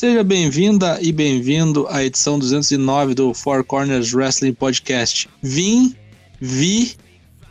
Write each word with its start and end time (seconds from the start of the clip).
Seja 0.00 0.24
bem-vinda 0.24 0.98
e 1.02 1.12
bem-vindo 1.12 1.86
à 1.90 2.02
edição 2.02 2.38
209 2.38 3.12
do 3.12 3.34
Four 3.34 3.62
Corners 3.62 4.14
Wrestling 4.14 4.54
Podcast. 4.54 5.28
Vim, 5.42 5.94
vi, 6.40 6.96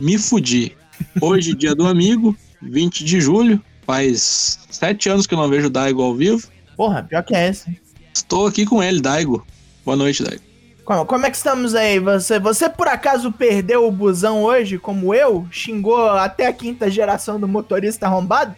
me 0.02 0.18
fudi. 0.18 0.76
Hoje, 1.22 1.54
dia 1.54 1.76
do 1.76 1.86
amigo, 1.86 2.36
20 2.60 3.06
de 3.06 3.22
julho. 3.22 3.64
Faz 3.86 4.58
sete 4.68 5.10
anos 5.10 5.28
que 5.28 5.36
eu 5.36 5.38
não 5.38 5.48
vejo 5.48 5.68
o 5.68 5.70
Daigo 5.70 6.02
ao 6.02 6.16
vivo. 6.16 6.48
Porra, 6.76 7.04
pior 7.04 7.22
que 7.22 7.36
é 7.36 7.50
esse. 7.50 7.80
Estou 8.12 8.48
aqui 8.48 8.66
com 8.66 8.82
ele, 8.82 9.00
Daigo. 9.00 9.46
Boa 9.86 9.96
noite, 9.96 10.24
Daigo. 10.24 10.42
Como, 10.84 11.06
como 11.06 11.28
é 11.28 11.30
que 11.30 11.38
estamos 11.38 11.76
aí? 11.76 12.00
Você, 12.00 12.40
você 12.40 12.68
por 12.68 12.88
acaso 12.88 13.32
perdeu 13.32 13.88
o 13.88 13.92
busão 13.92 14.42
hoje, 14.42 14.80
como 14.80 15.14
eu? 15.14 15.48
Xingou 15.52 16.10
até 16.10 16.48
a 16.48 16.54
quinta 16.54 16.90
geração 16.90 17.40
do 17.40 17.48
motorista 17.48 18.08
arrombado? 18.08 18.56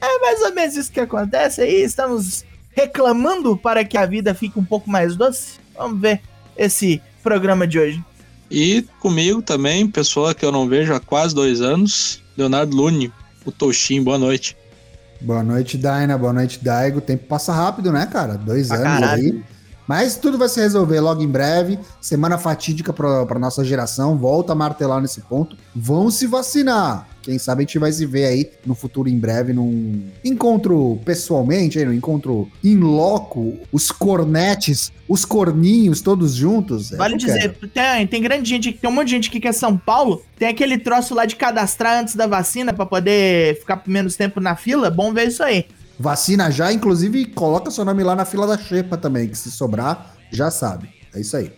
É 0.00 0.18
mais 0.18 0.42
ou 0.42 0.52
menos 0.52 0.76
isso 0.76 0.90
que 0.90 0.98
acontece 0.98 1.60
aí. 1.60 1.84
Estamos 1.84 2.44
reclamando 2.78 3.56
para 3.56 3.84
que 3.84 3.98
a 3.98 4.06
vida 4.06 4.32
fique 4.34 4.56
um 4.58 4.64
pouco 4.64 4.88
mais 4.88 5.16
doce. 5.16 5.58
Vamos 5.76 6.00
ver 6.00 6.20
esse 6.56 7.02
programa 7.24 7.66
de 7.66 7.78
hoje. 7.78 8.04
E 8.48 8.84
comigo 9.00 9.42
também, 9.42 9.86
pessoa 9.88 10.32
que 10.32 10.44
eu 10.44 10.52
não 10.52 10.68
vejo 10.68 10.94
há 10.94 11.00
quase 11.00 11.34
dois 11.34 11.60
anos, 11.60 12.22
Leonardo 12.36 12.74
Lune, 12.76 13.12
o 13.44 13.50
Toshin. 13.50 14.02
Boa 14.02 14.16
noite. 14.16 14.56
Boa 15.20 15.42
noite, 15.42 15.76
Daina. 15.76 16.16
Boa 16.16 16.32
noite, 16.32 16.62
Daigo. 16.62 16.98
O 16.98 17.02
tempo 17.02 17.26
passa 17.26 17.52
rápido, 17.52 17.90
né, 17.90 18.06
cara? 18.06 18.34
Dois 18.38 18.68
Pra 18.68 18.76
anos 18.76 19.00
caralho. 19.00 19.22
aí. 19.22 19.42
Mas 19.88 20.16
tudo 20.18 20.36
vai 20.36 20.50
se 20.50 20.60
resolver 20.60 21.00
logo 21.00 21.22
em 21.22 21.26
breve. 21.26 21.78
Semana 21.98 22.36
fatídica 22.36 22.92
pra, 22.92 23.24
pra 23.24 23.38
nossa 23.38 23.64
geração. 23.64 24.18
Volta 24.18 24.52
a 24.52 24.54
martelar 24.54 25.00
nesse 25.00 25.22
ponto. 25.22 25.56
Vão 25.74 26.10
se 26.10 26.26
vacinar. 26.26 27.08
Quem 27.22 27.38
sabe 27.38 27.60
a 27.60 27.62
gente 27.66 27.78
vai 27.78 27.90
se 27.90 28.06
ver 28.06 28.24
aí 28.26 28.50
no 28.64 28.74
futuro 28.74 29.08
em 29.08 29.18
breve 29.18 29.52
num 29.52 30.02
encontro 30.24 30.98
pessoalmente, 31.04 31.78
aí, 31.78 31.84
num 31.84 31.92
encontro 31.92 32.50
in 32.64 32.76
loco, 32.76 33.58
os 33.70 33.90
cornetes, 33.90 34.90
os 35.06 35.26
corninhos 35.26 36.00
todos 36.00 36.34
juntos. 36.34 36.92
É 36.92 36.96
Vale 36.96 37.18
dizer, 37.18 37.54
tem, 37.74 38.06
tem 38.06 38.22
grande 38.22 38.48
gente, 38.48 38.72
tem 38.72 38.88
um 38.88 38.92
monte 38.92 39.08
de 39.08 39.12
gente 39.12 39.28
aqui 39.28 39.40
que 39.40 39.48
é 39.48 39.52
São 39.52 39.76
Paulo, 39.76 40.22
tem 40.38 40.48
aquele 40.48 40.78
troço 40.78 41.14
lá 41.14 41.26
de 41.26 41.36
cadastrar 41.36 42.00
antes 42.00 42.14
da 42.14 42.26
vacina 42.26 42.72
pra 42.72 42.86
poder 42.86 43.58
ficar 43.58 43.82
menos 43.86 44.16
tempo 44.16 44.40
na 44.40 44.56
fila, 44.56 44.88
bom 44.88 45.12
ver 45.12 45.28
isso 45.28 45.42
aí. 45.42 45.66
Vacina 45.98 46.50
já, 46.50 46.72
inclusive 46.72 47.24
coloca 47.26 47.70
seu 47.70 47.84
nome 47.84 48.04
lá 48.04 48.14
na 48.14 48.24
fila 48.24 48.46
da 48.46 48.56
xepa 48.56 48.96
também, 48.96 49.28
que 49.28 49.36
se 49.36 49.50
sobrar, 49.50 50.14
já 50.30 50.50
sabe. 50.50 50.88
É 51.14 51.20
isso 51.20 51.36
aí. 51.36 51.52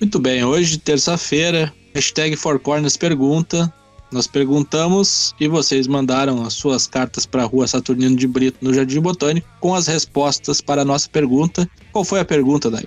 Muito 0.00 0.18
bem, 0.18 0.44
hoje, 0.44 0.78
terça-feira, 0.78 1.72
hashtag 1.94 2.36
Corners 2.62 2.96
pergunta. 2.96 3.72
Nós 4.12 4.26
perguntamos 4.26 5.34
e 5.40 5.48
vocês 5.48 5.86
mandaram 5.86 6.44
as 6.44 6.52
suas 6.52 6.86
cartas 6.86 7.24
para 7.24 7.44
a 7.44 7.46
rua 7.46 7.66
Saturnino 7.66 8.14
de 8.14 8.26
Brito, 8.26 8.58
no 8.60 8.74
Jardim 8.74 9.00
Botânico, 9.00 9.48
com 9.58 9.74
as 9.74 9.86
respostas 9.86 10.60
para 10.60 10.82
a 10.82 10.84
nossa 10.84 11.08
pergunta. 11.08 11.66
Qual 11.92 12.04
foi 12.04 12.20
a 12.20 12.24
pergunta, 12.24 12.70
Dai? 12.70 12.84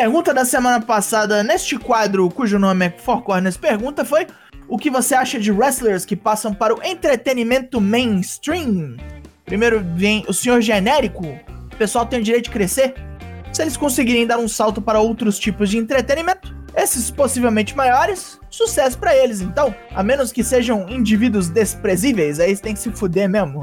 Pergunta 0.00 0.32
da 0.32 0.46
semana 0.46 0.80
passada 0.80 1.42
neste 1.42 1.76
quadro, 1.76 2.26
cujo 2.30 2.58
nome 2.58 2.86
é 2.86 2.90
Four 2.90 3.20
Corners 3.20 3.58
Pergunta, 3.58 4.02
foi 4.02 4.26
o 4.66 4.78
que 4.78 4.88
você 4.88 5.14
acha 5.14 5.38
de 5.38 5.52
wrestlers 5.52 6.06
que 6.06 6.16
passam 6.16 6.54
para 6.54 6.74
o 6.74 6.82
entretenimento 6.82 7.82
mainstream? 7.82 8.96
Primeiro 9.44 9.84
vem 9.94 10.24
o 10.26 10.32
senhor 10.32 10.62
genérico, 10.62 11.26
o 11.26 11.76
pessoal 11.76 12.06
tem 12.06 12.18
o 12.18 12.22
direito 12.22 12.44
de 12.44 12.50
crescer. 12.50 12.94
Se 13.52 13.60
eles 13.60 13.76
conseguirem 13.76 14.26
dar 14.26 14.38
um 14.38 14.48
salto 14.48 14.80
para 14.80 15.00
outros 15.00 15.38
tipos 15.38 15.68
de 15.68 15.76
entretenimento, 15.76 16.56
esses 16.74 17.10
possivelmente 17.10 17.76
maiores, 17.76 18.40
sucesso 18.48 18.96
pra 18.96 19.14
eles 19.14 19.42
então. 19.42 19.74
A 19.94 20.02
menos 20.02 20.32
que 20.32 20.42
sejam 20.42 20.88
indivíduos 20.88 21.50
desprezíveis, 21.50 22.40
aí 22.40 22.56
você 22.56 22.62
tem 22.62 22.72
que 22.72 22.80
se 22.80 22.90
fuder 22.90 23.28
mesmo. 23.28 23.60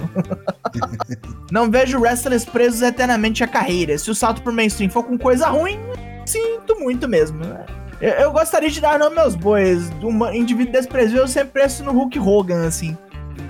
Não 1.51 1.71
vejo 1.71 1.99
wrestlers 1.99 2.45
presos 2.45 2.83
eternamente 2.83 3.43
à 3.43 3.47
carreira. 3.47 3.97
Se 3.97 4.11
o 4.11 4.15
salto 4.15 4.43
pro 4.43 4.53
mainstream 4.53 4.91
for 4.91 5.03
com 5.03 5.17
coisa 5.17 5.47
ruim, 5.47 5.79
sinto 6.29 6.79
muito 6.79 7.07
mesmo. 7.07 7.39
né? 7.39 7.65
Eu, 7.99 8.11
eu 8.11 8.31
gostaria 8.31 8.69
de 8.69 8.79
dar 8.79 8.99
nome 8.99 9.15
meus 9.15 9.35
bois. 9.35 9.89
Um 10.03 10.31
indivíduo 10.31 10.71
desprezível 10.71 11.23
eu 11.23 11.27
sempre 11.27 11.61
penso 11.61 11.83
no 11.83 11.91
Hulk 11.91 12.19
Hogan, 12.19 12.67
assim. 12.67 12.95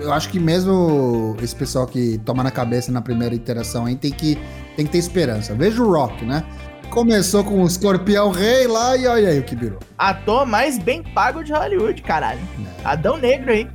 Eu 0.00 0.12
acho 0.12 0.28
que 0.28 0.38
mesmo 0.38 1.36
esse 1.42 1.56
pessoal 1.56 1.86
que 1.86 2.18
toma 2.18 2.42
na 2.42 2.50
cabeça 2.50 2.92
na 2.92 3.00
primeira 3.02 3.34
interação 3.34 3.86
aí 3.86 3.96
tem 3.96 4.12
que, 4.12 4.38
tem 4.76 4.86
que 4.86 4.92
ter 4.92 4.98
esperança. 4.98 5.54
Veja 5.54 5.82
o 5.82 5.90
Rock, 5.90 6.24
né? 6.24 6.44
Começou 6.90 7.44
com 7.44 7.62
o 7.62 7.66
Escorpião 7.66 8.30
Rei 8.30 8.66
lá 8.66 8.96
e 8.96 9.06
olha 9.06 9.28
aí 9.28 9.38
o 9.38 9.42
que 9.42 9.56
virou. 9.56 9.78
Ator 9.98 10.46
mais 10.46 10.78
bem 10.78 11.02
pago 11.02 11.42
de 11.42 11.52
Hollywood, 11.52 12.00
caralho. 12.02 12.40
Adão 12.84 13.16
Negro 13.16 13.50
aí. 13.50 13.68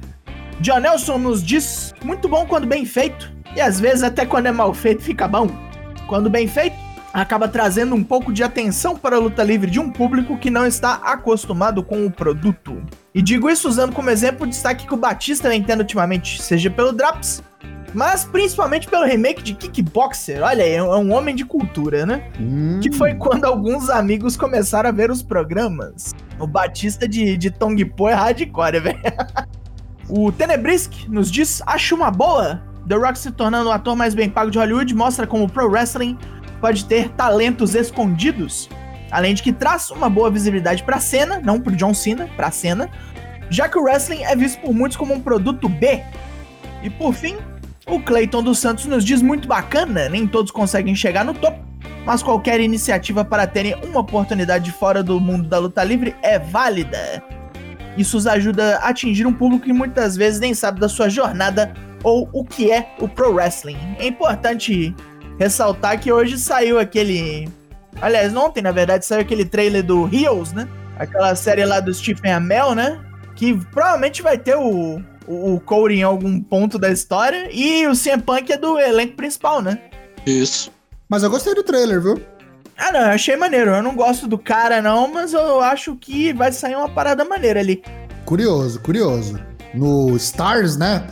John 0.61 0.79
Nelson 0.79 1.17
nos 1.17 1.43
diz: 1.43 1.93
muito 2.03 2.27
bom 2.27 2.45
quando 2.45 2.65
bem 2.65 2.85
feito. 2.85 3.31
E 3.55 3.61
às 3.61 3.79
vezes 3.79 4.01
até 4.01 4.25
quando 4.25 4.47
é 4.47 4.51
mal 4.51 4.73
feito 4.73 5.03
fica 5.03 5.27
bom. 5.27 5.47
Quando 6.07 6.29
bem 6.29 6.47
feito, 6.47 6.75
acaba 7.13 7.47
trazendo 7.47 7.93
um 7.93 8.03
pouco 8.03 8.33
de 8.33 8.43
atenção 8.43 8.97
para 8.97 9.15
a 9.15 9.19
luta 9.19 9.43
livre 9.43 9.69
de 9.69 9.79
um 9.79 9.91
público 9.91 10.37
que 10.37 10.49
não 10.49 10.65
está 10.65 10.95
acostumado 10.95 11.83
com 11.83 12.05
o 12.05 12.11
produto. 12.11 12.81
E 13.13 13.21
digo 13.21 13.49
isso 13.49 13.69
usando 13.69 13.93
como 13.93 14.09
exemplo 14.09 14.47
o 14.47 14.49
destaque 14.49 14.87
que 14.87 14.93
o 14.93 14.97
Batista 14.97 15.47
vem 15.47 15.61
tendo 15.61 15.81
ultimamente, 15.81 16.41
seja 16.41 16.71
pelo 16.71 16.91
Draps, 16.91 17.43
mas 17.93 18.25
principalmente 18.25 18.87
pelo 18.87 19.05
remake 19.05 19.43
de 19.43 19.53
Kickboxer. 19.53 20.41
Olha 20.41 20.63
aí, 20.63 20.71
é 20.71 20.81
um 20.81 21.13
homem 21.13 21.35
de 21.35 21.45
cultura, 21.45 22.05
né? 22.05 22.31
Hum, 22.39 22.79
Que 22.81 22.91
foi 22.91 23.13
quando 23.13 23.45
alguns 23.45 23.91
amigos 23.91 24.35
começaram 24.35 24.89
a 24.89 24.91
ver 24.91 25.11
os 25.11 25.21
programas. 25.21 26.15
O 26.39 26.47
Batista 26.47 27.07
de, 27.07 27.37
de 27.37 27.51
Tong 27.51 27.85
Po 27.85 28.09
é 28.09 28.13
hardcore, 28.15 28.79
velho. 28.81 28.99
O 30.09 30.31
Tenebrisk 30.31 31.07
nos 31.07 31.29
diz: 31.31 31.61
acho 31.67 31.93
uma 31.93 32.09
boa. 32.09 32.63
The 32.87 32.95
Rock 32.95 33.17
se 33.17 33.31
tornando 33.31 33.69
o 33.69 33.71
ator 33.71 33.95
mais 33.95 34.13
bem 34.13 34.29
pago 34.29 34.51
de 34.51 34.57
Hollywood 34.57 34.93
mostra 34.93 35.25
como 35.25 35.45
o 35.45 35.49
pro 35.49 35.69
wrestling 35.69 36.17
pode 36.63 36.85
ter 36.85 37.09
talentos 37.09 37.75
escondidos. 37.75 38.69
Além 39.11 39.33
de 39.33 39.43
que 39.43 39.51
traz 39.51 39.91
uma 39.91 40.09
boa 40.09 40.31
visibilidade 40.31 40.81
pra 40.81 40.97
cena, 40.97 41.37
não 41.43 41.59
pro 41.59 41.75
John 41.75 41.93
Cena, 41.93 42.29
pra 42.37 42.51
cena, 42.51 42.89
já 43.49 43.67
que 43.67 43.77
o 43.77 43.83
wrestling 43.83 44.23
é 44.23 44.33
visto 44.33 44.61
por 44.61 44.73
muitos 44.73 44.95
como 44.95 45.13
um 45.13 45.19
produto 45.19 45.67
B. 45.67 46.01
E 46.81 46.89
por 46.89 47.13
fim, 47.13 47.35
o 47.85 47.99
Clayton 47.99 48.41
dos 48.41 48.59
Santos 48.59 48.85
nos 48.85 49.03
diz 49.03 49.21
muito 49.21 49.45
bacana, 49.45 50.07
nem 50.07 50.25
todos 50.25 50.53
conseguem 50.53 50.95
chegar 50.95 51.25
no 51.25 51.33
topo, 51.33 51.59
mas 52.05 52.23
qualquer 52.23 52.61
iniciativa 52.61 53.25
para 53.25 53.45
terem 53.45 53.75
uma 53.83 53.99
oportunidade 53.99 54.71
fora 54.71 55.03
do 55.03 55.19
mundo 55.19 55.49
da 55.49 55.59
luta 55.59 55.83
livre 55.83 56.15
é 56.21 56.39
válida. 56.39 57.21
Isso 57.97 58.15
os 58.15 58.25
ajuda 58.25 58.77
a 58.77 58.87
atingir 58.87 59.27
um 59.27 59.33
público 59.33 59.65
que 59.65 59.73
muitas 59.73 60.15
vezes 60.15 60.39
nem 60.39 60.53
sabe 60.53 60.79
da 60.79 60.87
sua 60.87 61.09
jornada 61.09 61.73
ou 62.01 62.29
o 62.31 62.45
que 62.45 62.71
é 62.71 62.95
o 62.99 63.07
pro 63.09 63.33
wrestling. 63.33 63.77
É 63.99 64.07
importante 64.07 64.95
ressaltar 65.39 65.99
que 65.99 66.11
hoje 66.11 66.37
saiu 66.37 66.79
aquele. 66.79 67.49
Aliás, 68.01 68.35
ontem, 68.35 68.61
na 68.61 68.71
verdade, 68.71 69.05
saiu 69.05 69.21
aquele 69.21 69.45
trailer 69.45 69.83
do 69.83 70.09
Heels, 70.13 70.51
né? 70.51 70.67
Aquela 70.97 71.35
série 71.35 71.65
lá 71.65 71.79
do 71.79 71.93
Stephen 71.93 72.31
Amell, 72.31 72.75
né? 72.75 72.99
Que 73.35 73.57
provavelmente 73.71 74.21
vai 74.21 74.37
ter 74.37 74.55
o, 74.55 75.01
o, 75.27 75.53
o 75.55 75.59
Cody 75.59 75.95
em 75.95 76.03
algum 76.03 76.39
ponto 76.41 76.77
da 76.77 76.91
história. 76.91 77.49
E 77.51 77.87
o 77.87 77.95
CM 77.95 78.21
Punk 78.21 78.51
é 78.51 78.57
do 78.57 78.79
elenco 78.79 79.15
principal, 79.15 79.61
né? 79.61 79.79
Isso. 80.25 80.71
Mas 81.09 81.23
eu 81.23 81.29
gostei 81.29 81.53
do 81.53 81.63
trailer, 81.63 82.01
viu? 82.01 82.21
Ah, 82.77 82.91
não, 82.91 82.99
eu 83.01 83.09
achei 83.09 83.35
maneiro. 83.35 83.71
Eu 83.71 83.83
não 83.83 83.95
gosto 83.95 84.27
do 84.27 84.37
cara, 84.37 84.81
não, 84.81 85.07
mas 85.07 85.33
eu 85.33 85.61
acho 85.61 85.95
que 85.95 86.33
vai 86.33 86.51
sair 86.51 86.75
uma 86.75 86.89
parada 86.89 87.23
maneira 87.23 87.59
ali. 87.59 87.83
Curioso, 88.25 88.79
curioso. 88.79 89.39
No 89.73 90.15
Stars, 90.15 90.77
né? 90.77 91.05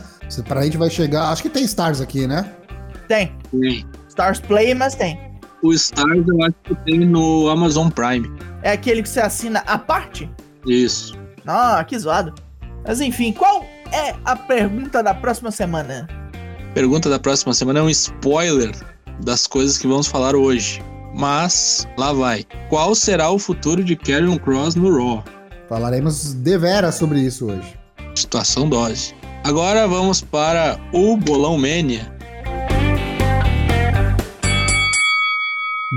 Pra 0.48 0.62
gente 0.62 0.76
vai 0.76 0.88
chegar. 0.88 1.30
Acho 1.30 1.42
que 1.42 1.48
tem 1.48 1.64
Stars 1.64 2.00
aqui, 2.00 2.26
né? 2.26 2.50
Tem. 3.06 3.36
Tem. 3.50 3.86
Stars 4.12 4.40
Play, 4.40 4.74
mas 4.74 4.94
tem. 4.94 5.18
O 5.62 5.72
Stars 5.72 6.28
eu 6.28 6.44
acho 6.44 6.54
que 6.64 6.74
tem 6.84 7.00
no 7.00 7.48
Amazon 7.48 7.88
Prime. 7.88 8.30
É 8.62 8.72
aquele 8.72 9.02
que 9.02 9.08
você 9.08 9.20
assina 9.20 9.60
a 9.60 9.78
parte? 9.78 10.30
Isso. 10.66 11.18
Ah, 11.46 11.82
que 11.82 11.98
zoado. 11.98 12.34
Mas 12.86 13.00
enfim, 13.00 13.32
qual 13.32 13.64
é 13.90 14.14
a 14.22 14.36
pergunta 14.36 15.02
da 15.02 15.14
próxima 15.14 15.50
semana? 15.50 16.06
Pergunta 16.74 17.08
da 17.08 17.18
próxima 17.18 17.54
semana 17.54 17.78
é 17.78 17.82
um 17.82 17.88
spoiler 17.88 18.72
das 19.24 19.46
coisas 19.46 19.78
que 19.78 19.86
vamos 19.86 20.06
falar 20.06 20.36
hoje. 20.36 20.82
Mas, 21.14 21.88
lá 21.96 22.12
vai. 22.12 22.44
Qual 22.68 22.94
será 22.94 23.30
o 23.30 23.38
futuro 23.38 23.82
de 23.82 23.96
Karrion 23.96 24.36
Cross 24.36 24.74
no 24.74 24.94
Raw? 24.94 25.24
Falaremos 25.70 26.34
deveras 26.34 26.96
sobre 26.96 27.20
isso 27.20 27.46
hoje. 27.46 27.78
Situação 28.14 28.68
dose. 28.68 29.14
Agora 29.42 29.88
vamos 29.88 30.20
para 30.20 30.78
o 30.92 31.16
Bolão 31.16 31.56
Mania. 31.56 32.12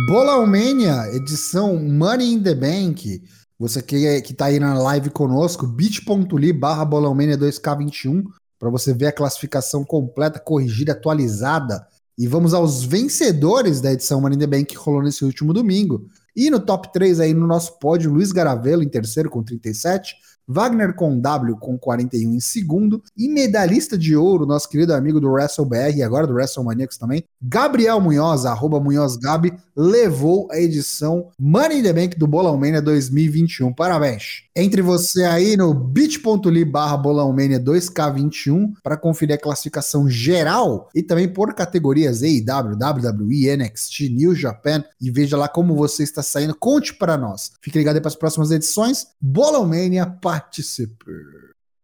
Bolão 0.08 0.46
Mania, 0.46 1.10
edição 1.14 1.76
Money 1.78 2.34
in 2.34 2.44
the 2.44 2.54
Bank. 2.54 3.24
Você 3.58 3.82
que, 3.82 4.22
que 4.22 4.36
tá 4.36 4.46
aí 4.46 4.60
na 4.60 4.78
live 4.78 5.10
conosco, 5.10 5.66
bit.ly 5.66 6.54
barra 6.54 6.86
bolãomania 6.86 7.36
2K21, 7.36 8.24
para 8.60 8.70
você 8.70 8.94
ver 8.94 9.08
a 9.08 9.12
classificação 9.12 9.84
completa, 9.84 10.40
corrigida, 10.40 10.92
atualizada. 10.92 11.88
E 12.16 12.28
vamos 12.28 12.54
aos 12.54 12.84
vencedores 12.84 13.82
da 13.82 13.94
edição 13.94 14.22
Money 14.22 14.36
in 14.36 14.40
the 14.40 14.48
Bank 14.48 14.66
que 14.66 14.78
rolou 14.78 15.02
nesse 15.02 15.26
último 15.26 15.52
domingo. 15.52 16.08
E 16.36 16.52
no 16.52 16.60
top 16.60 16.94
3 16.94 17.22
aí 17.22 17.34
no 17.34 17.48
nosso 17.48 17.80
pódio, 17.80 18.12
Luiz 18.12 18.32
Garavelo 18.32 18.84
em 18.84 18.90
terceiro 18.90 19.30
com 19.30 19.42
37, 19.42 20.16
Wagner 20.48 20.94
com 20.94 21.20
W 21.20 21.58
com 21.58 21.78
41 21.78 22.34
em 22.34 22.40
segundo. 22.40 23.02
E 23.18 23.28
medalhista 23.28 23.98
de 23.98 24.16
ouro, 24.16 24.46
nosso 24.46 24.70
querido 24.70 24.94
amigo 24.94 25.20
do 25.20 25.32
WrestleBR 25.32 25.98
e 25.98 26.04
agora 26.04 26.28
do 26.28 26.34
WrestleManiacos 26.34 26.98
também, 26.98 27.24
Gabriel 27.42 28.00
Munhoz, 28.00 28.46
arroba 28.46 28.80
MunhozGabi, 28.80 29.54
levou 29.76 30.48
a 30.52 30.60
edição 30.60 31.30
Money 31.40 31.80
in 31.80 31.84
the 31.84 31.94
Bank 31.94 32.18
do 32.18 32.28
Bolão 32.28 32.58
Mania 32.58 32.82
2021. 32.82 33.74
Parabéns! 33.74 34.46
Entre 34.56 34.82
você 34.82 35.24
aí 35.26 35.58
no 35.58 35.74
bit.ly 35.74 36.64
barra 36.64 36.96
Bolãomania 36.96 37.60
2K21 37.60 38.72
para 38.82 38.96
conferir 38.96 39.36
a 39.36 39.38
classificação 39.38 40.10
geral 40.10 40.90
e 40.96 41.04
também 41.04 41.28
por 41.28 41.54
categorias 41.54 42.24
AEW, 42.24 42.78
WWE, 42.78 43.58
NXT, 43.58 44.10
New 44.10 44.34
Japan 44.34 44.82
e 45.02 45.12
veja 45.12 45.36
lá 45.36 45.50
como 45.50 45.76
você 45.76 46.04
está 46.04 46.24
saindo. 46.24 46.56
Conte 46.56 46.94
para 46.94 47.18
nós. 47.18 47.52
Fique 47.62 47.78
ligado 47.78 47.96
aí 47.96 48.02
para 48.02 48.08
as 48.08 48.16
próximas 48.16 48.50
edições. 48.50 49.08
Bolãomania 49.20 50.06
participe. 50.40 51.06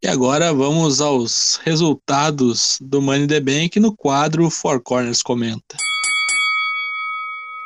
E 0.03 0.07
agora 0.07 0.53
vamos 0.53 0.99
aos 0.99 1.59
resultados 1.63 2.77
do 2.81 3.01
Money 3.01 3.27
the 3.27 3.39
Bank 3.39 3.79
no 3.79 3.95
quadro 3.95 4.49
Four 4.49 4.81
Corners 4.81 5.21
Comenta. 5.21 5.77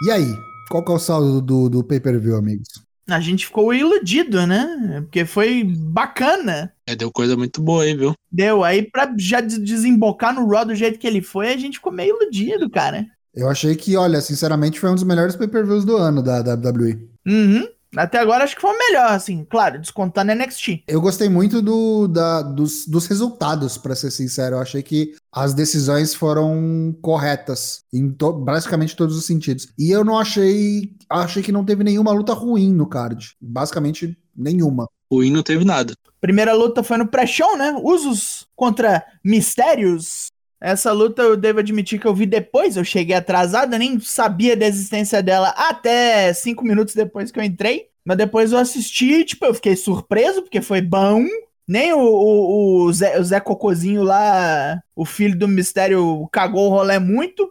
E 0.04 0.12
aí, 0.12 0.38
qual 0.70 0.84
que 0.84 0.92
é 0.92 0.96
o 0.96 1.00
saldo 1.00 1.42
do, 1.42 1.70
do 1.70 1.84
pay-per-view, 1.84 2.36
amigos? 2.36 2.68
A 3.08 3.20
gente 3.20 3.46
ficou 3.46 3.74
iludido, 3.74 4.46
né? 4.46 5.02
Porque 5.02 5.26
foi 5.26 5.64
bacana. 5.64 6.74
É, 6.88 6.96
deu 6.96 7.12
coisa 7.12 7.38
muito 7.38 7.62
boa 7.62 7.84
aí, 7.84 7.96
viu? 7.96 8.14
Deu. 8.32 8.64
Aí, 8.64 8.84
pra 8.84 9.14
já 9.18 9.40
desembocar 9.42 10.34
no 10.34 10.48
Raw 10.48 10.66
do 10.66 10.76
jeito 10.76 11.00
que 11.00 11.08
ele 11.08 11.22
foi, 11.22 11.54
a 11.54 11.58
gente 11.58 11.78
ficou 11.78 11.92
meio 11.92 12.18
iludido, 12.18 12.70
cara. 12.70 13.06
Eu 13.34 13.48
achei 13.48 13.76
que, 13.76 13.96
olha, 13.96 14.20
sinceramente, 14.22 14.80
foi 14.80 14.90
um 14.90 14.96
dos 14.96 15.04
melhores 15.04 15.36
pay-per-views 15.36 15.86
do 15.86 15.98
ano 15.98 16.22
da 16.22 16.40
WWE. 16.40 17.08
Uhum. 17.26 17.68
Até 17.95 18.19
agora 18.19 18.44
acho 18.44 18.56
que 18.56 18.62
foi 18.62 18.71
o 18.71 18.77
melhor, 18.77 19.12
assim, 19.12 19.45
claro, 19.50 19.80
descontando 19.80 20.33
NXT. 20.33 20.83
Eu 20.88 21.01
gostei 21.01 21.30
muito 21.30 21.62
do, 21.62 22.07
da, 22.07 22.42
dos, 22.42 22.86
dos 22.86 23.07
resultados, 23.07 23.77
para 23.77 23.95
ser 23.95 24.12
sincero. 24.12 24.56
Eu 24.56 24.62
achei 24.62 24.81
que 24.81 25.15
as 25.31 25.53
decisões 25.53 26.13
foram 26.13 26.95
corretas 27.01 27.83
em 27.94 28.12
to, 28.12 28.33
basicamente 28.33 28.95
todos 28.95 29.18
os 29.18 29.25
sentidos. 29.25 29.68
E 29.77 29.92
eu 29.92 30.03
não 30.03 30.18
achei. 30.18 30.95
Achei 31.09 31.44
que 31.44 31.51
não 31.51 31.65
teve 31.65 31.83
nenhuma 31.83 32.12
luta 32.12 32.33
ruim 32.33 32.74
no 32.74 32.88
card. 32.88 33.36
Basicamente 33.39 34.18
nenhuma. 34.36 34.88
Ruim 35.12 35.31
não 35.31 35.44
teve 35.44 35.63
nada. 35.63 35.94
Primeira 36.19 36.53
luta 36.53 36.81
foi 36.81 36.98
no 36.98 37.07
pré-show, 37.07 37.56
né? 37.57 37.80
Usos 37.83 38.48
contra 38.56 39.06
Mistérios. 39.24 40.31
Essa 40.65 40.91
luta 40.91 41.21
eu 41.21 41.38
devo 41.38 41.59
admitir 41.59 42.00
que 42.00 42.07
eu 42.07 42.15
vi 42.15 42.25
depois, 42.25 42.75
eu 42.75 42.83
cheguei 42.83 43.15
atrasado, 43.15 43.77
nem 43.77 44.00
sabia 44.00 44.57
da 44.57 44.65
existência 44.65 45.21
dela 45.21 45.50
até 45.50 46.33
cinco 46.33 46.65
minutos 46.65 46.95
depois 46.95 47.29
que 47.29 47.39
eu 47.39 47.44
entrei. 47.44 47.85
Mas 48.03 48.17
depois 48.17 48.51
eu 48.51 48.57
assisti, 48.57 49.23
tipo, 49.23 49.45
eu 49.45 49.53
fiquei 49.53 49.75
surpreso, 49.75 50.41
porque 50.41 50.63
foi 50.63 50.81
bom. 50.81 51.23
Nem 51.67 51.94
o, 51.94 52.00
o, 52.00 52.85
o, 52.85 52.94
Zé, 52.94 53.19
o 53.19 53.23
Zé 53.23 53.39
Cocozinho 53.39 54.01
lá, 54.01 54.81
o 54.95 55.06
filho 55.06 55.38
do 55.38 55.47
mistério, 55.47 56.27
cagou 56.31 56.65
o 56.65 56.71
rolê 56.71 56.97
muito. 56.97 57.47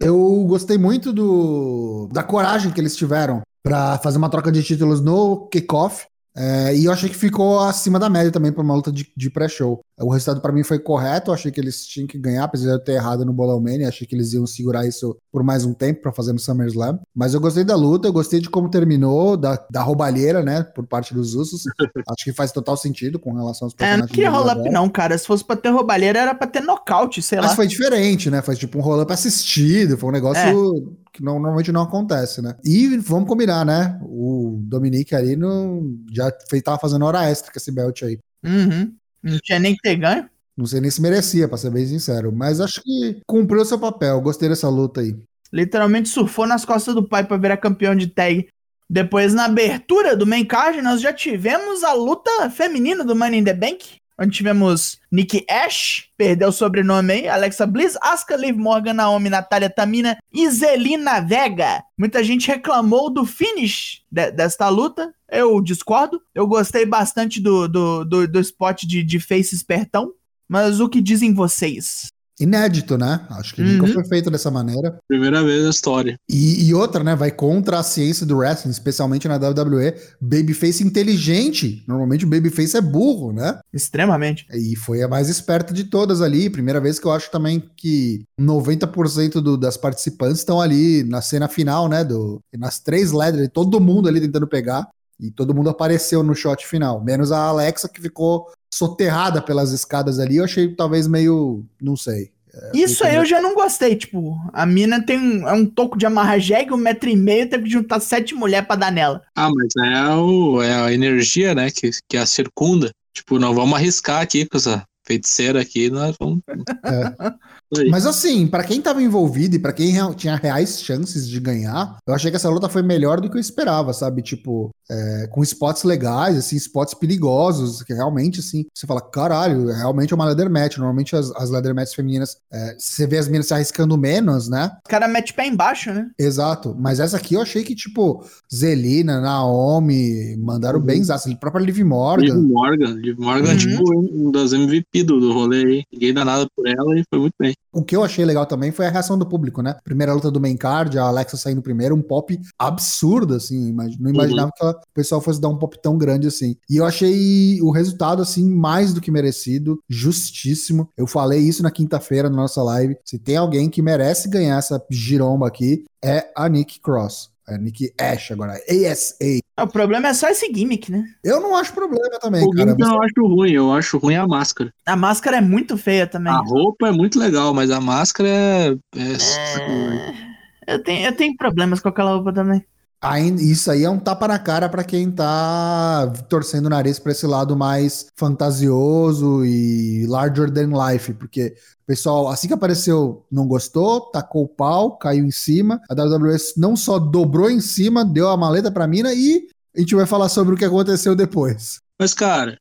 Eu 0.00 0.16
gostei 0.48 0.78
muito 0.78 1.12
do 1.12 2.08
da 2.12 2.22
coragem 2.22 2.72
que 2.72 2.80
eles 2.80 2.96
tiveram 2.96 3.42
para 3.62 3.98
fazer 3.98 4.16
uma 4.16 4.30
troca 4.30 4.50
de 4.50 4.62
títulos 4.62 5.02
no 5.02 5.48
kickoff. 5.48 6.06
É, 6.36 6.74
e 6.74 6.84
eu 6.84 6.92
achei 6.92 7.08
que 7.08 7.14
ficou 7.14 7.60
acima 7.60 7.98
da 7.98 8.10
média 8.10 8.30
também 8.30 8.50
para 8.50 8.62
uma 8.62 8.74
luta 8.74 8.90
de, 8.90 9.06
de 9.16 9.30
pré-show. 9.30 9.80
O 10.00 10.10
resultado 10.10 10.40
para 10.40 10.52
mim 10.52 10.64
foi 10.64 10.80
correto, 10.80 11.30
eu 11.30 11.34
achei 11.34 11.52
que 11.52 11.60
eles 11.60 11.86
tinham 11.86 12.08
que 12.08 12.18
ganhar, 12.18 12.44
apesar 12.44 12.66
de 12.66 12.72
eu 12.72 12.84
ter 12.84 12.92
errado 12.94 13.24
no 13.24 13.32
Bolão 13.32 13.60
Mania, 13.60 13.88
achei 13.88 14.04
que 14.04 14.16
eles 14.16 14.32
iam 14.32 14.44
segurar 14.44 14.84
isso 14.84 15.16
por 15.30 15.44
mais 15.44 15.64
um 15.64 15.72
tempo 15.72 16.02
para 16.02 16.12
fazer 16.12 16.32
no 16.32 16.40
SummerSlam. 16.40 16.98
Mas 17.14 17.34
eu 17.34 17.40
gostei 17.40 17.62
da 17.62 17.76
luta, 17.76 18.08
eu 18.08 18.12
gostei 18.12 18.40
de 18.40 18.50
como 18.50 18.68
terminou, 18.68 19.36
da, 19.36 19.64
da 19.70 19.82
roubalheira, 19.82 20.42
né, 20.42 20.64
por 20.64 20.84
parte 20.86 21.14
dos 21.14 21.34
Usos. 21.34 21.62
acho 22.10 22.24
que 22.24 22.32
faz 22.32 22.50
total 22.50 22.76
sentido 22.76 23.18
com 23.18 23.32
relação 23.32 23.66
aos 23.66 23.74
personagens. 23.74 23.98
É, 23.98 24.06
não 24.06 24.08
queria 24.08 24.30
roll-up 24.30 24.70
não, 24.70 24.88
cara. 24.88 25.16
Se 25.16 25.26
fosse 25.26 25.44
pra 25.44 25.54
ter 25.54 25.68
roubalheira, 25.68 26.18
era 26.18 26.34
pra 26.34 26.48
ter 26.48 26.60
nocaute, 26.60 27.22
sei 27.22 27.38
Mas 27.38 27.44
lá. 27.44 27.48
Mas 27.50 27.56
foi 27.56 27.66
diferente, 27.68 28.28
né? 28.28 28.42
Foi 28.42 28.56
tipo 28.56 28.78
um 28.78 28.82
roll-up 28.82 29.12
assistido, 29.12 29.96
foi 29.96 30.08
um 30.08 30.12
negócio... 30.12 30.40
É 30.40 31.03
que 31.14 31.22
não, 31.22 31.34
normalmente 31.34 31.70
não 31.70 31.82
acontece, 31.82 32.42
né? 32.42 32.56
E 32.64 32.98
vamos 32.98 33.28
combinar, 33.28 33.64
né? 33.64 33.98
O 34.02 34.58
Dominique 34.64 35.14
ali 35.14 35.36
no, 35.36 35.96
já 36.12 36.30
fez, 36.50 36.60
tava 36.60 36.78
fazendo 36.78 37.04
hora 37.04 37.30
extra 37.30 37.52
com 37.52 37.58
esse 37.58 37.70
belt 37.70 38.02
aí. 38.02 38.18
Uhum. 38.44 38.92
Não 39.22 39.38
tinha 39.38 39.60
nem 39.60 39.74
que 39.74 39.80
ter 39.80 39.94
ganho. 39.94 40.28
Não 40.56 40.66
sei 40.66 40.80
nem 40.80 40.90
se 40.90 41.00
merecia, 41.00 41.48
pra 41.48 41.56
ser 41.56 41.70
bem 41.70 41.86
sincero. 41.86 42.32
Mas 42.32 42.60
acho 42.60 42.82
que 42.82 43.20
cumpriu 43.26 43.64
seu 43.64 43.78
papel. 43.78 44.20
Gostei 44.20 44.48
dessa 44.48 44.68
luta 44.68 45.00
aí. 45.00 45.16
Literalmente 45.52 46.08
surfou 46.08 46.46
nas 46.46 46.64
costas 46.64 46.94
do 46.94 47.08
pai 47.08 47.24
pra 47.24 47.36
virar 47.36 47.56
campeão 47.56 47.94
de 47.94 48.08
tag. 48.08 48.48
Depois, 48.90 49.32
na 49.32 49.44
abertura 49.44 50.16
do 50.16 50.26
main 50.26 50.44
card, 50.44 50.82
nós 50.82 51.00
já 51.00 51.12
tivemos 51.12 51.84
a 51.84 51.92
luta 51.92 52.50
feminina 52.50 53.04
do 53.04 53.16
Money 53.16 53.40
in 53.40 53.44
the 53.44 53.54
Bank 53.54 53.84
onde 54.18 54.36
tivemos 54.36 54.98
Nick 55.10 55.44
Ash, 55.48 56.08
perdeu 56.16 56.48
o 56.48 56.52
sobrenome 56.52 57.12
aí, 57.12 57.28
Alexa 57.28 57.66
Bliss, 57.66 57.96
Asuka, 58.00 58.36
Liv 58.36 58.56
Morgan, 58.56 58.94
Naomi, 58.94 59.28
Natália 59.28 59.70
Tamina 59.70 60.16
e 60.32 60.48
Zelina 60.48 61.20
Vega. 61.20 61.82
Muita 61.98 62.22
gente 62.22 62.48
reclamou 62.48 63.10
do 63.10 63.26
finish 63.26 64.02
de, 64.10 64.30
desta 64.30 64.68
luta, 64.68 65.12
eu 65.30 65.60
discordo. 65.60 66.20
Eu 66.34 66.46
gostei 66.46 66.86
bastante 66.86 67.40
do, 67.40 67.68
do, 67.68 68.04
do, 68.04 68.28
do 68.28 68.40
spot 68.40 68.84
de, 68.84 69.02
de 69.02 69.18
face 69.18 69.54
espertão, 69.54 70.12
mas 70.48 70.80
o 70.80 70.88
que 70.88 71.00
dizem 71.00 71.34
vocês? 71.34 72.13
Inédito, 72.40 72.98
né? 72.98 73.26
Acho 73.30 73.54
que 73.54 73.62
uhum. 73.62 73.78
nunca 73.78 73.92
foi 73.92 74.04
feito 74.04 74.30
dessa 74.30 74.50
maneira. 74.50 74.98
Primeira 75.08 75.42
vez 75.42 75.64
na 75.64 75.70
história. 75.70 76.18
E, 76.28 76.68
e, 76.68 76.74
outra, 76.74 77.04
né? 77.04 77.14
Vai 77.14 77.30
contra 77.30 77.78
a 77.78 77.82
ciência 77.82 78.26
do 78.26 78.36
wrestling, 78.36 78.70
especialmente 78.70 79.28
na 79.28 79.36
WWE. 79.36 79.94
Babyface 80.20 80.82
inteligente. 80.82 81.84
Normalmente 81.86 82.24
o 82.24 82.28
babyface 82.28 82.76
é 82.76 82.80
burro, 82.80 83.32
né? 83.32 83.58
Extremamente. 83.72 84.46
E 84.52 84.76
foi 84.76 85.02
a 85.02 85.08
mais 85.08 85.28
esperta 85.28 85.72
de 85.72 85.84
todas 85.84 86.20
ali. 86.20 86.50
Primeira 86.50 86.80
vez 86.80 86.98
que 86.98 87.06
eu 87.06 87.12
acho 87.12 87.30
também 87.30 87.62
que 87.76 88.24
90% 88.40 89.40
do, 89.40 89.56
das 89.56 89.76
participantes 89.76 90.38
estão 90.38 90.60
ali 90.60 91.04
na 91.04 91.22
cena 91.22 91.48
final, 91.48 91.88
né? 91.88 92.04
Do, 92.04 92.40
nas 92.56 92.80
três 92.80 93.12
letters, 93.12 93.48
todo 93.52 93.80
mundo 93.80 94.08
ali 94.08 94.20
tentando 94.20 94.46
pegar. 94.46 94.88
E 95.18 95.30
todo 95.30 95.54
mundo 95.54 95.70
apareceu 95.70 96.22
no 96.22 96.34
shot 96.34 96.66
final, 96.66 97.02
menos 97.02 97.30
a 97.30 97.38
Alexa 97.38 97.88
que 97.88 98.00
ficou 98.00 98.50
soterrada 98.72 99.40
pelas 99.40 99.70
escadas 99.70 100.18
ali, 100.18 100.36
eu 100.36 100.44
achei 100.44 100.74
talvez 100.74 101.06
meio, 101.06 101.64
não 101.80 101.96
sei. 101.96 102.32
É, 102.52 102.70
Isso 102.74 103.04
aí 103.04 103.16
eu 103.16 103.24
já 103.24 103.40
não 103.40 103.54
gostei, 103.54 103.96
tipo, 103.96 104.36
a 104.52 104.64
mina 104.64 105.04
tem 105.04 105.18
um, 105.18 105.48
é 105.48 105.52
um 105.52 105.66
toco 105.66 105.98
de 105.98 106.06
amarra 106.06 106.38
jegue, 106.38 106.72
um 106.72 106.76
metro 106.76 107.08
e 107.08 107.16
meio, 107.16 107.48
tem 107.48 107.62
que 107.62 107.70
juntar 107.70 108.00
sete 108.00 108.34
mulheres 108.34 108.66
pra 108.66 108.76
dar 108.76 108.92
nela. 108.92 109.22
Ah, 109.34 109.50
mas 109.50 109.72
é, 109.84 110.14
o, 110.14 110.62
é 110.62 110.74
a 110.74 110.92
energia, 110.92 111.54
né, 111.54 111.70
que, 111.70 111.90
que 112.08 112.16
a 112.16 112.26
circunda. 112.26 112.90
Tipo, 113.12 113.38
não 113.38 113.54
vamos 113.54 113.74
arriscar 113.74 114.20
aqui 114.20 114.44
com 114.44 114.56
essa 114.56 114.84
feiticeira 115.06 115.60
aqui, 115.60 115.90
nós 115.90 116.16
vamos... 116.18 116.40
É. 116.48 117.34
Mas 117.90 118.06
assim, 118.06 118.46
para 118.46 118.62
quem 118.62 118.80
tava 118.80 119.02
envolvido 119.02 119.56
e 119.56 119.58
para 119.58 119.72
quem 119.72 119.94
tinha 120.14 120.36
reais 120.36 120.80
chances 120.80 121.28
de 121.28 121.40
ganhar, 121.40 121.96
eu 122.06 122.14
achei 122.14 122.30
que 122.30 122.36
essa 122.36 122.48
luta 122.48 122.68
foi 122.68 122.82
melhor 122.82 123.20
do 123.20 123.28
que 123.28 123.36
eu 123.36 123.40
esperava, 123.40 123.92
sabe? 123.92 124.22
Tipo, 124.22 124.70
é, 124.90 125.26
com 125.30 125.42
spots 125.42 125.84
legais, 125.84 126.36
assim, 126.36 126.56
spots 126.56 126.94
perigosos, 126.94 127.82
que 127.82 127.92
realmente, 127.92 128.40
assim, 128.40 128.64
você 128.72 128.86
fala, 128.86 129.00
caralho, 129.00 129.66
realmente 129.66 130.12
é 130.12 130.16
uma 130.16 130.26
leather 130.26 130.50
match. 130.50 130.76
Normalmente 130.76 131.16
as, 131.16 131.30
as 131.32 131.50
leather 131.50 131.74
matches 131.74 131.94
femininas, 131.94 132.36
é, 132.52 132.76
você 132.78 133.06
vê 133.06 133.18
as 133.18 133.26
meninas 133.26 133.46
se 133.46 133.54
arriscando 133.54 133.96
menos, 133.96 134.48
né? 134.48 134.70
O 134.84 134.88
cara 134.88 135.08
mete 135.08 135.32
pé 135.32 135.46
embaixo, 135.46 135.92
né? 135.92 136.10
Exato. 136.18 136.74
Mas 136.78 137.00
essa 137.00 137.16
aqui 137.16 137.34
eu 137.34 137.42
achei 137.42 137.64
que, 137.64 137.74
tipo, 137.74 138.24
Zelina, 138.52 139.20
Naomi, 139.20 140.36
mandaram 140.36 140.78
uhum. 140.78 140.84
bem, 140.84 141.00
exato. 141.00 141.30
A 141.30 141.36
própria 141.36 141.62
Liv 141.62 141.78
Morgan. 141.82 142.34
Liv 142.34 142.48
Morgan. 142.50 142.94
Liv 142.94 143.18
Morgan, 143.18 143.50
uhum. 143.50 143.56
tipo, 143.56 144.00
um 144.12 144.30
das 144.30 144.52
MVP 144.52 145.04
do, 145.04 145.18
do 145.18 145.32
rolê 145.32 145.64
aí. 145.64 145.84
Ninguém 145.92 146.14
dá 146.14 146.24
nada 146.24 146.46
por 146.54 146.66
ela 146.66 146.98
e 146.98 147.04
foi 147.08 147.18
muito 147.18 147.34
bem. 147.38 147.54
O 147.72 147.82
que 147.82 147.96
eu 147.96 148.04
achei 148.04 148.24
legal 148.24 148.46
também 148.46 148.70
foi 148.70 148.86
a 148.86 148.90
reação 148.90 149.18
do 149.18 149.26
público, 149.26 149.60
né? 149.60 149.76
Primeira 149.82 150.12
luta 150.12 150.30
do 150.30 150.40
main 150.40 150.56
card, 150.56 150.98
a 150.98 151.04
Alexa 151.04 151.36
saindo 151.36 151.62
primeiro, 151.62 151.94
um 151.94 152.02
pop 152.02 152.38
absurdo, 152.58 153.34
assim. 153.34 153.72
Não 153.98 154.10
imaginava 154.10 154.46
uhum. 154.46 154.52
que 154.52 154.64
o 154.80 154.94
pessoal 154.94 155.20
fosse 155.20 155.40
dar 155.40 155.48
um 155.48 155.58
pop 155.58 155.80
tão 155.80 155.96
grande 155.96 156.26
assim. 156.26 156.56
E 156.68 156.76
eu 156.76 156.84
achei 156.84 157.60
o 157.62 157.70
resultado, 157.70 158.22
assim, 158.22 158.48
mais 158.50 158.92
do 158.92 159.00
que 159.00 159.10
merecido, 159.10 159.80
justíssimo. 159.88 160.88
Eu 160.96 161.06
falei 161.06 161.40
isso 161.40 161.62
na 161.62 161.70
quinta-feira 161.70 162.30
na 162.30 162.36
nossa 162.36 162.62
live. 162.62 162.96
Se 163.04 163.18
tem 163.18 163.36
alguém 163.36 163.68
que 163.68 163.82
merece 163.82 164.28
ganhar 164.28 164.58
essa 164.58 164.82
giromba 164.90 165.46
aqui, 165.46 165.84
é 166.02 166.30
a 166.36 166.48
Nick 166.48 166.80
Cross. 166.80 167.34
É 167.46 167.58
Nick 167.58 167.92
Ash 168.00 168.30
agora, 168.30 168.54
ASA. 168.54 169.40
O 169.60 169.66
problema 169.66 170.08
é 170.08 170.14
só 170.14 170.28
esse 170.28 170.50
gimmick, 170.52 170.90
né? 170.90 171.04
Eu 171.22 171.40
não 171.40 171.54
acho 171.54 171.74
problema 171.74 172.18
também, 172.18 172.42
o 172.42 172.50
cara. 172.50 172.74
eu 172.78 173.02
acho 173.02 173.26
ruim, 173.26 173.52
eu 173.52 173.72
acho 173.72 173.98
ruim 173.98 174.16
a 174.16 174.26
máscara. 174.26 174.72
A 174.86 174.96
máscara 174.96 175.36
é 175.36 175.40
muito 175.42 175.76
feia 175.76 176.06
também. 176.06 176.32
A 176.32 176.38
roupa 176.38 176.88
é 176.88 176.92
muito 176.92 177.18
legal, 177.18 177.52
mas 177.52 177.70
a 177.70 177.80
máscara 177.80 178.28
é. 178.28 178.70
é... 178.96 179.12
é... 179.60 180.74
Eu, 180.74 180.82
tenho, 180.82 181.06
eu 181.06 181.14
tenho 181.14 181.36
problemas 181.36 181.80
com 181.80 181.88
aquela 181.88 182.14
roupa 182.14 182.32
também. 182.32 182.64
Ainda, 183.00 183.42
isso 183.42 183.70
aí 183.70 183.84
é 183.84 183.90
um 183.90 183.98
tapa 183.98 184.26
na 184.26 184.38
cara 184.38 184.68
pra 184.68 184.82
quem 184.82 185.10
tá 185.10 186.10
torcendo 186.28 186.66
o 186.66 186.70
nariz 186.70 186.98
pra 186.98 187.12
esse 187.12 187.26
lado 187.26 187.54
mais 187.54 188.06
fantasioso 188.16 189.44
e 189.44 190.06
larger 190.06 190.50
than 190.50 190.70
life, 190.72 191.12
porque 191.12 191.54
o 191.82 191.86
pessoal, 191.86 192.28
assim 192.28 192.48
que 192.48 192.54
apareceu, 192.54 193.22
não 193.30 193.46
gostou, 193.46 194.00
tacou 194.10 194.44
o 194.44 194.48
pau, 194.48 194.96
caiu 194.96 195.26
em 195.26 195.30
cima. 195.30 195.80
A 195.90 195.94
WWE 195.94 196.36
não 196.56 196.74
só 196.74 196.98
dobrou 196.98 197.50
em 197.50 197.60
cima, 197.60 198.06
deu 198.06 198.28
a 198.28 198.36
maleta 198.38 198.70
pra 198.70 198.86
mina 198.86 199.12
e 199.12 199.48
a 199.76 199.80
gente 199.80 199.94
vai 199.94 200.06
falar 200.06 200.30
sobre 200.30 200.54
o 200.54 200.56
que 200.56 200.64
aconteceu 200.64 201.14
depois. 201.14 201.83
Mas, 202.04 202.12
cara, 202.12 202.58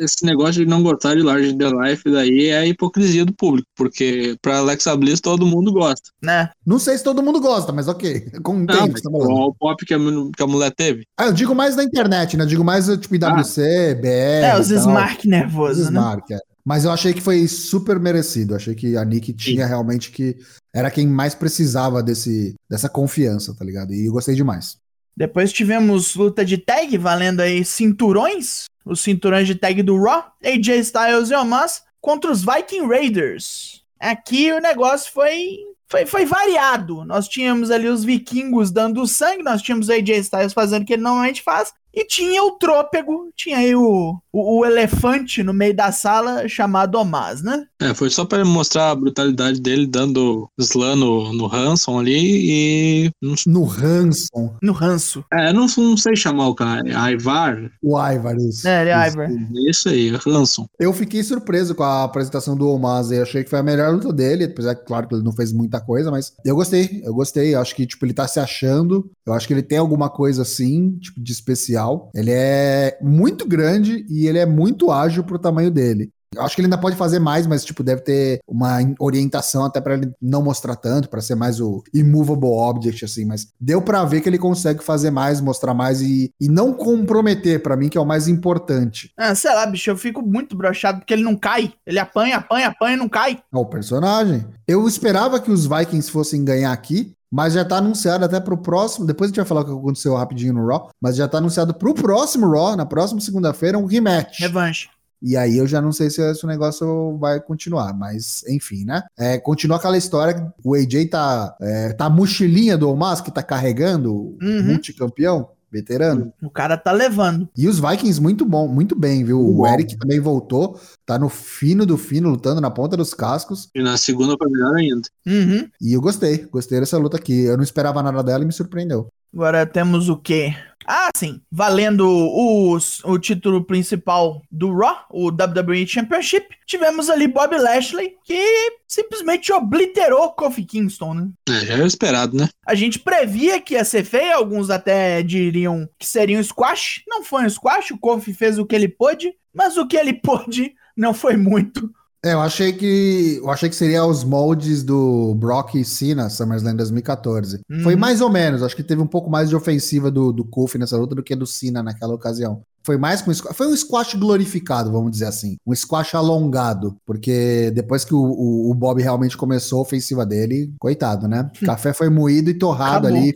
esse 0.00 0.24
negócio 0.24 0.64
de 0.64 0.66
não 0.66 0.82
gostar 0.82 1.14
de 1.14 1.22
Large 1.22 1.56
the 1.56 1.68
Life 1.68 2.10
daí 2.10 2.48
é 2.48 2.58
a 2.58 2.66
hipocrisia 2.66 3.24
do 3.24 3.32
público, 3.32 3.68
porque 3.76 4.36
pra 4.42 4.58
Alexa 4.58 4.96
Bliss 4.96 5.20
todo 5.20 5.46
mundo 5.46 5.72
gosta. 5.72 6.10
Né? 6.20 6.50
Não 6.66 6.76
sei 6.80 6.98
se 6.98 7.04
todo 7.04 7.22
mundo 7.22 7.40
gosta, 7.40 7.70
mas 7.70 7.86
ok. 7.86 8.32
Com 8.42 8.58
Não, 8.58 8.66
tempo, 8.66 9.00
tá 9.00 9.10
o 9.12 9.54
pop 9.54 9.86
que 9.86 9.94
a, 9.94 9.98
que 10.36 10.42
a 10.42 10.46
mulher 10.48 10.72
teve. 10.72 11.04
Ah, 11.16 11.26
eu 11.26 11.32
digo 11.32 11.54
mais 11.54 11.76
na 11.76 11.84
internet, 11.84 12.36
né? 12.36 12.42
Eu 12.42 12.48
digo 12.48 12.64
mais 12.64 12.86
tipo 12.98 13.14
IWC, 13.14 13.94
BR. 14.00 14.06
É, 14.08 14.58
os 14.58 14.66
tal. 14.66 14.78
Smart 14.78 15.18
Os 15.18 15.24
nervosos, 15.24 15.84
né? 15.88 16.00
Smart, 16.00 16.34
é. 16.34 16.38
Mas 16.64 16.84
eu 16.84 16.90
achei 16.90 17.14
que 17.14 17.20
foi 17.20 17.46
super 17.46 18.00
merecido. 18.00 18.56
Achei 18.56 18.74
que 18.74 18.96
a 18.96 19.04
Nick 19.04 19.32
tinha 19.32 19.66
realmente 19.66 20.10
que. 20.10 20.36
Era 20.74 20.90
quem 20.90 21.06
mais 21.06 21.32
precisava 21.32 22.02
desse, 22.02 22.56
dessa 22.68 22.88
confiança, 22.88 23.54
tá 23.54 23.64
ligado? 23.64 23.94
E 23.94 24.06
eu 24.06 24.12
gostei 24.12 24.34
demais. 24.34 24.81
Depois 25.16 25.52
tivemos 25.52 26.14
luta 26.14 26.44
de 26.44 26.56
tag 26.58 26.96
valendo 26.96 27.40
aí 27.40 27.64
cinturões. 27.64 28.64
Os 28.84 29.00
cinturões 29.00 29.46
de 29.46 29.54
tag 29.54 29.82
do 29.82 30.00
Raw, 30.02 30.32
AJ 30.42 30.68
Styles 30.80 31.30
e 31.30 31.34
Omos 31.34 31.82
contra 32.00 32.30
os 32.30 32.44
Viking 32.44 32.86
Raiders. 32.86 33.84
Aqui 34.00 34.50
o 34.52 34.60
negócio 34.60 35.12
foi, 35.12 35.58
foi, 35.88 36.06
foi 36.06 36.24
variado. 36.24 37.04
Nós 37.04 37.28
tínhamos 37.28 37.70
ali 37.70 37.88
os 37.88 38.02
vikingos 38.02 38.72
dando 38.72 39.06
sangue, 39.06 39.44
nós 39.44 39.62
tínhamos 39.62 39.88
o 39.88 39.92
AJ 39.92 40.10
Styles 40.18 40.52
fazendo 40.52 40.82
o 40.82 40.86
que 40.86 40.94
ele 40.94 41.02
normalmente 41.02 41.42
faz. 41.42 41.72
E 41.94 42.06
tinha 42.06 42.42
o 42.42 42.52
trôpego, 42.52 43.30
tinha 43.36 43.58
aí 43.58 43.74
o, 43.74 44.16
o, 44.32 44.60
o 44.60 44.64
elefante 44.64 45.42
no 45.42 45.52
meio 45.52 45.74
da 45.74 45.92
sala 45.92 46.48
chamado 46.48 46.96
Omaz, 46.98 47.42
né? 47.42 47.66
É, 47.80 47.92
foi 47.92 48.08
só 48.10 48.24
pra 48.24 48.44
mostrar 48.44 48.90
a 48.90 48.94
brutalidade 48.94 49.60
dele 49.60 49.86
dando 49.86 50.48
slam 50.58 50.96
no, 50.96 51.32
no 51.32 51.54
Hanson 51.54 51.98
ali 51.98 52.16
e. 52.16 53.10
No 53.46 53.64
Hanson, 53.68 54.56
No 54.62 54.72
ranço. 54.72 55.24
é, 55.32 55.52
não, 55.52 55.66
não 55.76 55.96
sei 55.96 56.16
chamar 56.16 56.48
o 56.48 56.54
cara. 56.54 56.88
é 56.88 56.94
Aivar? 56.94 57.70
o 57.82 57.98
Ivar, 57.98 58.36
isso. 58.36 58.66
É, 58.66 58.82
ele 58.82 58.90
é 58.90 59.08
Ivar. 59.08 59.28
Isso 59.68 59.88
aí, 59.88 60.12
Hanson. 60.26 60.66
Eu 60.78 60.92
fiquei 60.92 61.22
surpreso 61.22 61.74
com 61.74 61.82
a 61.82 62.04
apresentação 62.04 62.56
do 62.56 62.68
Omaz. 62.68 63.10
Eu 63.10 63.22
achei 63.22 63.44
que 63.44 63.50
foi 63.50 63.58
a 63.58 63.62
melhor 63.62 63.92
luta 63.92 64.12
dele. 64.12 64.44
Apesar 64.44 64.74
que, 64.74 64.86
claro, 64.86 65.08
que 65.08 65.14
ele 65.14 65.24
não 65.24 65.32
fez 65.32 65.52
muita 65.52 65.80
coisa, 65.80 66.10
mas 66.10 66.32
eu 66.44 66.54
gostei. 66.54 67.02
Eu 67.04 67.12
gostei. 67.14 67.54
Eu 67.54 67.60
acho 67.60 67.74
que, 67.74 67.86
tipo, 67.86 68.04
ele 68.06 68.14
tá 68.14 68.26
se 68.26 68.40
achando. 68.40 69.10
Eu 69.26 69.32
acho 69.34 69.46
que 69.46 69.52
ele 69.52 69.62
tem 69.62 69.78
alguma 69.78 70.08
coisa 70.08 70.42
assim, 70.42 70.96
tipo, 70.98 71.20
de 71.20 71.32
especial. 71.32 71.81
Ele 72.14 72.30
é 72.32 72.98
muito 73.00 73.46
grande 73.46 74.06
e 74.08 74.26
ele 74.26 74.38
é 74.38 74.46
muito 74.46 74.90
ágil 74.90 75.24
pro 75.24 75.38
tamanho 75.38 75.70
dele. 75.70 76.10
Eu 76.34 76.42
acho 76.42 76.54
que 76.54 76.62
ele 76.62 76.66
ainda 76.66 76.78
pode 76.78 76.96
fazer 76.96 77.18
mais, 77.18 77.46
mas 77.46 77.64
tipo 77.64 77.82
deve 77.82 78.02
ter 78.02 78.40
uma 78.48 78.78
orientação 78.98 79.64
até 79.64 79.80
pra 79.80 79.94
ele 79.94 80.12
não 80.20 80.42
mostrar 80.42 80.76
tanto, 80.76 81.08
pra 81.08 81.20
ser 81.20 81.34
mais 81.34 81.60
o 81.60 81.82
immovable 81.94 82.48
object 82.48 83.04
assim, 83.04 83.24
mas 83.24 83.48
deu 83.60 83.82
pra 83.82 84.04
ver 84.04 84.20
que 84.20 84.28
ele 84.28 84.38
consegue 84.38 84.82
fazer 84.82 85.10
mais, 85.10 85.40
mostrar 85.40 85.74
mais 85.74 86.00
e, 86.00 86.32
e 86.40 86.48
não 86.48 86.72
comprometer 86.72 87.62
pra 87.62 87.76
mim 87.76 87.88
que 87.88 87.98
é 87.98 88.00
o 88.00 88.06
mais 88.06 88.28
importante. 88.28 89.12
Ah, 89.16 89.34
sei 89.34 89.52
lá, 89.52 89.66
bicho, 89.66 89.90
eu 89.90 89.96
fico 89.96 90.22
muito 90.22 90.56
broxado 90.56 91.00
porque 91.00 91.12
ele 91.12 91.22
não 91.22 91.36
cai. 91.36 91.74
Ele 91.86 91.98
apanha, 91.98 92.36
apanha, 92.36 92.68
apanha 92.68 92.94
e 92.94 92.98
não 92.98 93.08
cai. 93.08 93.38
É 93.52 93.56
o 93.56 93.66
personagem. 93.66 94.46
Eu 94.66 94.88
esperava 94.88 95.38
que 95.40 95.50
os 95.50 95.66
Vikings 95.66 96.10
fossem 96.10 96.44
ganhar 96.44 96.72
aqui, 96.72 97.12
mas 97.32 97.54
já 97.54 97.64
tá 97.64 97.78
anunciado 97.78 98.24
até 98.26 98.38
pro 98.38 98.58
próximo. 98.58 99.06
Depois 99.06 99.28
a 99.28 99.30
gente 99.30 99.36
vai 99.38 99.46
falar 99.46 99.62
o 99.62 99.64
que 99.64 99.70
aconteceu 99.72 100.14
rapidinho 100.14 100.52
no 100.52 100.66
Raw, 100.66 100.90
mas 101.00 101.16
já 101.16 101.26
tá 101.26 101.38
anunciado 101.38 101.72
pro 101.72 101.94
próximo 101.94 102.50
Raw, 102.50 102.76
na 102.76 102.84
próxima 102.84 103.20
segunda-feira, 103.22 103.78
um 103.78 103.86
rematch. 103.86 104.40
Revanche. 104.40 104.88
E 105.24 105.36
aí 105.36 105.56
eu 105.56 105.66
já 105.68 105.80
não 105.80 105.92
sei 105.92 106.10
se 106.10 106.20
esse 106.20 106.44
negócio 106.46 107.16
vai 107.18 107.40
continuar, 107.40 107.94
mas 107.94 108.42
enfim, 108.48 108.84
né? 108.84 109.04
É, 109.16 109.38
continua 109.38 109.76
aquela 109.76 109.96
história 109.96 110.34
que 110.34 110.42
o 110.64 110.74
AJ 110.74 111.08
tá, 111.10 111.56
é, 111.60 111.92
tá 111.92 112.06
a 112.06 112.10
mochilinha 112.10 112.76
do 112.76 112.90
Omas 112.90 113.20
que 113.20 113.30
tá 113.30 113.40
carregando, 113.42 114.12
o 114.12 114.36
Uhum. 114.42 114.64
multicampeão, 114.64 115.48
veterano. 115.72 116.32
O 116.42 116.50
cara 116.50 116.76
tá 116.76 116.92
levando. 116.92 117.48
E 117.56 117.66
os 117.66 117.80
Vikings 117.80 118.20
muito 118.20 118.44
bom, 118.44 118.68
muito 118.68 118.94
bem, 118.94 119.24
viu? 119.24 119.40
Muito 119.40 119.60
o. 119.60 119.66
Eric 119.66 119.96
também 119.96 120.20
voltou, 120.20 120.78
tá 121.06 121.18
no 121.18 121.28
fino 121.28 121.86
do 121.86 121.96
fino, 121.96 122.30
lutando 122.30 122.60
na 122.60 122.70
ponta 122.70 122.96
dos 122.96 123.14
cascos. 123.14 123.68
E 123.74 123.82
na 123.82 123.96
segunda 123.96 124.36
foi 124.36 124.50
melhor 124.50 124.76
ainda. 124.76 125.08
Uhum. 125.26 125.68
E 125.80 125.92
eu 125.92 126.00
gostei, 126.00 126.46
gostei 126.50 126.78
dessa 126.78 126.98
luta 126.98 127.16
aqui. 127.16 127.44
Eu 127.44 127.56
não 127.56 127.64
esperava 127.64 128.02
nada 128.02 128.22
dela 128.22 128.44
e 128.44 128.46
me 128.46 128.52
surpreendeu. 128.52 129.08
Agora 129.34 129.64
temos 129.64 130.10
o 130.10 130.16
quê? 130.16 130.54
Ah, 130.86 131.10
sim. 131.16 131.40
Valendo 131.50 132.06
os- 132.08 133.02
o 133.04 133.18
título 133.18 133.64
principal 133.64 134.42
do 134.50 134.72
Raw, 134.76 135.06
o 135.10 135.30
WWE 135.30 135.86
Championship, 135.86 136.46
tivemos 136.66 137.08
ali 137.10 137.26
Bob 137.28 137.56
Lashley, 137.56 138.14
que 138.24 138.42
simplesmente 138.86 139.52
obliterou 139.52 140.32
Kofi 140.32 140.64
Kingston, 140.64 141.14
né? 141.14 141.28
É, 141.48 141.66
já 141.66 141.74
era 141.74 141.86
esperado, 141.86 142.36
né? 142.36 142.48
A 142.66 142.74
gente 142.74 142.98
previa 142.98 143.60
que 143.60 143.74
ia 143.74 143.84
ser 143.84 144.04
feio, 144.04 144.34
alguns 144.34 144.70
até 144.70 145.22
diriam 145.22 145.88
que 145.98 146.06
seria 146.06 146.38
um 146.38 146.42
squash. 146.42 147.02
Não 147.08 147.22
foi 147.24 147.44
um 147.44 147.50
squash, 147.50 147.90
o 147.92 147.98
Kofi 147.98 148.32
fez 148.34 148.58
o 148.58 148.66
que 148.66 148.74
ele 148.74 148.88
pôde, 148.88 149.32
mas 149.54 149.76
o 149.76 149.86
que 149.86 149.96
ele 149.96 150.12
pôde 150.20 150.74
não 150.96 151.14
foi 151.14 151.36
muito. 151.36 151.90
É, 152.24 152.34
eu 152.34 152.40
achei 152.40 152.72
que 152.72 153.38
eu 153.42 153.50
achei 153.50 153.68
que 153.68 153.74
seria 153.74 154.04
os 154.06 154.22
moldes 154.22 154.84
do 154.84 155.34
Brock 155.34 155.74
e 155.74 155.84
Cena 155.84 156.30
SummerSlam 156.30 156.76
2014. 156.76 157.60
Uhum. 157.68 157.80
Foi 157.82 157.96
mais 157.96 158.20
ou 158.20 158.30
menos, 158.30 158.62
acho 158.62 158.76
que 158.76 158.82
teve 158.84 159.02
um 159.02 159.06
pouco 159.08 159.28
mais 159.28 159.48
de 159.48 159.56
ofensiva 159.56 160.08
do, 160.08 160.32
do 160.32 160.44
Kofi 160.44 160.78
nessa 160.78 160.96
luta 160.96 161.16
do 161.16 161.22
que 161.22 161.34
do 161.34 161.46
Cena 161.46 161.82
naquela 161.82 162.14
ocasião. 162.14 162.62
Foi 162.84 162.96
mais 162.96 163.22
com 163.22 163.32
foi 163.34 163.66
um 163.66 163.76
squash 163.76 164.14
glorificado, 164.14 164.90
vamos 164.92 165.10
dizer 165.10 165.26
assim, 165.26 165.56
um 165.66 165.74
squash 165.74 166.14
alongado, 166.14 166.96
porque 167.04 167.72
depois 167.74 168.04
que 168.04 168.14
o, 168.14 168.18
o- 168.20 168.70
o 168.70 168.74
Bob 168.74 169.02
realmente 169.02 169.36
começou 169.36 169.80
a 169.80 169.82
ofensiva 169.82 170.24
dele, 170.24 170.72
coitado, 170.78 171.26
né? 171.26 171.50
Café 171.64 171.92
foi 171.92 172.08
moído 172.08 172.50
e 172.50 172.54
torrado 172.54 173.06
Acabou. 173.08 173.20
ali, 173.22 173.32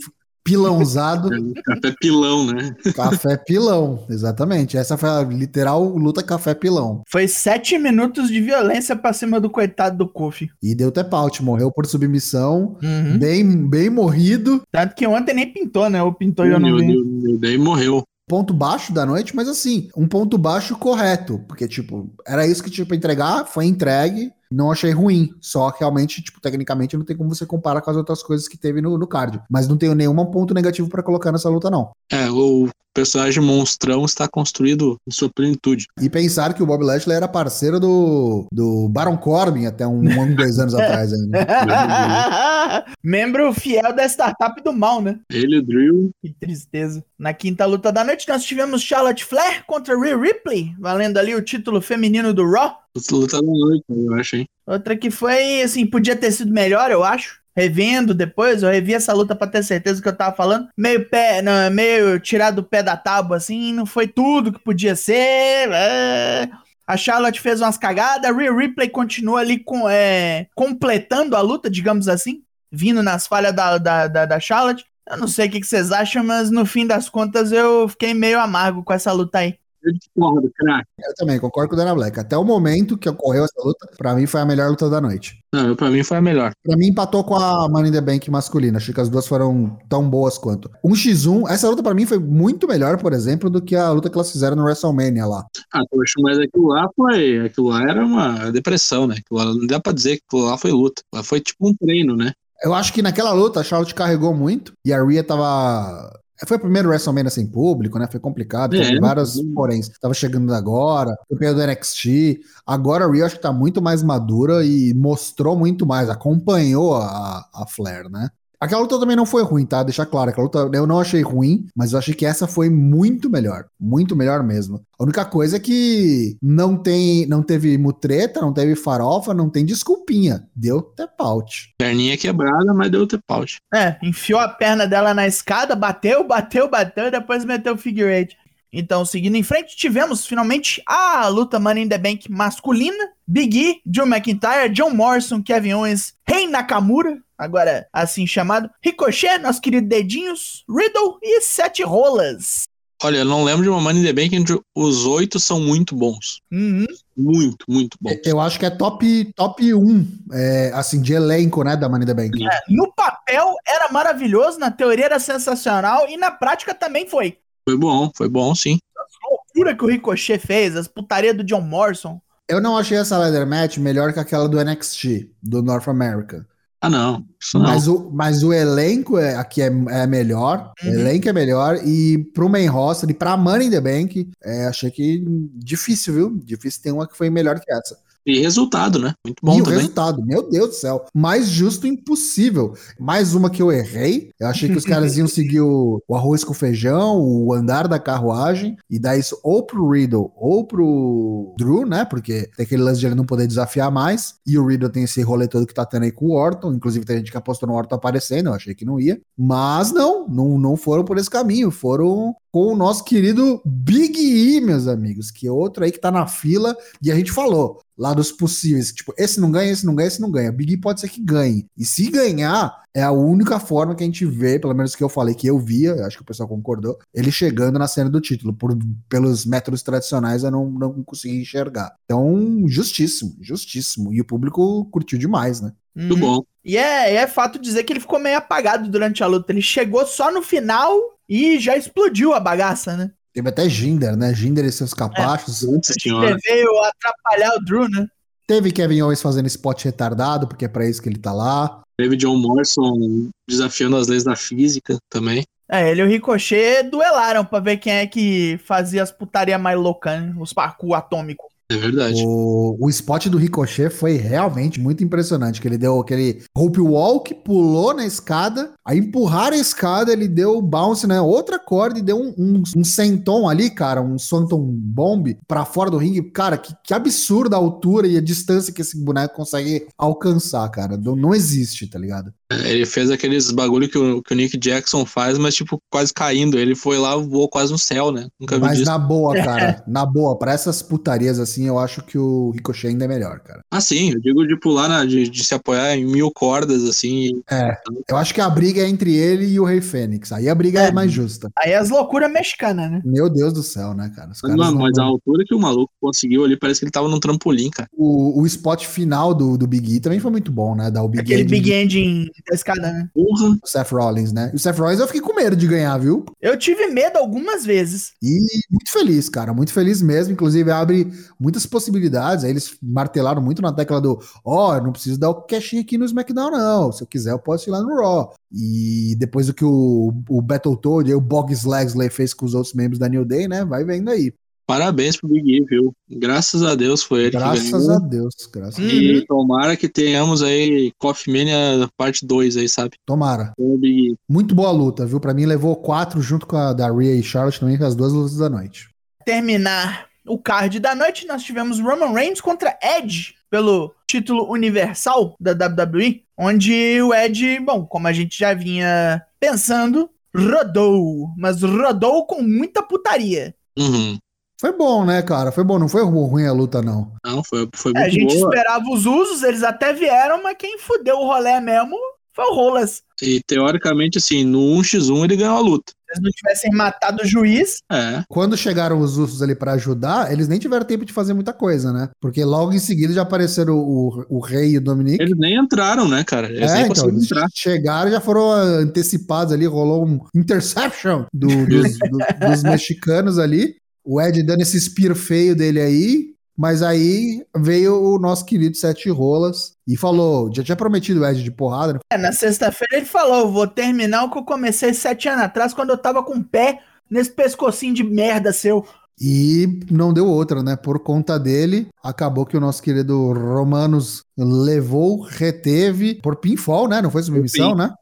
pilãozado. 0.46 1.28
Café 1.64 1.94
pilão, 2.00 2.46
né? 2.46 2.74
Café 2.94 3.36
pilão, 3.36 4.06
exatamente. 4.08 4.76
Essa 4.76 4.96
foi 4.96 5.08
a 5.08 5.22
literal 5.22 5.84
luta 5.96 6.22
café 6.22 6.54
pilão. 6.54 7.02
Foi 7.08 7.26
sete 7.28 7.78
minutos 7.78 8.28
de 8.28 8.40
violência 8.40 8.94
pra 8.96 9.12
cima 9.12 9.40
do 9.40 9.50
coitado 9.50 9.98
do 9.98 10.08
Kofi. 10.08 10.48
E 10.62 10.74
deu 10.74 10.88
até 10.88 11.02
paute, 11.02 11.42
morreu 11.42 11.70
por 11.70 11.84
submissão, 11.86 12.76
Uhum. 12.82 13.18
bem, 13.18 13.68
bem 13.68 13.90
morrido. 13.90 14.62
Tanto 14.72 14.94
que 14.94 15.06
ontem 15.06 15.34
nem 15.34 15.52
pintou, 15.52 15.90
né? 15.90 16.02
Ou 16.02 16.12
pintou 16.12 16.46
e 16.46 16.50
eu 16.50 16.60
não 16.60 16.76
vi. 16.78 16.86
Meu 16.86 17.38
Deus, 17.38 17.58
morreu. 17.60 18.02
Ponto 18.28 18.52
baixo 18.52 18.92
da 18.92 19.06
noite, 19.06 19.36
mas 19.36 19.46
assim, 19.48 19.88
um 19.96 20.08
ponto 20.08 20.36
baixo 20.36 20.76
correto. 20.76 21.38
Porque, 21.46 21.68
tipo, 21.68 22.10
era 22.26 22.44
isso 22.44 22.60
que 22.62 22.70
tinha 22.70 22.84
pra 22.84 22.96
entregar, 22.96 23.46
foi 23.46 23.66
entregue. 23.66 24.32
Não 24.50 24.70
achei 24.70 24.90
ruim. 24.90 25.30
Só 25.40 25.68
realmente, 25.68 26.22
tipo, 26.22 26.40
tecnicamente 26.40 26.96
não 26.96 27.04
tem 27.04 27.16
como 27.16 27.34
você 27.34 27.46
comparar 27.46 27.80
com 27.80 27.90
as 27.90 27.96
outras 27.96 28.22
coisas 28.22 28.48
que 28.48 28.56
teve 28.56 28.80
no, 28.80 28.96
no 28.98 29.06
card. 29.06 29.40
Mas 29.50 29.68
não 29.68 29.76
tenho 29.76 29.94
nenhum 29.94 30.14
ponto 30.26 30.54
negativo 30.54 30.88
pra 30.88 31.02
colocar 31.02 31.32
nessa 31.32 31.48
luta, 31.48 31.70
não. 31.70 31.90
É, 32.10 32.30
o 32.30 32.68
personagem 32.96 33.42
monstrão 33.42 34.06
está 34.06 34.26
construído 34.26 34.96
em 35.06 35.10
sua 35.10 35.28
plenitude. 35.28 35.86
E 36.00 36.08
pensar 36.08 36.54
que 36.54 36.62
o 36.62 36.66
Bob 36.66 36.82
Lashley 36.82 37.14
era 37.14 37.28
parceiro 37.28 37.78
do, 37.78 38.46
do 38.50 38.88
Baron 38.88 39.18
Corbin 39.18 39.66
até 39.66 39.86
um 39.86 40.00
ano, 40.18 40.34
dois 40.34 40.58
anos 40.58 40.74
atrás 40.74 41.12
ainda. 41.12 41.46
Membro 43.04 43.52
fiel 43.52 43.94
da 43.94 44.06
startup 44.06 44.62
do 44.62 44.72
mal, 44.72 45.02
né? 45.02 45.20
Ele 45.30 45.58
o 45.58 45.62
Drill. 45.62 46.10
Que 46.22 46.32
tristeza. 46.32 47.04
Na 47.18 47.34
quinta 47.34 47.66
luta 47.66 47.92
da 47.92 48.02
noite, 48.02 48.26
nós 48.26 48.44
tivemos 48.44 48.80
Charlotte 48.80 49.26
Flair 49.26 49.64
contra 49.66 49.98
Rhea 49.98 50.16
Ripley, 50.16 50.74
valendo 50.78 51.18
ali 51.18 51.34
o 51.34 51.42
título 51.42 51.82
feminino 51.82 52.32
do 52.32 52.50
Raw. 52.50 52.78
Luta 53.12 53.42
da 53.42 53.46
noite, 53.46 53.84
eu 53.90 54.14
acho, 54.14 54.36
hein? 54.36 54.48
Outra 54.66 54.96
que 54.96 55.10
foi, 55.10 55.60
assim, 55.60 55.86
podia 55.86 56.16
ter 56.16 56.32
sido 56.32 56.50
melhor, 56.50 56.90
eu 56.90 57.04
acho. 57.04 57.40
Revendo 57.56 58.12
depois, 58.12 58.62
eu 58.62 58.70
revi 58.70 58.94
essa 58.94 59.12
luta 59.12 59.34
pra 59.34 59.46
ter 59.46 59.62
certeza 59.62 59.96
do 59.96 60.02
que 60.02 60.08
eu 60.08 60.16
tava 60.16 60.36
falando. 60.36 60.68
Meio 60.76 61.08
pé, 61.08 61.40
não, 61.40 61.70
meio 61.70 62.20
tirado 62.20 62.56
do 62.56 62.64
pé 62.64 62.82
da 62.82 62.96
tábua, 62.96 63.38
assim, 63.38 63.72
não 63.72 63.86
foi 63.86 64.06
tudo 64.06 64.52
que 64.52 64.58
podia 64.58 64.94
ser. 64.94 65.70
é. 65.72 66.48
A 66.86 66.96
Charlotte 66.96 67.40
fez 67.40 67.60
umas 67.60 67.76
cagadas, 67.76 68.30
a 68.30 68.32
Rhea 68.32 68.52
Ripley 68.52 68.88
continua 68.88 69.40
ali 69.40 69.58
com, 69.58 69.88
é, 69.88 70.46
completando 70.54 71.34
a 71.34 71.40
luta, 71.40 71.68
digamos 71.68 72.06
assim, 72.06 72.42
vindo 72.70 73.02
nas 73.02 73.26
falhas 73.26 73.52
da, 73.52 73.76
da, 73.76 74.06
da, 74.06 74.26
da 74.26 74.38
Charlotte. 74.38 74.84
Eu 75.08 75.16
não 75.16 75.26
sei 75.26 75.48
o 75.48 75.50
que 75.50 75.64
vocês 75.64 75.90
acham, 75.90 76.22
mas 76.22 76.48
no 76.50 76.64
fim 76.64 76.86
das 76.86 77.08
contas 77.08 77.50
eu 77.50 77.88
fiquei 77.88 78.14
meio 78.14 78.38
amargo 78.38 78.84
com 78.84 78.92
essa 78.92 79.10
luta 79.12 79.38
aí. 79.38 79.58
Eu 79.86 79.92
discordo, 79.92 80.50
craque. 80.56 80.88
Eu 80.98 81.14
também 81.14 81.38
concordo 81.38 81.68
com 81.68 81.76
o 81.76 81.78
Dana 81.78 81.94
Black. 81.94 82.18
Até 82.18 82.36
o 82.36 82.42
momento 82.42 82.98
que 82.98 83.08
ocorreu 83.08 83.44
essa 83.44 83.62
luta, 83.64 83.88
pra 83.96 84.16
mim 84.16 84.26
foi 84.26 84.40
a 84.40 84.44
melhor 84.44 84.68
luta 84.68 84.90
da 84.90 85.00
noite. 85.00 85.38
Não, 85.52 85.76
pra 85.76 85.90
mim 85.90 86.02
foi 86.02 86.16
a 86.16 86.20
melhor. 86.20 86.50
Pra 86.64 86.76
mim 86.76 86.88
empatou 86.88 87.22
com 87.22 87.36
a 87.36 87.68
Money 87.68 87.90
in 87.90 87.92
the 87.92 88.00
Bank 88.00 88.28
masculina. 88.28 88.78
Achei 88.78 88.92
que 88.92 89.00
as 89.00 89.08
duas 89.08 89.28
foram 89.28 89.78
tão 89.88 90.10
boas 90.10 90.36
quanto. 90.36 90.68
Um 90.82 90.92
x1, 90.92 91.48
essa 91.48 91.70
luta 91.70 91.84
pra 91.84 91.94
mim 91.94 92.04
foi 92.04 92.18
muito 92.18 92.66
melhor, 92.66 92.98
por 92.98 93.12
exemplo, 93.12 93.48
do 93.48 93.62
que 93.62 93.76
a 93.76 93.92
luta 93.92 94.10
que 94.10 94.16
elas 94.16 94.32
fizeram 94.32 94.56
no 94.56 94.64
WrestleMania 94.64 95.24
lá. 95.24 95.46
Ah, 95.72 95.82
poxa, 95.88 96.14
mas 96.20 96.36
aquilo 96.36 96.66
lá 96.66 96.88
foi. 96.96 97.46
Aquilo 97.46 97.68
lá 97.68 97.82
era 97.82 98.04
uma 98.04 98.50
depressão, 98.50 99.06
né? 99.06 99.14
Aquilo 99.18 99.38
lá, 99.38 99.44
não 99.54 99.66
dá 99.68 99.78
pra 99.78 99.92
dizer 99.92 100.16
que 100.16 100.22
aquilo 100.26 100.50
lá 100.50 100.58
foi 100.58 100.72
luta. 100.72 101.00
Lá 101.14 101.22
foi 101.22 101.40
tipo 101.40 101.68
um 101.68 101.74
treino, 101.74 102.16
né? 102.16 102.32
Eu 102.64 102.74
acho 102.74 102.92
que 102.92 103.02
naquela 103.02 103.32
luta 103.32 103.60
a 103.60 103.64
Charlotte 103.64 103.94
carregou 103.94 104.34
muito 104.34 104.72
e 104.84 104.92
a 104.92 105.04
Rhea 105.04 105.22
tava. 105.22 106.10
Foi 106.44 106.56
o 106.56 106.60
primeiro 106.60 106.88
WrestleMania 106.88 107.30
sem 107.30 107.46
público, 107.46 107.98
né? 107.98 108.06
Foi 108.10 108.20
complicado. 108.20 108.74
É. 108.76 108.80
Teve 108.80 109.00
vários 109.00 109.40
porém. 109.54 109.80
Tava 110.00 110.12
chegando 110.12 110.52
agora, 110.52 111.16
campeão 111.30 111.54
do 111.54 111.66
NXT. 111.66 112.40
Agora 112.66 113.04
a 113.04 113.10
Rhea 113.10 113.26
acho 113.26 113.36
que 113.36 113.42
tá 113.42 113.52
muito 113.52 113.80
mais 113.80 114.02
madura 114.02 114.64
e 114.64 114.92
mostrou 114.94 115.56
muito 115.56 115.86
mais, 115.86 116.10
acompanhou 116.10 116.96
a, 116.96 117.48
a 117.54 117.66
Flair, 117.66 118.10
né? 118.10 118.30
Aquela 118.60 118.82
luta 118.82 118.98
também 118.98 119.16
não 119.16 119.26
foi 119.26 119.42
ruim, 119.42 119.66
tá? 119.66 119.82
Deixar 119.82 120.06
claro, 120.06 120.30
aquela 120.30 120.44
luta 120.44 120.70
eu 120.72 120.86
não 120.86 120.98
achei 120.98 121.22
ruim, 121.22 121.66
mas 121.74 121.92
eu 121.92 121.98
achei 121.98 122.14
que 122.14 122.24
essa 122.24 122.46
foi 122.46 122.70
muito 122.70 123.28
melhor. 123.28 123.66
Muito 123.78 124.16
melhor 124.16 124.42
mesmo. 124.42 124.82
A 124.98 125.02
única 125.04 125.24
coisa 125.24 125.56
é 125.56 125.60
que 125.60 126.36
não 126.42 126.76
tem, 126.76 127.26
não 127.26 127.42
teve 127.42 127.76
mutreta, 127.76 128.40
não 128.40 128.52
teve 128.52 128.74
farofa, 128.74 129.34
não 129.34 129.50
tem 129.50 129.64
desculpinha. 129.64 130.44
Deu 130.54 130.80
tap 130.80 131.14
out. 131.18 131.74
Perninha 131.78 132.16
quebrada, 132.16 132.72
mas 132.72 132.90
deu 132.90 133.06
tap 133.06 133.20
out. 133.28 133.58
É, 133.74 133.96
enfiou 134.02 134.40
a 134.40 134.48
perna 134.48 134.86
dela 134.86 135.12
na 135.12 135.26
escada, 135.26 135.76
bateu, 135.76 136.26
bateu, 136.26 136.70
bateu, 136.70 137.10
depois 137.10 137.44
meteu 137.44 137.74
o 137.74 137.78
figure 137.78 138.10
eight. 138.10 138.36
Então, 138.78 139.06
seguindo 139.06 139.36
em 139.36 139.42
frente, 139.42 139.74
tivemos 139.74 140.26
finalmente 140.26 140.82
a 140.86 141.26
luta 141.28 141.58
Money 141.58 141.84
in 141.84 141.88
the 141.88 141.96
Bank 141.96 142.30
masculina. 142.30 143.08
Big 143.26 143.58
E, 143.58 143.80
Drew 143.86 144.06
McIntyre, 144.06 144.68
John 144.68 144.90
Morrison, 144.90 145.42
Kevin 145.42 145.72
Owens, 145.72 146.12
Rei 146.28 146.46
Nakamura, 146.46 147.18
agora 147.38 147.88
assim 147.90 148.26
chamado, 148.26 148.68
Ricochet, 148.84 149.38
nosso 149.38 149.62
querido 149.62 149.88
Dedinhos, 149.88 150.62
Riddle 150.68 151.18
e 151.22 151.40
Sete 151.40 151.82
Rolas. 151.82 152.64
Olha, 153.02 153.18
eu 153.18 153.24
não 153.24 153.44
lembro 153.44 153.62
de 153.62 153.68
uma 153.70 153.80
Money 153.80 154.02
in 154.02 154.04
the 154.04 154.12
Bank 154.12 154.38
onde 154.38 154.60
os 154.74 155.06
oito 155.06 155.40
são 155.40 155.58
muito 155.58 155.94
bons. 155.94 156.42
Uhum. 156.52 156.86
Muito, 157.16 157.64
muito 157.66 157.96
bons. 157.98 158.20
Eu 158.24 158.40
acho 158.40 158.58
que 158.58 158.66
é 158.66 158.70
top, 158.70 159.32
top 159.34 159.74
1, 159.74 160.06
é, 160.32 160.70
assim, 160.74 161.00
de 161.00 161.14
elenco, 161.14 161.64
né, 161.64 161.76
da 161.76 161.88
Money 161.88 162.04
in 162.04 162.06
the 162.06 162.14
Bank. 162.14 162.46
É, 162.46 162.60
no 162.68 162.92
papel 162.92 163.54
era 163.66 163.90
maravilhoso, 163.90 164.58
na 164.58 164.70
teoria 164.70 165.06
era 165.06 165.18
sensacional 165.18 166.06
e 166.08 166.18
na 166.18 166.30
prática 166.30 166.74
também 166.74 167.08
foi. 167.08 167.38
Foi 167.68 167.76
bom, 167.76 168.10
foi 168.14 168.28
bom, 168.28 168.54
sim. 168.54 168.78
A 168.96 169.30
loucura 169.30 169.76
que 169.76 169.84
o 169.84 169.88
Ricochet 169.88 170.38
fez, 170.38 170.76
as 170.76 170.86
putaria 170.86 171.34
do 171.34 171.42
John 171.44 171.60
Morrison. 171.62 172.20
Eu 172.48 172.60
não 172.60 172.76
achei 172.76 172.96
essa 172.96 173.18
ladder 173.18 173.46
match 173.46 173.78
melhor 173.78 174.12
que 174.12 174.20
aquela 174.20 174.48
do 174.48 174.62
NXT, 174.62 175.30
do 175.42 175.62
North 175.62 175.88
America. 175.88 176.46
Ah, 176.80 176.88
não. 176.90 177.26
Isso 177.40 177.58
não. 177.58 177.66
Mas 177.66 177.88
o, 177.88 178.10
mas 178.12 178.42
o 178.44 178.52
elenco 178.52 179.18
é, 179.18 179.34
aqui 179.34 179.62
é, 179.62 179.66
é 179.66 180.06
melhor. 180.06 180.72
O 180.80 180.86
Uhum. 180.86 180.92
elenco 180.92 181.28
é 181.28 181.32
melhor. 181.32 181.80
E 181.84 182.18
pro 182.34 182.48
main 182.48 182.66
roster 182.66 183.10
e 183.10 183.14
pra 183.14 183.36
Money 183.36 183.66
in 183.66 183.70
the 183.70 183.80
Bank, 183.80 184.30
é, 184.44 184.66
achei 184.66 184.90
que 184.90 185.24
difícil, 185.54 186.14
viu? 186.14 186.40
Difícil 186.44 186.82
ter 186.82 186.92
uma 186.92 187.08
que 187.08 187.16
foi 187.16 187.30
melhor 187.30 187.58
que 187.58 187.72
essa. 187.72 187.98
E 188.26 188.40
resultado, 188.40 188.98
né? 188.98 189.14
Muito 189.24 189.38
bom 189.40 189.56
e 189.56 189.60
o 189.60 189.64
também. 189.64 189.78
resultado, 189.78 190.26
meu 190.26 190.50
Deus 190.50 190.70
do 190.70 190.74
céu. 190.74 191.04
Mais 191.14 191.48
justo 191.48 191.86
impossível. 191.86 192.74
Mais 192.98 193.34
uma 193.34 193.48
que 193.48 193.62
eu 193.62 193.70
errei. 193.70 194.30
Eu 194.40 194.48
achei 194.48 194.68
que 194.68 194.76
os 194.76 194.84
caras 194.84 195.16
iam 195.16 195.28
seguir 195.28 195.60
o, 195.60 196.02
o 196.08 196.16
arroz 196.16 196.42
com 196.42 196.52
feijão, 196.52 197.20
o 197.20 197.52
andar 197.52 197.86
da 197.86 198.00
carruagem, 198.00 198.76
e 198.90 198.98
dar 198.98 199.16
isso 199.16 199.38
ou 199.44 199.64
pro 199.64 199.88
Riddle 199.88 200.32
ou 200.36 200.66
pro 200.66 201.54
Drew, 201.56 201.86
né? 201.86 202.04
Porque 202.04 202.50
tem 202.56 202.66
aquele 202.66 202.82
lance 202.82 202.98
de 202.98 203.06
ele 203.06 203.14
não 203.14 203.24
poder 203.24 203.46
desafiar 203.46 203.92
mais. 203.92 204.34
E 204.44 204.58
o 204.58 204.66
Riddle 204.66 204.90
tem 204.90 205.04
esse 205.04 205.22
rolê 205.22 205.46
todo 205.46 205.66
que 205.66 205.74
tá 205.74 205.86
tendo 205.86 206.02
aí 206.02 206.10
com 206.10 206.26
o 206.26 206.34
Orton. 206.34 206.72
Inclusive, 206.72 207.04
tem 207.04 207.18
gente 207.18 207.30
que 207.30 207.38
apostou 207.38 207.68
no 207.68 207.76
Orton 207.76 207.94
aparecendo. 207.94 208.48
Eu 208.48 208.54
achei 208.54 208.74
que 208.74 208.84
não 208.84 208.98
ia. 208.98 209.20
Mas 209.38 209.92
não, 209.92 210.26
não, 210.26 210.58
não 210.58 210.76
foram 210.76 211.04
por 211.04 211.16
esse 211.16 211.30
caminho. 211.30 211.70
Foram 211.70 212.34
com 212.56 212.72
o 212.72 212.74
nosso 212.74 213.04
querido 213.04 213.60
Big 213.66 214.18
E, 214.18 214.62
meus 214.62 214.86
amigos, 214.88 215.30
que 215.30 215.46
é 215.46 215.52
outro 215.52 215.84
aí 215.84 215.92
que 215.92 216.00
tá 216.00 216.10
na 216.10 216.26
fila, 216.26 216.74
e 217.02 217.12
a 217.12 217.14
gente 217.14 217.30
falou 217.30 217.82
lá 217.98 218.14
dos 218.14 218.32
possíveis, 218.32 218.92
tipo, 218.92 219.12
esse 219.18 219.38
não 219.38 219.50
ganha, 219.50 219.70
esse 219.70 219.84
não 219.84 219.94
ganha, 219.94 220.08
esse 220.08 220.22
não 220.22 220.30
ganha. 220.30 220.50
Big 220.50 220.72
E 220.72 220.76
pode 220.78 221.02
ser 221.02 221.10
que 221.10 221.20
ganhe. 221.20 221.66
E 221.76 221.84
se 221.84 222.10
ganhar, 222.10 222.74
é 222.94 223.02
a 223.02 223.12
única 223.12 223.60
forma 223.60 223.94
que 223.94 224.02
a 224.02 224.06
gente 224.06 224.24
vê, 224.24 224.58
pelo 224.58 224.72
menos 224.72 224.96
que 224.96 225.04
eu 225.04 225.08
falei 225.10 225.34
que 225.34 225.46
eu 225.46 225.58
via, 225.58 226.06
acho 226.06 226.16
que 226.16 226.22
o 226.22 226.26
pessoal 226.26 226.48
concordou, 226.48 226.96
ele 227.12 227.30
chegando 227.30 227.78
na 227.78 227.86
cena 227.86 228.08
do 228.08 228.22
título. 228.22 228.54
Por, 228.54 228.74
pelos 229.06 229.44
métodos 229.44 229.82
tradicionais 229.82 230.42
eu 230.42 230.50
não, 230.50 230.70
não 230.70 231.02
consegui 231.02 231.42
enxergar. 231.42 231.94
Então, 232.06 232.64
justíssimo, 232.66 233.36
justíssimo. 233.38 234.14
E 234.14 234.20
o 234.22 234.24
público 234.24 234.86
curtiu 234.86 235.18
demais, 235.18 235.60
né? 235.60 235.74
Muito 235.94 236.14
Uhum. 236.14 236.20
bom. 236.20 236.42
E 236.64 236.76
é, 236.78 237.16
é 237.16 237.26
fato 237.26 237.58
dizer 237.58 237.84
que 237.84 237.92
ele 237.92 238.00
ficou 238.00 238.18
meio 238.18 238.38
apagado 238.38 238.90
durante 238.90 239.22
a 239.22 239.26
luta. 239.26 239.52
Ele 239.52 239.62
chegou 239.62 240.06
só 240.06 240.32
no 240.32 240.42
final 240.42 241.15
e 241.28 241.58
já 241.58 241.76
explodiu 241.76 242.32
a 242.32 242.40
bagaça, 242.40 242.96
né? 242.96 243.10
Teve 243.32 243.48
até 243.48 243.68
Jinder, 243.68 244.16
né? 244.16 244.32
Jinder 244.32 244.64
e 244.64 244.72
seus 244.72 244.94
capachos. 244.94 245.62
Nossa 245.62 245.92
senhora. 246.00 246.30
Ele 246.30 246.38
veio 246.42 246.70
atrapalhar 246.84 247.54
o 247.56 247.64
Drew, 247.64 247.88
né? 247.88 248.06
Teve 248.46 248.72
Kevin 248.72 249.02
Owens 249.02 249.20
fazendo 249.20 249.46
spot 249.46 249.84
retardado, 249.84 250.46
porque 250.46 250.64
é 250.64 250.68
pra 250.68 250.88
isso 250.88 251.02
que 251.02 251.08
ele 251.08 251.18
tá 251.18 251.32
lá. 251.32 251.82
Teve 251.98 252.16
John 252.16 252.36
Morrison 252.36 253.28
desafiando 253.48 253.96
as 253.96 254.06
leis 254.06 254.24
da 254.24 254.36
física 254.36 254.96
também. 255.10 255.44
É, 255.68 255.90
ele 255.90 256.00
e 256.00 256.04
o 256.04 256.08
Ricochet 256.08 256.84
duelaram 256.84 257.44
pra 257.44 257.58
ver 257.58 257.78
quem 257.78 257.92
é 257.92 258.06
que 258.06 258.58
fazia 258.64 259.02
as 259.02 259.10
putaria 259.10 259.58
mais 259.58 259.76
loucas, 259.76 260.20
né? 260.20 260.34
Os 260.38 260.52
parkour 260.52 260.94
atômico. 260.94 261.44
É 261.68 261.76
verdade. 261.76 262.22
O, 262.24 262.76
o 262.78 262.88
spot 262.88 263.26
do 263.26 263.38
Ricochet 263.38 263.90
foi 263.90 264.12
realmente 264.12 264.80
muito 264.80 265.02
impressionante, 265.02 265.60
que 265.60 265.66
ele 265.66 265.76
deu 265.78 265.98
aquele 265.98 266.42
rope 266.56 266.80
walk, 266.80 267.34
pulou 267.44 267.92
na 267.92 268.06
escada, 268.06 268.72
aí 268.84 268.98
empurraram 268.98 269.56
a 269.56 269.60
escada, 269.60 270.12
ele 270.12 270.28
deu 270.28 270.62
bounce, 270.62 271.06
né, 271.06 271.20
outra 271.20 271.58
corda 271.58 271.98
e 271.98 272.02
deu 272.02 272.18
um, 272.18 272.34
um, 272.38 272.62
um 272.76 272.84
senton 272.84 273.48
ali, 273.48 273.68
cara, 273.68 274.00
um 274.00 274.16
Swanton 274.16 274.60
Bomb 274.62 275.36
pra 275.48 275.64
fora 275.64 275.90
do 275.90 275.98
ringue. 275.98 276.30
Cara, 276.30 276.56
que, 276.56 276.72
que 276.84 276.94
absurda 276.94 277.56
a 277.56 277.58
altura 277.58 278.06
e 278.06 278.16
a 278.16 278.22
distância 278.22 278.72
que 278.72 278.82
esse 278.82 279.02
boneco 279.04 279.34
consegue 279.34 279.88
alcançar, 279.98 280.68
cara. 280.68 280.96
Não, 280.96 281.16
não 281.16 281.34
existe, 281.34 281.88
tá 281.88 281.98
ligado? 281.98 282.32
Ele 282.50 282.86
fez 282.86 283.10
aqueles 283.10 283.50
bagulho 283.50 283.88
que 283.88 283.98
o, 283.98 284.22
que 284.22 284.32
o 284.32 284.36
Nick 284.36 284.56
Jackson 284.56 285.04
faz, 285.04 285.36
mas 285.36 285.54
tipo, 285.54 285.80
quase 285.90 286.12
caindo. 286.14 286.58
Ele 286.58 286.74
foi 286.76 286.96
lá, 286.96 287.16
voou 287.16 287.48
quase 287.48 287.72
no 287.72 287.78
céu, 287.78 288.12
né? 288.12 288.28
Nunca 288.38 288.56
vi 288.56 288.62
Mas 288.62 288.78
disso. 288.78 288.90
na 288.90 288.98
boa, 288.98 289.34
cara, 289.42 289.82
na 289.86 290.06
boa, 290.06 290.38
pra 290.38 290.52
essas 290.52 290.80
putarias 290.80 291.38
assim, 291.40 291.66
eu 291.66 291.78
acho 291.78 292.02
que 292.02 292.16
o 292.16 292.50
Ricochet 292.52 292.88
ainda 292.88 293.04
é 293.04 293.08
melhor, 293.08 293.40
cara. 293.40 293.62
Ah, 293.70 293.80
sim, 293.80 294.12
eu 294.12 294.20
digo 294.20 294.46
de 294.46 294.56
pular, 294.60 294.88
na- 294.88 295.04
de, 295.04 295.28
de 295.28 295.44
se 295.44 295.54
apoiar 295.54 295.96
em 295.96 296.04
mil 296.04 296.30
cordas, 296.30 296.84
assim. 296.84 297.26
e- 297.26 297.42
É, 297.50 297.76
eu 298.08 298.16
acho 298.16 298.32
que 298.32 298.40
a 298.40 298.48
briga 298.48 298.80
é 298.82 298.88
entre 298.88 299.14
ele 299.16 299.46
e 299.46 299.58
o 299.58 299.64
Rei 299.64 299.80
Fênix. 299.80 300.30
Aí 300.30 300.48
a 300.48 300.54
briga 300.54 300.82
é, 300.82 300.88
É. 300.88 300.92
mais 300.92 301.10
justa. 301.10 301.50
Aí 301.58 301.74
as 301.74 301.90
loucuras 301.90 302.30
mexicanas, 302.30 302.90
né? 302.90 303.02
Meu 303.04 303.28
Deus 303.28 303.52
do 303.52 303.62
céu, 303.62 303.92
né, 303.92 304.12
cara? 304.14 304.30
Os 304.30 304.40
caras 304.40 304.56
Mano, 304.56 304.72
não- 304.72 304.82
mas 304.82 304.96
a 304.98 305.02
altura 305.02 305.44
que 305.44 305.54
o 305.54 305.58
maluco 305.58 305.92
conseguiu 306.00 306.44
ali, 306.44 306.56
parece 306.56 306.78
que 306.80 306.84
ele 306.84 306.92
tava 306.92 307.08
num 307.08 307.18
trampolim, 307.18 307.70
cara. 307.70 307.88
o, 307.96 308.40
o 308.40 308.46
spot 308.46 308.84
final 308.86 309.34
do, 309.34 309.58
do 309.58 309.66
Big 309.66 309.96
E 309.96 310.00
também 310.00 310.20
foi 310.20 310.30
muito 310.30 310.52
bom, 310.52 310.76
né? 310.76 310.90
Dar 310.92 311.02
o 311.02 311.08
Big 311.08 311.22
Aquele 311.22 311.42
End 311.42 311.50
big 311.50 311.72
ending 311.72 312.30
da 312.48 312.54
escada, 312.54 312.92
né? 312.92 313.08
Porra, 313.14 313.54
do 313.54 313.60
Seth 313.64 313.90
Rollins, 313.90 314.32
né? 314.32 314.50
E 314.52 314.56
o 314.56 314.58
Seth 314.58 314.78
Rollins 314.78 315.00
eu 315.00 315.06
fiquei 315.06 315.20
com 315.20 315.34
medo 315.34 315.56
de 315.56 315.66
ganhar, 315.66 315.96
viu? 315.98 316.24
Eu 316.40 316.58
tive 316.58 316.86
medo 316.88 317.18
algumas 317.18 317.64
vezes. 317.64 318.12
E 318.22 318.38
muito 318.70 318.90
feliz, 318.90 319.28
cara, 319.28 319.52
muito 319.54 319.72
feliz 319.72 320.02
mesmo. 320.02 320.32
Inclusive, 320.32 320.70
abre 320.70 321.10
muitas 321.38 321.66
possibilidades. 321.66 322.44
Aí 322.44 322.50
eles 322.50 322.76
martelaram 322.82 323.42
muito 323.42 323.62
na 323.62 323.72
tecla 323.72 324.00
do: 324.00 324.18
Ó, 324.44 324.76
eu 324.76 324.82
não 324.82 324.92
preciso 324.92 325.18
dar 325.18 325.30
o 325.30 325.42
cashinho 325.42 325.82
aqui 325.82 325.96
no 325.96 326.04
SmackDown, 326.04 326.50
não. 326.50 326.92
Se 326.92 327.02
eu 327.02 327.06
quiser, 327.06 327.32
eu 327.32 327.38
posso 327.38 327.68
ir 327.68 327.72
lá 327.72 327.80
no 327.80 327.94
Raw. 327.96 328.34
E 328.52 329.14
depois 329.18 329.46
do 329.46 329.54
que 329.54 329.64
o, 329.64 330.12
o 330.28 330.42
Battletoad 330.42 331.10
e 331.10 331.14
o 331.14 331.20
Boggs 331.20 331.66
Legsley 331.66 332.10
fez 332.10 332.32
com 332.32 332.46
os 332.46 332.54
outros 332.54 332.74
membros 332.74 332.98
da 332.98 333.08
New 333.08 333.24
Day, 333.24 333.48
né? 333.48 333.64
Vai 333.64 333.84
vendo 333.84 334.10
aí. 334.10 334.32
Parabéns 334.66 335.16
pro 335.16 335.28
Big 335.28 335.56
E, 335.56 335.64
viu? 335.64 335.94
Graças 336.10 336.62
a 336.62 336.74
Deus 336.74 337.02
foi 337.02 337.22
ele 337.22 337.30
Graças 337.30 337.64
que 337.64 337.70
ganhou. 337.70 337.92
a 337.92 337.98
Deus, 337.98 338.34
graças 338.52 338.78
a 338.78 338.82
Hum. 338.82 338.88
Deus. 338.88 339.22
E 339.22 339.26
tomara 339.26 339.76
que 339.76 339.88
tenhamos 339.88 340.42
aí 340.42 340.92
Coffee 340.98 341.32
Mania 341.32 341.88
parte 341.96 342.26
2 342.26 342.56
aí, 342.56 342.68
sabe? 342.68 342.96
Tomara. 343.06 343.52
Com 343.56 343.74
o 343.74 343.78
Big 343.78 344.12
E. 344.12 344.16
Muito 344.28 344.54
boa 344.54 344.70
luta, 344.70 345.06
viu? 345.06 345.20
Pra 345.20 345.32
mim 345.34 345.46
levou 345.46 345.76
quatro 345.76 346.20
junto 346.20 346.46
com 346.46 346.56
a 346.56 346.72
da 346.72 346.90
Rhea 346.90 347.14
e 347.14 347.22
Charlotte 347.22 347.60
também, 347.60 347.78
com 347.78 347.84
as 347.84 347.94
duas 347.94 348.12
lutas 348.12 348.36
da 348.36 348.48
noite. 348.50 348.88
Terminar 349.24 350.06
o 350.26 350.38
card 350.38 350.80
da 350.80 350.94
noite, 350.94 351.26
nós 351.26 351.42
tivemos 351.44 351.78
Roman 351.80 352.12
Reigns 352.12 352.40
contra 352.40 352.76
Edge 352.82 353.34
pelo 353.50 353.94
título 354.08 354.50
universal 354.50 355.36
da 355.40 355.52
WWE, 355.52 356.22
onde 356.36 357.00
o 357.00 357.14
Edge, 357.14 357.60
bom, 357.60 357.84
como 357.86 358.08
a 358.08 358.12
gente 358.12 358.36
já 358.38 358.52
vinha 358.52 359.22
pensando, 359.38 360.10
rodou, 360.36 361.28
mas 361.36 361.62
rodou 361.62 362.26
com 362.26 362.42
muita 362.42 362.82
putaria. 362.82 363.54
Uhum. 363.78 364.16
Foi 364.60 364.72
bom, 364.76 365.04
né, 365.04 365.20
cara? 365.22 365.52
Foi 365.52 365.62
bom, 365.64 365.78
não 365.78 365.88
foi 365.88 366.02
ruim 366.02 366.46
a 366.46 366.52
luta, 366.52 366.80
não. 366.80 367.12
Não, 367.24 367.42
foi, 367.44 367.68
foi 367.74 367.92
É, 367.94 367.98
a 367.98 368.00
muito 368.02 368.14
gente 368.14 368.34
boa. 368.38 368.48
esperava 368.48 368.84
os 368.90 369.04
usos, 369.06 369.42
eles 369.42 369.62
até 369.62 369.92
vieram, 369.92 370.42
mas 370.42 370.56
quem 370.58 370.78
fudeu 370.78 371.16
o 371.16 371.26
rolê 371.26 371.60
mesmo 371.60 371.96
foi 372.34 372.44
o 372.46 372.54
Rolas. 372.54 373.02
E 373.22 373.40
teoricamente, 373.46 374.18
assim, 374.18 374.44
no 374.44 374.60
1x1 374.60 375.24
ele 375.24 375.36
ganhou 375.36 375.56
a 375.56 375.60
luta. 375.60 375.92
Se 375.92 376.12
eles 376.12 376.22
não 376.22 376.30
tivessem 376.30 376.70
matado 376.72 377.22
o 377.22 377.26
juiz, 377.26 377.78
É. 377.90 378.22
Quando 378.28 378.56
chegaram 378.58 379.00
os 379.00 379.16
ursos 379.16 379.42
ali 379.42 379.54
pra 379.54 379.72
ajudar, 379.72 380.30
eles 380.32 380.46
nem 380.46 380.58
tiveram 380.58 380.84
tempo 380.84 381.04
de 381.04 381.12
fazer 381.14 381.32
muita 381.34 381.52
coisa, 381.54 381.92
né? 381.92 382.10
Porque 382.20 382.44
logo 382.44 382.72
em 382.74 382.78
seguida 382.78 383.12
já 383.14 383.22
apareceram 383.22 383.74
o, 383.74 384.08
o, 384.30 384.36
o 384.36 384.40
Rei 384.40 384.72
e 384.72 384.78
o 384.78 384.82
Dominique. 384.82 385.22
Eles 385.22 385.36
nem 385.38 385.56
entraram, 385.58 386.06
né, 386.08 386.22
cara? 386.24 386.48
Eles 386.48 386.70
É, 386.70 386.74
nem 386.74 386.82
então, 386.84 386.88
conseguiram 386.90 387.16
eles 387.16 387.24
entrar. 387.30 387.48
chegaram 387.54 388.10
já 388.10 388.20
foram 388.20 388.52
ah, 388.52 388.60
antecipados 388.62 389.52
ali, 389.52 389.66
rolou 389.66 390.06
um 390.06 390.20
interception 390.34 391.24
do- 391.32 391.66
dos, 391.66 391.98
do- 392.10 392.48
dos 392.48 392.62
mexicanos 392.62 393.38
ali. 393.38 393.76
O 394.06 394.20
Ed 394.20 394.42
dando 394.42 394.62
esse 394.62 394.80
spear 394.80 395.16
feio 395.16 395.56
dele 395.56 395.80
aí, 395.80 396.36
Mas 396.56 396.82
aí 396.82 397.44
veio 397.54 398.02
o 398.02 398.18
nosso 398.18 398.44
querido 398.46 398.76
Sete 398.76 399.10
Rolas 399.10 399.74
e 399.86 399.96
falou, 399.96 400.50
já 400.52 400.62
tinha 400.64 400.76
prometido 400.76 401.20
o 401.20 401.26
Ed 401.26 401.42
de 401.42 401.50
porrada, 401.50 401.92
né? 401.94 401.98
É, 402.10 402.16
na 402.16 402.32
sexta-feira 402.32 402.96
ele 402.96 403.06
falou: 403.06 403.52
vou 403.52 403.66
terminar 403.66 404.24
o 404.24 404.30
que 404.30 404.38
eu 404.38 404.44
comecei 404.44 404.94
sete 404.94 405.28
anos 405.28 405.44
atrás, 405.44 405.74
quando 405.74 405.90
eu 405.90 405.98
tava 405.98 406.22
com 406.22 406.38
o 406.38 406.44
pé 406.44 406.80
nesse 407.10 407.30
pescocinho 407.30 407.92
de 407.92 408.02
merda 408.02 408.52
seu. 408.52 408.86
E 409.20 409.80
não 409.90 410.12
deu 410.12 410.26
outra, 410.26 410.62
né? 410.62 410.76
Por 410.76 410.98
conta 411.00 411.38
dele, 411.38 411.88
acabou 412.02 412.44
que 412.44 412.56
o 412.56 412.60
nosso 412.60 412.82
querido 412.82 413.32
Romanos 413.32 414.22
levou, 414.36 415.22
reteve 415.22 416.16
por 416.16 416.36
pinfall, 416.36 416.88
né? 416.88 417.00
Não 417.00 417.10
foi 417.10 417.22
submissão, 417.22 417.74
né? 417.74 417.92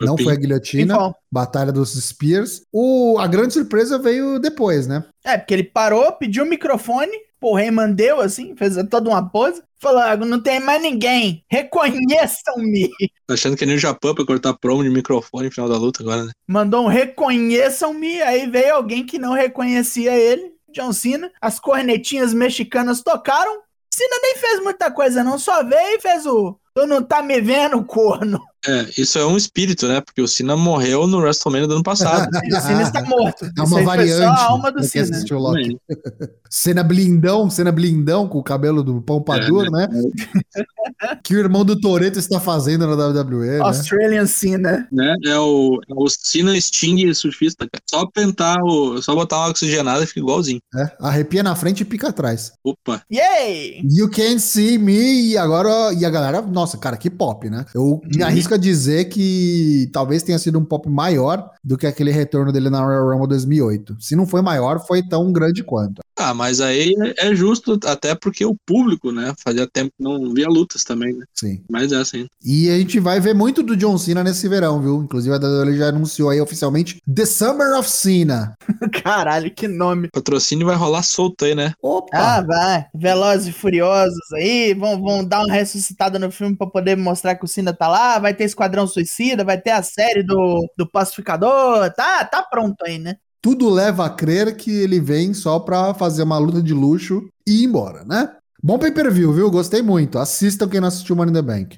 Não 0.00 0.16
foi 0.16 0.32
a 0.32 0.36
guilhotina. 0.36 1.14
Batalha 1.30 1.72
dos 1.72 1.92
Spears. 1.92 2.62
O, 2.72 3.16
a 3.18 3.26
grande 3.26 3.54
surpresa 3.54 3.98
veio 3.98 4.38
depois, 4.38 4.86
né? 4.86 5.04
É, 5.24 5.38
porque 5.38 5.54
ele 5.54 5.64
parou, 5.64 6.12
pediu 6.12 6.44
o 6.44 6.48
microfone, 6.48 7.12
o 7.42 7.56
Rayman 7.56 7.92
deu 7.92 8.20
assim, 8.20 8.54
fez 8.56 8.76
toda 8.88 9.10
uma 9.10 9.28
pose, 9.28 9.62
falou: 9.80 10.00
"Ah, 10.00 10.16
não 10.16 10.40
tem 10.40 10.60
mais 10.60 10.80
ninguém, 10.80 11.44
reconheçam-me. 11.50 12.88
Tá 13.26 13.34
achando 13.34 13.56
que 13.56 13.64
é 13.64 13.66
nem 13.66 13.76
o 13.76 13.80
Japão 13.80 14.14
pra 14.14 14.24
cortar 14.24 14.54
promo 14.54 14.82
de 14.82 14.90
microfone 14.90 15.46
no 15.46 15.52
final 15.52 15.68
da 15.68 15.76
luta 15.76 16.02
agora, 16.02 16.24
né? 16.24 16.32
Mandou 16.46 16.84
um 16.84 16.88
reconheçam-me, 16.88 18.22
aí 18.22 18.48
veio 18.48 18.74
alguém 18.74 19.04
que 19.04 19.18
não 19.18 19.32
reconhecia 19.32 20.14
ele, 20.14 20.52
John 20.72 20.92
Cena. 20.92 21.30
As 21.40 21.58
cornetinhas 21.58 22.32
mexicanas 22.32 23.02
tocaram. 23.02 23.60
Cena 23.92 24.16
nem 24.22 24.36
fez 24.36 24.62
muita 24.62 24.90
coisa, 24.90 25.24
não, 25.24 25.38
só 25.38 25.62
veio 25.64 25.96
e 25.96 26.00
fez 26.00 26.24
o. 26.26 26.58
Tu 26.74 26.86
não 26.86 27.02
tá 27.02 27.22
me 27.22 27.40
vendo, 27.40 27.84
corno. 27.84 28.40
É, 28.66 28.86
isso 28.96 29.18
é 29.18 29.26
um 29.26 29.36
espírito, 29.36 29.88
né? 29.88 30.00
Porque 30.00 30.22
o 30.22 30.28
Cena 30.28 30.56
morreu 30.56 31.06
no 31.06 31.18
WrestleMania 31.18 31.66
do 31.66 31.74
ano 31.74 31.82
passado. 31.82 32.28
O 32.52 32.60
Cena 32.60 32.82
está 32.82 33.02
morto. 33.02 33.50
É 33.56 33.62
uma 33.62 33.82
variante. 33.82 34.18
só 34.18 34.28
a 34.28 34.44
alma 34.44 34.70
do 34.70 34.82
Cena. 34.84 35.18
Cena 36.48 36.82
blindão, 36.82 37.48
cena 37.48 37.72
blindão 37.72 38.28
com 38.28 38.38
o 38.38 38.42
cabelo 38.42 38.82
do 38.82 39.00
Pompadour, 39.00 39.70
né? 39.70 39.88
que 41.24 41.34
o 41.34 41.38
irmão 41.38 41.64
do 41.64 41.80
Toreto 41.80 42.18
está 42.18 42.38
fazendo 42.38 42.86
na 42.86 43.06
WWE, 43.06 43.46
né? 43.46 43.60
Australian 43.60 44.26
Cena. 44.26 44.86
né? 44.92 45.16
É 45.24 45.38
o, 45.38 45.80
é 45.88 45.94
o 45.94 46.06
Cena 46.10 46.60
Sting 46.60 47.12
surfista, 47.14 47.66
cara. 47.66 47.82
Só 47.88 48.06
pentar 48.06 48.62
o. 48.62 49.00
Só 49.00 49.14
botar 49.14 49.38
uma 49.38 49.48
oxigenada 49.48 50.04
e 50.04 50.06
fica 50.06 50.20
igualzinho. 50.20 50.60
É, 50.76 50.92
arrepia 51.00 51.42
na 51.42 51.56
frente 51.56 51.80
e 51.80 51.86
pica 51.86 52.08
atrás. 52.08 52.52
Opa. 52.62 53.02
Yay! 53.10 53.80
You 53.90 54.10
can 54.10 54.38
see 54.38 54.76
me 54.76 55.30
e 55.30 55.38
agora 55.38 55.92
e 55.94 56.04
a 56.04 56.10
galera, 56.10 56.42
nossa, 56.42 56.76
cara, 56.76 56.98
que 56.98 57.08
pop, 57.08 57.48
né? 57.48 57.64
Eu 57.74 58.00
me 58.14 58.22
arrisco 58.22 58.51
a 58.54 58.58
dizer 58.58 59.06
que 59.06 59.88
talvez 59.92 60.22
tenha 60.22 60.38
sido 60.38 60.58
um 60.58 60.64
pop 60.64 60.88
maior 60.88 61.50
do 61.62 61.76
que 61.76 61.86
aquele 61.86 62.10
retorno 62.10 62.52
dele 62.52 62.70
na 62.70 62.84
Royal 62.84 63.10
Rumble 63.10 63.28
2008. 63.28 63.96
Se 64.00 64.16
não 64.16 64.26
foi 64.26 64.42
maior, 64.42 64.84
foi 64.86 65.02
tão 65.02 65.32
grande 65.32 65.62
quanto. 65.62 66.02
Ah, 66.16 66.34
mas 66.34 66.60
aí 66.60 66.94
é 67.18 67.34
justo, 67.34 67.78
até 67.84 68.14
porque 68.14 68.44
o 68.44 68.54
público, 68.54 69.10
né? 69.10 69.32
Fazia 69.42 69.66
tempo 69.66 69.92
que 69.96 70.04
não 70.04 70.32
via 70.32 70.48
lutas 70.48 70.84
também, 70.84 71.14
né? 71.14 71.24
Sim. 71.34 71.62
Mas 71.68 71.90
é 71.90 71.96
assim. 71.96 72.26
E 72.44 72.68
a 72.70 72.78
gente 72.78 73.00
vai 73.00 73.18
ver 73.18 73.34
muito 73.34 73.62
do 73.62 73.76
John 73.76 73.96
Cena 73.96 74.22
nesse 74.22 74.48
verão, 74.48 74.80
viu? 74.80 75.02
Inclusive 75.02 75.34
a 75.34 75.38
WWE 75.38 75.76
já 75.76 75.88
anunciou 75.88 76.30
aí 76.30 76.40
oficialmente 76.40 77.02
The 77.12 77.24
Summer 77.24 77.78
of 77.78 77.90
Cena. 77.90 78.54
Caralho, 79.02 79.52
que 79.52 79.66
nome. 79.66 80.08
Patrocínio 80.12 80.66
vai 80.66 80.76
rolar 80.76 81.02
solto 81.02 81.44
aí, 81.44 81.54
né? 81.54 81.72
Opa! 81.82 82.10
Ah, 82.12 82.40
vai. 82.42 82.86
Velozes 82.94 83.48
e 83.48 83.52
Furiosos 83.52 84.32
aí, 84.34 84.74
vão, 84.74 85.00
vão 85.00 85.24
dar 85.24 85.40
uma 85.40 85.52
ressuscitada 85.52 86.18
no 86.18 86.30
filme 86.30 86.56
pra 86.56 86.66
poder 86.66 86.96
mostrar 86.96 87.34
que 87.34 87.44
o 87.44 87.48
Cena 87.48 87.72
tá 87.72 87.88
lá, 87.88 88.18
vai 88.18 88.34
ter 88.34 88.41
Esquadrão 88.44 88.86
Suicida, 88.86 89.44
vai 89.44 89.60
ter 89.60 89.70
a 89.70 89.82
série 89.82 90.22
do, 90.22 90.68
do 90.76 90.88
Pacificador, 90.88 91.90
tá, 91.94 92.24
tá 92.24 92.42
pronto 92.42 92.84
aí, 92.84 92.98
né? 92.98 93.16
Tudo 93.40 93.68
leva 93.68 94.06
a 94.06 94.10
crer 94.10 94.56
que 94.56 94.70
ele 94.70 95.00
vem 95.00 95.34
só 95.34 95.58
pra 95.58 95.92
fazer 95.94 96.22
uma 96.22 96.38
luta 96.38 96.62
de 96.62 96.72
luxo 96.72 97.28
e 97.46 97.62
ir 97.62 97.64
embora, 97.64 98.04
né? 98.04 98.36
Bom 98.62 98.78
pay-per-view, 98.78 99.32
viu? 99.32 99.50
Gostei 99.50 99.82
muito. 99.82 100.18
Assistam 100.18 100.68
quem 100.68 100.80
não 100.80 100.86
assistiu 100.86 101.16
Money 101.16 101.30
in 101.30 101.34
the 101.34 101.42
Bank. 101.42 101.76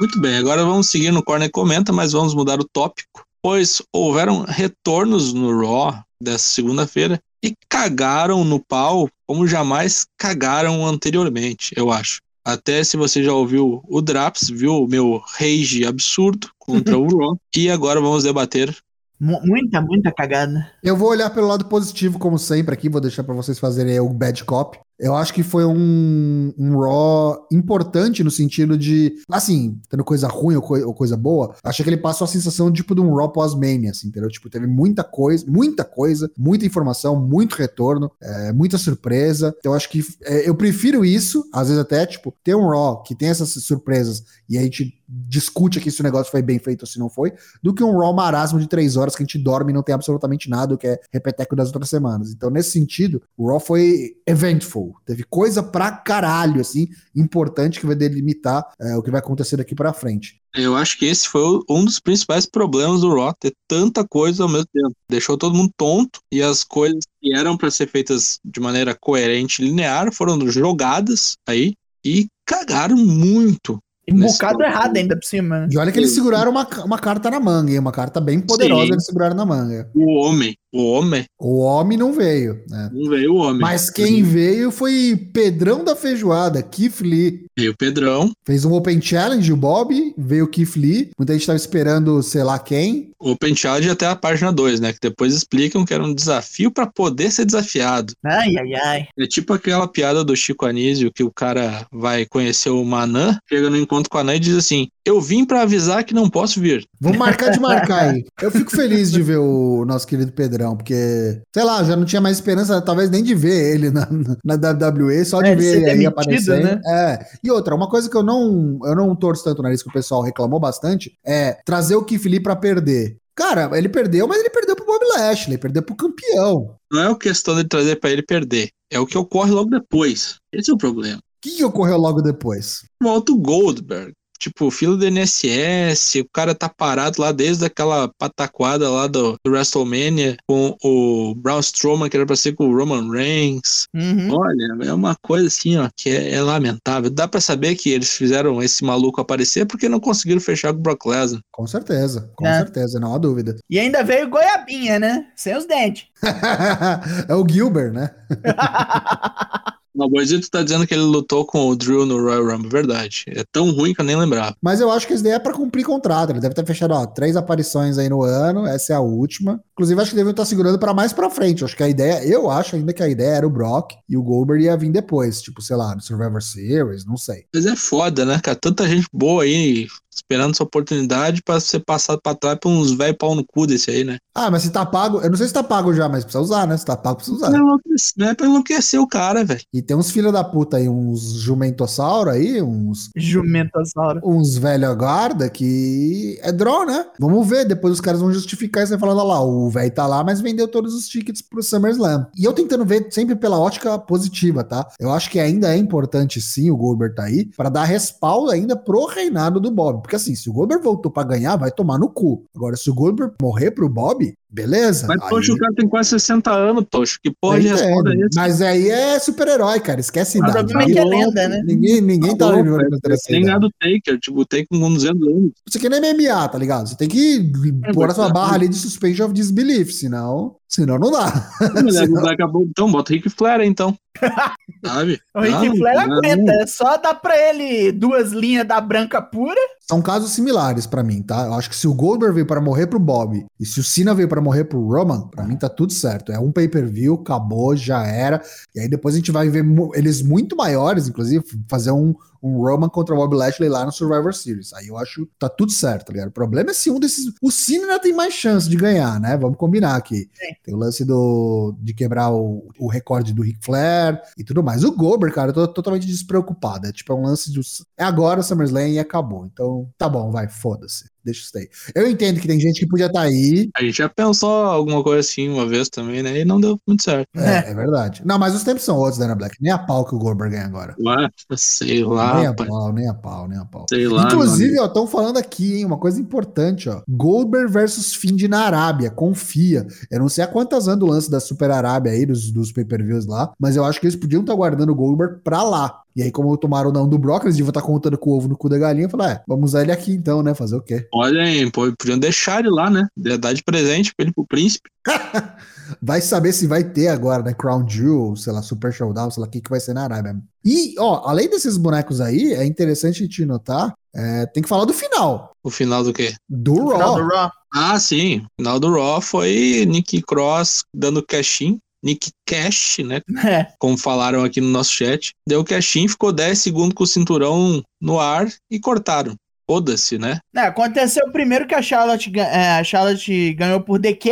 Muito 0.00 0.20
bem, 0.20 0.36
agora 0.36 0.64
vamos 0.64 0.90
seguir 0.90 1.10
no 1.10 1.22
Corner 1.22 1.50
Comenta, 1.50 1.92
mas 1.92 2.12
vamos 2.12 2.34
mudar 2.34 2.60
o 2.60 2.68
tópico, 2.70 3.24
pois 3.40 3.80
houveram 3.92 4.42
retornos 4.42 5.32
no 5.32 5.58
Raw 5.58 5.94
dessa 6.20 6.48
segunda-feira 6.48 7.20
e 7.42 7.54
cagaram 7.68 8.44
no 8.44 8.58
pau 8.58 9.08
como 9.26 9.46
jamais 9.46 10.04
cagaram 10.18 10.84
anteriormente, 10.84 11.72
eu 11.76 11.90
acho. 11.90 12.20
Até 12.46 12.84
se 12.84 12.96
você 12.96 13.24
já 13.24 13.32
ouviu 13.32 13.82
o 13.88 14.00
Draps, 14.00 14.48
viu 14.48 14.74
o 14.74 14.86
meu 14.86 15.20
rage 15.36 15.84
absurdo 15.84 16.48
contra 16.56 16.96
o 16.96 17.06
Raw. 17.18 17.36
E 17.56 17.68
agora 17.68 18.00
vamos 18.00 18.22
debater. 18.22 18.72
Mu- 19.18 19.40
muita, 19.44 19.80
muita 19.80 20.12
cagada. 20.12 20.70
Eu 20.80 20.96
vou 20.96 21.08
olhar 21.08 21.28
pelo 21.30 21.48
lado 21.48 21.64
positivo, 21.64 22.20
como 22.20 22.38
sempre, 22.38 22.72
aqui. 22.72 22.88
Vou 22.88 23.00
deixar 23.00 23.24
pra 23.24 23.34
vocês 23.34 23.58
fazerem 23.58 23.94
aí 23.94 24.00
o 24.00 24.08
bad 24.10 24.44
cop. 24.44 24.78
Eu 24.98 25.14
acho 25.14 25.32
que 25.32 25.42
foi 25.42 25.64
um, 25.64 26.52
um 26.56 26.78
Raw 26.78 27.46
importante 27.52 28.24
no 28.24 28.30
sentido 28.30 28.78
de, 28.78 29.14
assim, 29.30 29.78
tendo 29.90 30.04
coisa 30.04 30.26
ruim 30.26 30.56
ou, 30.56 30.62
ou 30.86 30.94
coisa 30.94 31.16
boa, 31.16 31.54
achei 31.62 31.82
que 31.82 31.90
ele 31.90 31.96
passou 31.96 32.24
a 32.24 32.28
sensação 32.28 32.72
tipo 32.72 32.94
de 32.94 33.00
um 33.00 33.14
Raw 33.14 33.30
pós-Mania, 33.30 33.90
assim, 33.90 34.08
entendeu? 34.08 34.30
Tipo, 34.30 34.48
teve 34.48 34.66
muita 34.66 35.04
coisa, 35.04 35.44
muita 35.46 35.84
coisa, 35.84 36.30
muita 36.36 36.64
informação, 36.64 37.16
muito 37.20 37.54
retorno, 37.54 38.10
é, 38.20 38.52
muita 38.52 38.78
surpresa. 38.78 39.54
Então, 39.58 39.74
acho 39.74 39.90
que 39.90 40.02
é, 40.22 40.48
eu 40.48 40.54
prefiro 40.54 41.04
isso, 41.04 41.44
às 41.52 41.68
vezes 41.68 41.80
até, 41.80 42.06
tipo, 42.06 42.32
ter 42.42 42.54
um 42.54 42.68
Raw 42.68 43.02
que 43.02 43.14
tem 43.14 43.28
essas 43.28 43.50
surpresas 43.50 44.24
e 44.48 44.56
a 44.56 44.62
gente 44.62 44.94
discute 45.08 45.78
aqui 45.78 45.90
se 45.90 46.00
o 46.00 46.04
negócio 46.04 46.30
foi 46.30 46.42
bem 46.42 46.58
feito 46.58 46.82
ou 46.82 46.86
se 46.86 46.98
não 46.98 47.08
foi, 47.08 47.32
do 47.62 47.74
que 47.74 47.82
um 47.82 47.98
Raw 47.98 48.12
marasmo 48.12 48.58
de 48.58 48.68
três 48.68 48.96
horas 48.96 49.14
que 49.14 49.22
a 49.22 49.26
gente 49.26 49.38
dorme 49.38 49.72
e 49.72 49.74
não 49.74 49.82
tem 49.82 49.94
absolutamente 49.94 50.48
nada, 50.48 50.74
o 50.74 50.78
que 50.78 50.86
é 50.86 51.00
repeteco 51.12 51.54
das 51.54 51.68
outras 51.68 51.88
semanas. 51.88 52.30
Então, 52.32 52.50
nesse 52.50 52.70
sentido, 52.70 53.22
o 53.36 53.48
Raw 53.48 53.60
foi 53.60 54.16
eventful. 54.26 54.96
Teve 55.04 55.24
coisa 55.24 55.62
pra 55.62 55.92
caralho, 55.92 56.60
assim, 56.60 56.88
importante 57.14 57.80
que 57.80 57.86
vai 57.86 57.96
delimitar 57.96 58.66
é, 58.80 58.96
o 58.96 59.02
que 59.02 59.10
vai 59.10 59.20
acontecer 59.20 59.56
daqui 59.56 59.74
pra 59.74 59.92
frente. 59.92 60.40
Eu 60.54 60.74
acho 60.74 60.98
que 60.98 61.04
esse 61.04 61.28
foi 61.28 61.60
um 61.68 61.84
dos 61.84 62.00
principais 62.00 62.46
problemas 62.46 63.02
do 63.02 63.14
Raw, 63.14 63.34
ter 63.38 63.52
tanta 63.68 64.06
coisa 64.06 64.42
ao 64.42 64.48
mesmo 64.48 64.66
tempo. 64.72 64.94
Deixou 65.08 65.36
todo 65.36 65.54
mundo 65.54 65.70
tonto 65.76 66.20
e 66.32 66.42
as 66.42 66.64
coisas 66.64 67.04
que 67.20 67.34
eram 67.34 67.56
para 67.56 67.70
ser 67.70 67.88
feitas 67.88 68.38
de 68.42 68.58
maneira 68.58 68.96
coerente 68.98 69.62
linear 69.62 70.10
foram 70.12 70.48
jogadas 70.48 71.36
aí 71.46 71.74
e 72.04 72.26
cagaram 72.46 72.96
muito. 72.96 73.78
E 74.08 74.12
um 74.12 74.18
Nesse 74.18 74.34
bocado 74.34 74.58
ponto. 74.58 74.66
errado 74.68 74.96
ainda 74.96 75.16
por 75.16 75.24
cima. 75.24 75.66
E 75.70 75.76
olha 75.76 75.90
que 75.90 75.98
eles 75.98 76.14
seguraram 76.14 76.50
uma, 76.52 76.66
uma 76.84 76.98
carta 76.98 77.28
na 77.28 77.40
manga, 77.40 77.72
hein? 77.72 77.78
Uma 77.80 77.90
carta 77.90 78.20
bem 78.20 78.40
poderosa 78.40 78.86
Sim. 78.86 78.92
eles 78.92 79.04
seguraram 79.04 79.34
na 79.34 79.44
manga. 79.44 79.90
O 79.94 80.20
homem, 80.20 80.56
o 80.76 80.90
homem, 80.92 81.24
O 81.40 81.58
homem 81.60 81.96
não 81.98 82.12
veio, 82.12 82.60
né? 82.68 82.90
não 82.92 83.10
veio 83.10 83.32
o 83.32 83.36
homem. 83.36 83.60
Mas 83.60 83.90
quem 83.90 84.22
veio 84.22 84.70
foi 84.70 85.16
Pedrão 85.32 85.84
da 85.84 85.94
Feijoada, 85.96 86.62
Keith 86.62 87.00
Lee. 87.00 87.44
Veio 87.56 87.72
o 87.72 87.76
Pedrão, 87.76 88.30
Fez 88.44 88.64
um 88.64 88.72
Open 88.72 89.00
Challenge, 89.00 89.52
o 89.52 89.56
Bob, 89.56 90.14
veio 90.16 90.44
o 90.44 90.48
Keith 90.48 90.76
Lee. 90.76 91.10
Muita 91.18 91.32
gente 91.32 91.46
tava 91.46 91.56
esperando 91.56 92.22
sei 92.22 92.42
lá 92.42 92.58
quem. 92.58 93.10
o 93.18 93.36
Penteado 93.36 93.90
até 93.90 94.06
a 94.06 94.16
página 94.16 94.52
2, 94.52 94.80
né? 94.80 94.92
Que 94.92 94.98
depois 95.00 95.34
explicam 95.34 95.84
que 95.84 95.92
era 95.94 96.02
um 96.02 96.14
desafio 96.14 96.70
para 96.70 96.86
poder 96.86 97.30
ser 97.30 97.44
desafiado. 97.44 98.12
Ai, 98.24 98.56
ai, 98.56 98.74
ai. 98.74 99.06
É 99.18 99.26
tipo 99.26 99.52
aquela 99.52 99.86
piada 99.88 100.24
do 100.24 100.36
Chico 100.36 100.66
Anísio 100.66 101.12
que 101.12 101.22
o 101.24 101.30
cara 101.30 101.86
vai 101.92 102.26
conhecer 102.26 102.70
o 102.70 102.84
Manã, 102.84 103.38
chega 103.48 103.70
no 103.70 103.76
encontro 103.76 104.10
com 104.10 104.18
a 104.18 104.20
Anã 104.20 104.34
e 104.34 104.40
diz 104.40 104.56
assim: 104.56 104.88
Eu 105.04 105.20
vim 105.20 105.44
para 105.44 105.62
avisar 105.62 106.04
que 106.04 106.14
não 106.14 106.28
posso 106.28 106.60
vir. 106.60 106.84
Vamos 107.00 107.18
marcar 107.18 107.50
de 107.50 107.60
marcar 107.60 108.10
aí. 108.10 108.24
Eu 108.40 108.50
fico 108.50 108.70
feliz 108.70 109.10
de 109.10 109.22
ver 109.22 109.38
o 109.38 109.84
nosso 109.86 110.06
querido 110.06 110.32
Pedrão, 110.32 110.65
porque, 110.74 111.42
sei 111.54 111.62
lá, 111.62 111.84
já 111.84 111.94
não 111.94 112.06
tinha 112.06 112.20
mais 112.20 112.38
esperança, 112.38 112.80
talvez 112.80 113.10
nem 113.10 113.22
de 113.22 113.34
ver 113.34 113.74
ele 113.74 113.90
na, 113.90 114.08
na 114.42 114.54
WWE, 114.54 115.22
só 115.26 115.42
de 115.42 115.50
É, 115.50 115.54
ver 115.54 115.76
ele 115.76 115.90
aí 115.90 116.06
aparecendo. 116.06 116.62
né? 116.64 116.80
É. 116.86 117.26
E 117.44 117.50
outra, 117.50 117.74
uma 117.74 117.88
coisa 117.90 118.08
que 118.08 118.16
eu 118.16 118.22
não, 118.22 118.78
eu 118.84 118.96
não 118.96 119.14
torço 119.14 119.44
tanto 119.44 119.58
o 119.60 119.62
nariz 119.62 119.82
que 119.82 119.88
o 119.90 119.92
pessoal 119.92 120.22
reclamou 120.22 120.58
bastante 120.58 121.12
é 121.24 121.58
trazer 121.64 121.94
o 121.96 122.06
Lee 122.24 122.40
pra 122.40 122.56
perder. 122.56 123.16
Cara, 123.36 123.70
ele 123.76 123.90
perdeu, 123.90 124.26
mas 124.26 124.40
ele 124.40 124.48
perdeu 124.48 124.74
pro 124.74 124.86
Bob 124.86 124.98
Lashley, 125.14 125.52
ele 125.52 125.58
perdeu 125.58 125.82
pro 125.82 125.94
campeão. 125.94 126.74
Não 126.90 127.02
é 127.02 127.10
a 127.12 127.14
questão 127.14 127.54
de 127.54 127.64
trazer 127.68 127.96
para 127.96 128.08
ele 128.10 128.22
perder, 128.22 128.70
é 128.90 128.98
o 128.98 129.04
que 129.06 129.18
ocorre 129.18 129.50
logo 129.50 129.68
depois. 129.68 130.36
Esse 130.50 130.70
é 130.70 130.74
o 130.74 130.78
problema. 130.78 131.18
O 131.18 131.20
que, 131.42 131.56
que 131.58 131.64
ocorreu 131.64 131.98
logo 131.98 132.22
depois? 132.22 132.80
Volta 133.00 133.32
o 133.32 133.38
Goldberg. 133.38 134.12
Tipo, 134.38 134.70
fila 134.70 134.96
do 134.96 135.06
NSS, 135.06 136.20
o 136.20 136.28
cara 136.32 136.54
tá 136.54 136.68
parado 136.68 137.20
lá 137.20 137.32
desde 137.32 137.64
aquela 137.64 138.08
pataquada 138.18 138.88
lá 138.90 139.06
do, 139.06 139.36
do 139.44 139.50
WrestleMania 139.50 140.36
com 140.46 140.76
o 140.82 141.34
Braun 141.36 141.60
Strowman, 141.60 142.08
que 142.08 142.16
era 142.16 142.26
pra 142.26 142.36
ser 142.36 142.54
com 142.54 142.68
o 142.68 142.76
Roman 142.76 143.10
Reigns. 143.10 143.86
Uhum. 143.94 144.28
Olha, 144.32 144.88
é 144.88 144.92
uma 144.92 145.14
coisa 145.22 145.46
assim, 145.48 145.76
ó, 145.78 145.88
que 145.96 146.10
é, 146.10 146.34
é 146.34 146.40
lamentável. 146.42 147.10
Dá 147.10 147.26
pra 147.28 147.40
saber 147.40 147.74
que 147.76 147.90
eles 147.90 148.10
fizeram 148.12 148.62
esse 148.62 148.84
maluco 148.84 149.20
aparecer 149.20 149.66
porque 149.66 149.88
não 149.88 150.00
conseguiram 150.00 150.40
fechar 150.40 150.72
com 150.72 150.78
o 150.78 150.82
Brock 150.82 151.06
Lesnar. 151.06 151.40
Com 151.52 151.66
certeza, 151.66 152.30
com 152.36 152.46
É. 152.46 152.58
certeza, 152.58 153.00
não 153.00 153.14
há 153.14 153.18
dúvida. 153.18 153.56
E 153.70 153.78
ainda 153.78 154.02
veio 154.04 154.28
goiabinha, 154.28 154.98
né? 154.98 155.26
Sem 155.36 155.56
os 155.56 155.66
dentes. 155.66 156.04
é 157.28 157.34
o 157.34 157.46
Gilbert, 157.48 157.92
né? 157.92 158.10
O 159.98 160.08
Boizito 160.08 160.50
tá 160.50 160.62
dizendo 160.62 160.86
que 160.86 160.94
ele 160.94 161.02
lutou 161.02 161.44
com 161.44 161.68
o 161.68 161.76
Drew 161.76 162.04
no 162.04 162.20
Royal 162.20 162.44
Rumble, 162.44 162.68
verdade. 162.68 163.24
É 163.28 163.44
tão 163.50 163.70
ruim 163.70 163.94
que 163.94 164.00
eu 164.00 164.04
nem 164.04 164.16
lembrava. 164.16 164.54
Mas 164.62 164.80
eu 164.80 164.90
acho 164.90 165.06
que 165.06 165.14
isso 165.14 165.24
daí 165.24 165.32
é 165.32 165.38
pra 165.38 165.52
cumprir 165.52 165.84
contrato. 165.84 166.30
Ele 166.30 166.40
deve 166.40 166.54
ter 166.54 166.66
fechado, 166.66 166.92
ó, 166.92 167.06
três 167.06 167.36
aparições 167.36 167.98
aí 167.98 168.08
no 168.08 168.22
ano, 168.22 168.66
essa 168.66 168.92
é 168.92 168.96
a 168.96 169.00
última. 169.00 169.60
Inclusive, 169.72 170.00
acho 170.00 170.10
que 170.10 170.16
devem 170.16 170.30
estar 170.30 170.44
segurando 170.44 170.78
pra 170.78 170.94
mais 170.94 171.12
pra 171.12 171.30
frente. 171.30 171.64
Acho 171.64 171.76
que 171.76 171.82
a 171.82 171.88
ideia, 171.88 172.24
eu 172.26 172.50
acho 172.50 172.76
ainda 172.76 172.92
que 172.92 173.02
a 173.02 173.08
ideia 173.08 173.36
era 173.36 173.46
o 173.46 173.50
Brock 173.50 173.94
e 174.08 174.16
o 174.16 174.22
Goldberg 174.22 174.64
ia 174.64 174.76
vir 174.76 174.90
depois, 174.90 175.40
tipo, 175.40 175.62
sei 175.62 175.76
lá, 175.76 175.94
no 175.94 176.02
Survivor 176.02 176.42
Series, 176.42 177.04
não 177.04 177.16
sei. 177.16 177.44
Mas 177.54 177.66
é 177.66 177.76
foda, 177.76 178.24
né, 178.24 178.38
cara? 178.42 178.58
Tanta 178.60 178.86
gente 178.86 179.06
boa 179.12 179.42
aí 179.42 179.86
esperando 180.14 180.52
essa 180.52 180.62
oportunidade 180.62 181.42
pra 181.42 181.60
ser 181.60 181.80
passado 181.80 182.20
pra 182.22 182.34
trás 182.34 182.58
pra 182.58 182.70
uns 182.70 182.92
velho 182.92 183.16
pau 183.16 183.34
no 183.34 183.44
cu 183.44 183.66
desse 183.66 183.90
aí, 183.90 184.02
né? 184.02 184.16
Ah, 184.34 184.50
mas 184.50 184.62
se 184.62 184.70
tá 184.70 184.84
pago, 184.84 185.20
eu 185.20 185.28
não 185.28 185.36
sei 185.36 185.46
se 185.46 185.52
tá 185.52 185.62
pago 185.62 185.92
já, 185.92 186.08
mas 186.08 186.24
precisa 186.24 186.42
usar, 186.42 186.66
né? 186.66 186.76
Se 186.76 186.84
tá 186.84 186.96
pago, 186.96 187.16
precisa 187.16 187.36
usar. 187.36 187.50
Não, 187.50 187.78
não 188.16 188.28
é 188.28 188.34
pra 188.34 188.46
enlouquecer 188.46 189.00
o 189.00 189.06
cara, 189.06 189.44
velho. 189.44 189.60
E 189.72 189.82
tem 189.86 189.96
uns 189.96 190.10
filha 190.10 190.32
da 190.32 190.42
puta 190.42 190.76
aí, 190.76 190.88
uns 190.88 191.32
jumentossauro 191.34 192.30
aí, 192.30 192.60
uns, 192.60 193.10
Jumentossauro. 193.16 194.20
uns 194.24 194.56
velho 194.56 194.94
guarda 194.96 195.48
que 195.48 196.38
é 196.42 196.52
draw, 196.52 196.84
né? 196.84 197.06
Vamos 197.18 197.46
ver, 197.48 197.64
depois 197.64 197.94
os 197.94 198.00
caras 198.00 198.20
vão 198.20 198.32
justificar 198.32 198.84
isso 198.84 198.94
e 198.94 198.98
falando, 198.98 199.18
olha 199.18 199.28
lá, 199.28 199.44
o 199.44 199.70
velho 199.70 199.90
tá 199.90 200.06
lá, 200.06 200.22
mas 200.24 200.40
vendeu 200.40 200.68
todos 200.68 200.94
os 200.94 201.08
tickets 201.08 201.42
pro 201.42 201.62
SummerSlam. 201.62 202.26
E 202.36 202.44
eu 202.44 202.52
tentando 202.52 202.84
ver 202.84 203.08
sempre 203.10 203.36
pela 203.36 203.58
ótica 203.58 203.98
positiva, 203.98 204.64
tá? 204.64 204.86
Eu 204.98 205.12
acho 205.12 205.30
que 205.30 205.38
ainda 205.38 205.74
é 205.74 205.76
importante 205.76 206.40
sim 206.40 206.70
o 206.70 206.76
Goldberg 206.76 207.14
tá 207.14 207.24
aí, 207.24 207.46
pra 207.56 207.68
dar 207.68 207.84
respaldo 207.84 208.50
ainda 208.50 208.76
pro 208.76 209.06
reinado 209.06 209.60
do 209.60 209.70
Bob. 209.70 210.02
Porque 210.02 210.16
assim, 210.16 210.34
se 210.34 210.50
o 210.50 210.52
Goldberg 210.52 210.82
voltou 210.82 211.10
pra 211.10 211.22
ganhar, 211.22 211.56
vai 211.56 211.70
tomar 211.70 211.98
no 211.98 212.08
cu. 212.08 212.44
Agora, 212.54 212.76
se 212.76 212.90
o 212.90 212.94
Goldberg 212.94 213.34
morrer 213.40 213.70
pro 213.70 213.88
Bob, 213.88 214.34
beleza. 214.50 215.06
Mas, 215.06 215.20
Aí- 215.22 215.28
poxa, 215.28 215.52
o 215.52 215.56
cara 215.58 215.72
tem 215.74 215.88
quase 215.88 216.10
60 216.10 216.52
anos, 216.52 216.84
Tocho. 216.90 217.18
Que 217.22 217.30
porra 217.40 217.60
de 217.60 217.68
entendo. 217.68 217.78
resposta 217.82 218.08
é 218.10 218.12
essa? 218.20 218.28
Mas 218.40 218.62
aí 218.62 218.88
é 218.90 219.18
super-herói, 219.18 219.80
cara. 219.80 220.00
Esquece 220.00 220.38
Mas 220.38 220.48
o 220.48 220.50
idade. 220.52 220.72
problema 220.72 220.90
é 220.90 220.92
que 220.94 220.98
é 220.98 221.04
Ninguém, 221.04 221.26
lenda, 221.26 221.48
né? 221.48 221.62
ninguém, 221.64 222.00
ninguém 222.00 222.36
tá 222.36 222.50
Tá 222.50 222.58
em 222.58 222.62
velho. 222.62 222.90
consideração 222.90 223.34
Tem 223.34 223.44
nada 223.44 223.60
do 223.60 223.70
Taker, 223.80 224.18
tipo, 224.20 224.40
o 224.40 224.44
Taker 224.46 224.66
com 224.68 224.78
200 224.94 225.26
anos. 225.28 225.52
Isso 225.68 225.78
aqui 225.78 225.88
não 225.88 225.96
é 225.98 226.00
MMA, 226.00 226.48
tá 226.48 226.58
ligado? 226.58 226.88
Você 226.88 226.96
tem 226.96 227.08
que 227.08 227.50
pôr 227.92 228.10
a 228.10 228.14
sua 228.14 228.28
barra 228.30 228.54
ali 228.54 228.68
de 228.68 228.76
suspension 228.76 229.26
of 229.26 229.34
disbelief, 229.34 229.92
senão, 229.92 230.56
senão 230.68 230.98
não 230.98 231.10
dá. 231.10 231.50
Mas 231.84 231.96
é, 231.96 232.06
daqui 232.06 232.42
a 232.42 232.48
pouco- 232.48 232.68
Então, 232.70 232.90
bota 232.90 233.12
o 233.12 233.14
Rick 233.16 233.28
Flair, 233.30 233.60
aí, 233.60 233.68
então. 233.68 233.96
Sabe? 234.84 235.20
O 235.34 235.40
Ric 235.40 235.54
Ah, 235.54 235.74
Flair 235.76 236.08
não, 236.08 236.18
aguenta, 236.18 236.52
é 236.52 236.66
só 236.66 236.96
dar 236.96 237.14
pra 237.14 237.36
ele 237.36 237.92
duas 237.92 238.32
linhas 238.32 238.66
da 238.66 238.80
branca 238.80 239.20
pura. 239.20 239.60
São 239.80 240.00
casos 240.02 240.30
similares 240.32 240.86
pra 240.86 241.02
mim, 241.02 241.22
tá? 241.22 241.46
Eu 241.46 241.54
acho 241.54 241.68
que 241.70 241.76
se 241.76 241.86
o 241.86 241.94
Goldberg 241.94 242.34
veio 242.34 242.46
pra 242.46 242.60
morrer 242.60 242.86
pro 242.86 242.98
Bob 242.98 243.44
e 243.58 243.66
se 243.66 243.78
o 243.80 243.84
Cena 243.84 244.14
veio 244.14 244.28
pra 244.28 244.40
morrer 244.40 244.64
pro 244.64 244.80
Roman, 244.86 245.28
pra 245.28 245.44
mim 245.44 245.56
tá 245.56 245.68
tudo 245.68 245.92
certo. 245.92 246.32
É 246.32 246.38
um 246.38 246.50
pay-per-view, 246.52 247.14
acabou, 247.14 247.76
já 247.76 248.04
era. 248.06 248.40
E 248.74 248.80
aí 248.80 248.88
depois 248.88 249.14
a 249.14 249.18
gente 249.18 249.30
vai 249.32 249.48
ver 249.48 249.64
eles 249.94 250.22
muito 250.22 250.56
maiores, 250.56 251.08
inclusive, 251.08 251.44
fazer 251.68 251.90
um, 251.90 252.14
um 252.46 252.58
Roman 252.58 252.88
contra 252.88 253.14
o 253.14 253.18
Bob 253.18 253.34
Lashley 253.34 253.68
lá 253.68 253.84
no 253.84 253.92
Survivor 253.92 254.34
Series. 254.34 254.72
Aí 254.72 254.88
eu 254.88 254.96
acho 254.96 255.26
que 255.26 255.32
tá 255.38 255.48
tudo 255.48 255.72
certo, 255.72 256.06
tá 256.06 256.12
ligado? 256.12 256.28
O 256.28 256.32
problema 256.32 256.70
é 256.70 256.74
se 256.74 256.90
um 256.90 257.00
desses. 257.00 257.32
O 257.42 257.50
Cena 257.50 257.84
ainda 257.84 257.98
tem 257.98 258.12
mais 258.12 258.34
chance 258.34 258.68
de 258.68 258.76
ganhar, 258.76 259.20
né? 259.20 259.36
Vamos 259.36 259.56
combinar 259.56 259.96
aqui. 259.96 260.28
Tem 260.62 260.74
o 260.74 260.78
lance 260.78 261.04
do, 261.04 261.74
de 261.80 261.94
quebrar 261.94 262.30
o, 262.30 262.68
o 262.78 262.88
recorde 262.88 263.32
do 263.32 263.42
Ric 263.42 263.58
Flair 263.64 264.20
e 264.36 264.44
tudo 264.44 264.62
mais. 264.62 264.84
O 264.84 264.92
Goldberg, 264.92 265.34
cara, 265.34 265.50
eu 265.50 265.54
tô 265.54 265.68
totalmente 265.68 266.06
despreocupado. 266.06 266.86
É 266.86 266.92
tipo, 266.92 267.12
é 267.12 267.16
um 267.16 267.22
lance 267.22 267.52
de. 267.52 267.60
É 267.96 268.04
agora 268.04 268.40
o 268.40 268.42
SummerSlam 268.42 268.88
e 268.88 268.98
acabou. 268.98 269.46
Então, 269.46 269.88
tá 269.98 270.08
bom, 270.08 270.30
vai, 270.30 270.48
foda-se. 270.48 271.15
Deixa 271.26 271.40
isso 271.40 271.58
aí. 271.58 271.68
Eu 271.92 272.08
entendo 272.08 272.38
que 272.38 272.46
tem 272.46 272.60
gente 272.60 272.78
que 272.78 272.86
podia 272.86 273.06
estar 273.06 273.22
aí. 273.22 273.68
A 273.74 273.82
gente 273.82 273.98
já 273.98 274.08
pensou 274.08 274.48
alguma 274.48 275.02
coisa 275.02 275.18
assim 275.18 275.48
uma 275.48 275.66
vez 275.66 275.88
também, 275.88 276.22
né? 276.22 276.38
E 276.38 276.44
não 276.44 276.60
deu 276.60 276.78
muito 276.86 277.02
certo. 277.02 277.26
É, 277.34 277.72
é 277.72 277.74
verdade. 277.74 278.22
Não, 278.24 278.38
mas 278.38 278.54
os 278.54 278.62
tempos 278.62 278.84
são 278.84 278.96
outros, 278.96 279.18
Dana 279.18 279.34
Black. 279.34 279.56
Nem 279.60 279.72
a 279.72 279.78
pau 279.78 280.04
que 280.04 280.14
o 280.14 280.18
Goldberg 280.20 280.54
ganha 280.54 280.66
agora. 280.66 280.94
Lá, 281.00 281.28
sei 281.56 281.94
nem 281.94 282.04
lá, 282.04 282.48
a 282.48 282.54
pai. 282.54 282.68
pau, 282.68 282.92
nem 282.92 283.08
a 283.08 283.14
pau, 283.14 283.48
nem 283.48 283.58
a 283.58 283.64
pau. 283.64 283.86
Sei 283.90 284.06
lá. 284.06 284.22
Inclusive, 284.22 284.78
ó, 284.78 284.86
estão 284.86 285.08
falando 285.08 285.36
aqui, 285.36 285.78
hein, 285.78 285.84
uma 285.84 285.98
coisa 285.98 286.20
importante, 286.20 286.88
ó. 286.88 287.02
Goldberg 287.08 287.72
versus 287.72 288.14
Find 288.14 288.42
na 288.42 288.60
Arábia, 288.60 289.10
confia. 289.10 289.84
Eu 290.08 290.20
não 290.20 290.28
sei 290.28 290.44
há 290.44 290.46
quantas 290.46 290.86
anos 290.86 291.08
o 291.08 291.10
lance 291.10 291.28
da 291.28 291.40
Super 291.40 291.72
Arábia 291.72 292.12
aí, 292.12 292.24
dos, 292.24 292.52
dos 292.52 292.70
pay-per-views 292.70 293.26
lá, 293.26 293.52
mas 293.58 293.74
eu 293.74 293.84
acho 293.84 293.98
que 293.98 294.06
eles 294.06 294.14
podiam 294.14 294.42
estar 294.42 294.54
guardando 294.54 294.90
o 294.90 294.94
Goldberg 294.94 295.40
pra 295.42 295.64
lá. 295.64 296.05
E 296.16 296.22
aí, 296.22 296.30
como 296.32 296.56
tomaram 296.56 296.88
o 296.88 296.92
não 296.92 297.06
do 297.06 297.18
Brock, 297.18 297.42
eles 297.44 297.56
deviam 297.56 297.68
estar 297.68 297.82
contando 297.82 298.16
com 298.16 298.30
o 298.30 298.36
ovo 298.38 298.48
no 298.48 298.56
cu 298.56 298.70
da 298.70 298.78
galinha, 298.78 299.06
falar, 299.06 299.30
é, 299.32 299.42
vamos 299.46 299.70
usar 299.70 299.82
ele 299.82 299.92
aqui 299.92 300.12
então, 300.12 300.42
né, 300.42 300.54
fazer 300.54 300.74
o 300.74 300.80
quê? 300.80 301.06
Olha 301.12 301.42
aí, 301.42 301.70
pô, 301.70 301.92
podiam 301.92 302.18
deixar 302.18 302.60
ele 302.60 302.70
lá, 302.70 302.88
né? 302.88 303.06
Dar 303.38 303.52
de 303.52 303.62
presente 303.62 304.14
pra 304.16 304.24
ele 304.24 304.32
pro 304.32 304.46
príncipe. 304.46 304.88
Vai 306.02 306.20
saber 306.20 306.52
se 306.52 306.66
vai 306.66 306.82
ter 306.82 307.08
agora, 307.08 307.42
né, 307.44 307.54
Crown 307.54 307.88
Jewel, 307.88 308.34
sei 308.34 308.52
lá, 308.52 308.60
Super 308.60 308.92
Showdown, 308.92 309.30
sei 309.30 309.40
lá, 309.40 309.46
o 309.46 309.50
que, 309.50 309.60
que 309.60 309.70
vai 309.70 309.78
ser 309.78 309.94
na 309.94 310.02
Arábia. 310.02 310.36
E, 310.64 310.98
ó, 310.98 311.28
além 311.28 311.48
desses 311.48 311.76
bonecos 311.76 312.20
aí, 312.20 312.54
é 312.54 312.64
interessante 312.66 313.22
a 313.22 313.26
gente 313.26 313.44
notar, 313.44 313.94
é, 314.12 314.46
tem 314.46 314.62
que 314.64 314.68
falar 314.68 314.84
do 314.84 314.92
final, 314.92 315.52
O 315.62 315.70
final 315.70 316.02
do 316.02 316.12
quê? 316.12 316.34
do 316.48 316.88
Raw. 316.88 317.14
do 317.16 317.28
Raw. 317.28 317.50
Ah, 317.72 318.00
sim. 318.00 318.38
O 318.38 318.62
final 318.62 318.80
do 318.80 318.90
Raw 318.90 319.20
foi 319.20 319.84
Nick 319.86 320.22
Cross 320.22 320.82
dando 320.92 321.22
cash-in. 321.22 321.78
Nick 322.06 322.30
Cash, 322.46 322.98
né? 322.98 323.20
É. 323.46 323.68
Como 323.78 323.96
falaram 323.96 324.42
aqui 324.44 324.60
no 324.60 324.68
nosso 324.68 324.92
chat. 324.92 325.32
Deu 325.46 325.62
cash-in, 325.62 326.08
ficou 326.08 326.32
10 326.32 326.58
segundos 326.58 326.94
com 326.94 327.04
o 327.04 327.06
cinturão 327.06 327.82
no 328.00 328.18
ar 328.18 328.48
e 328.70 328.80
cortaram. 328.80 329.34
Foda-se, 329.68 330.18
né? 330.18 330.38
É, 330.54 330.60
aconteceu 330.60 331.30
primeiro 331.30 331.66
que 331.66 331.74
a 331.74 331.82
Charlotte, 331.82 332.32
é, 332.38 332.78
a 332.78 332.84
Charlotte 332.84 333.54
ganhou 333.54 333.80
por 333.80 333.98
DQ. 333.98 334.30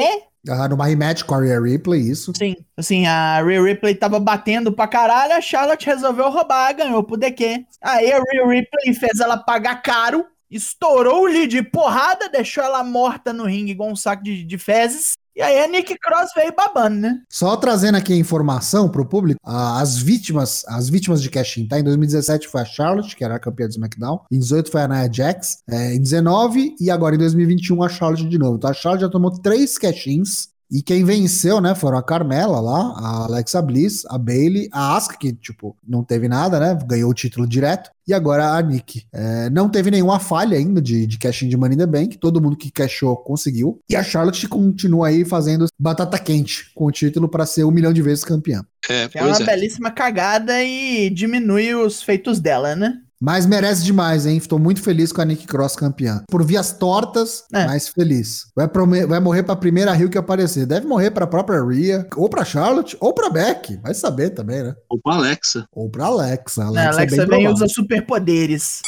Ah, 0.49 0.69
numa 0.69 0.87
rematch 0.87 1.23
com 1.23 1.35
a 1.35 1.41
Rhea 1.41 1.61
Ripley, 1.61 2.11
isso. 2.11 2.33
Sim, 2.37 2.57
assim, 2.77 3.07
a 3.07 3.43
Rhea 3.43 3.63
Ripley 3.63 3.95
tava 3.95 4.21
batendo 4.21 4.73
pra 4.73 4.87
caralho, 4.87 5.33
a 5.33 5.41
Charlotte 5.41 5.87
resolveu 5.87 6.31
roubar, 6.31 6.75
ganhou 6.75 7.03
por 7.03 7.17
DQ. 7.17 7.65
Aí 7.83 8.13
a 8.13 8.19
Rhea 8.19 8.47
Ripley 8.47 8.95
fez 8.95 9.21
ela 9.21 9.37
pagar 9.37 9.81
caro, 9.83 10.27
estourou 10.51 11.23
o 11.23 11.27
lead 11.27 11.49
de 11.49 11.63
porrada, 11.63 12.29
deixou 12.29 12.63
ela 12.63 12.85
morta 12.85 13.33
no 13.33 13.45
ringue 13.45 13.73
igual 13.73 13.91
um 13.91 13.97
saco 13.97 14.23
de, 14.23 14.45
de 14.45 14.59
fezes. 14.59 15.15
E 15.37 15.43
aí 15.43 15.59
a 15.65 15.67
Nick 15.69 15.99
Cross 15.99 16.31
veio 16.37 16.55
babando, 16.55 16.97
né? 16.97 17.19
Só 17.29 17.57
trazendo 17.57 17.97
aqui 17.97 18.13
a 18.13 18.17
informação 18.17 18.89
pro 18.89 19.05
público, 19.07 19.41
a- 19.45 19.81
as 19.81 19.97
vítimas, 19.97 20.63
as 20.69 20.89
vítimas 20.89 21.21
de 21.21 21.29
cash-in, 21.29 21.67
tá? 21.67 21.79
Em 21.79 21.83
2017 21.85 22.47
foi 22.49 22.61
a 22.61 22.65
Charlotte, 22.65 23.17
que 23.17 23.25
era 23.25 23.35
a 23.35 23.41
campeã 23.41 23.67
do 23.67 23.71
SmackDown. 23.73 24.21
Em 24.31 24.39
18 24.39 24.71
foi 24.71 24.83
a 24.83 24.89
Nia 24.89 25.11
Jax. 25.13 25.59
É, 25.69 25.95
em 25.95 26.01
19 26.01 26.77
e 26.81 26.91
agora 26.91 27.15
em 27.15 27.19
2021 27.19 27.83
a 27.83 27.89
Charlotte 27.89 28.29
de 28.29 28.39
novo. 28.39 28.57
Então 28.57 28.71
a 28.71 28.75
Charlotte 28.75 29.03
já 29.03 29.09
tomou 29.09 29.31
três 29.33 29.77
cash-ins. 29.77 30.54
E 30.71 30.83
quem 30.83 31.05
venceu, 31.05 31.61
né, 31.61 31.75
foram 31.75 31.99
a 31.99 32.03
Carmela 32.03 32.61
lá, 32.61 32.95
a 32.97 33.25
Alexa 33.25 33.61
Bliss, 33.61 34.05
a 34.09 34.19
Bailey, 34.19 34.69
a 34.73 34.97
Asuka, 34.97 35.17
que, 35.17 35.33
tipo, 35.33 35.77
não 35.87 36.03
teve 36.03 36.29
nada, 36.29 36.59
né, 36.59 36.79
ganhou 36.87 37.11
o 37.11 37.15
título 37.15 37.47
direto, 37.47 37.91
e 38.07 38.13
agora 38.13 38.57
a 38.57 38.63
Nick. 38.63 39.05
É, 39.13 39.49
não 39.51 39.69
teve 39.69 39.91
nenhuma 39.91 40.19
falha 40.19 40.57
ainda 40.57 40.81
de, 40.81 41.07
de 41.07 41.19
cash-in 41.19 41.49
de 41.49 41.57
Money 41.57 41.75
in 41.75 41.79
the 41.79 41.87
Bank, 41.87 42.19
todo 42.19 42.41
mundo 42.41 42.57
que 42.57 42.71
cashou 42.71 43.17
conseguiu, 43.17 43.81
e 43.89 43.97
a 43.97 44.03
Charlotte 44.03 44.49
continua 44.49 45.09
aí 45.09 45.25
fazendo 45.25 45.67
batata 45.79 46.19
quente 46.19 46.73
com 46.75 46.87
o 46.87 46.93
título 46.93 47.29
para 47.29 47.47
ser 47.47 47.65
um 47.65 47.71
milhão 47.71 47.93
de 47.93 48.03
vezes 48.03 48.25
campeã. 48.25 48.65
É, 48.89 49.09
é 49.15 49.25
uma 49.25 49.37
é. 49.37 49.45
belíssima 49.45 49.91
cagada 49.91 50.63
e 50.63 51.09
diminui 51.11 51.75
os 51.75 52.03
feitos 52.03 52.41
dela, 52.41 52.77
né? 52.77 52.99
Mas 53.25 53.47
merece 53.47 53.83
demais, 53.83 54.27
hein? 54.27 54.37
Estou 54.37 54.59
muito 54.59 54.83
feliz 54.83 55.11
com 55.11 55.23
a 55.23 55.25
Nick 55.25 55.47
Cross 55.47 55.77
campeã. 55.77 56.23
Por 56.29 56.45
vias 56.45 56.73
tortas, 56.73 57.45
É. 57.55 57.65
mas 57.65 57.89
feliz. 57.89 58.49
Vai, 58.55 58.69
vai 59.09 59.19
morrer 59.19 59.43
pra 59.43 59.57
primeira 59.57 59.95
Rio 59.95 60.11
que 60.11 60.19
aparecer. 60.19 60.67
Deve 60.67 60.87
morrer 60.87 61.11
pra 61.11 61.27
própria 61.27 61.65
Rhea, 61.65 62.07
ou 62.17 62.29
pra 62.29 62.45
Charlotte, 62.45 62.95
ou 63.01 63.15
pra 63.15 63.31
Beck. 63.31 63.81
Vai 63.83 63.95
saber 63.95 64.29
também, 64.31 64.63
né? 64.63 64.75
Opa, 64.91 65.15
Alexa. 65.15 65.65
Ou 65.73 65.89
pra 65.89 66.05
Alexa. 66.05 66.65
A 66.65 66.67
Alexa, 66.67 66.91
Alexa 66.99 67.15
é 67.15 67.19
bem 67.19 67.27
vem 67.27 67.39
e 67.41 67.43
provável. 67.45 67.53
usa 67.65 67.69
superpoderes. 67.75 68.81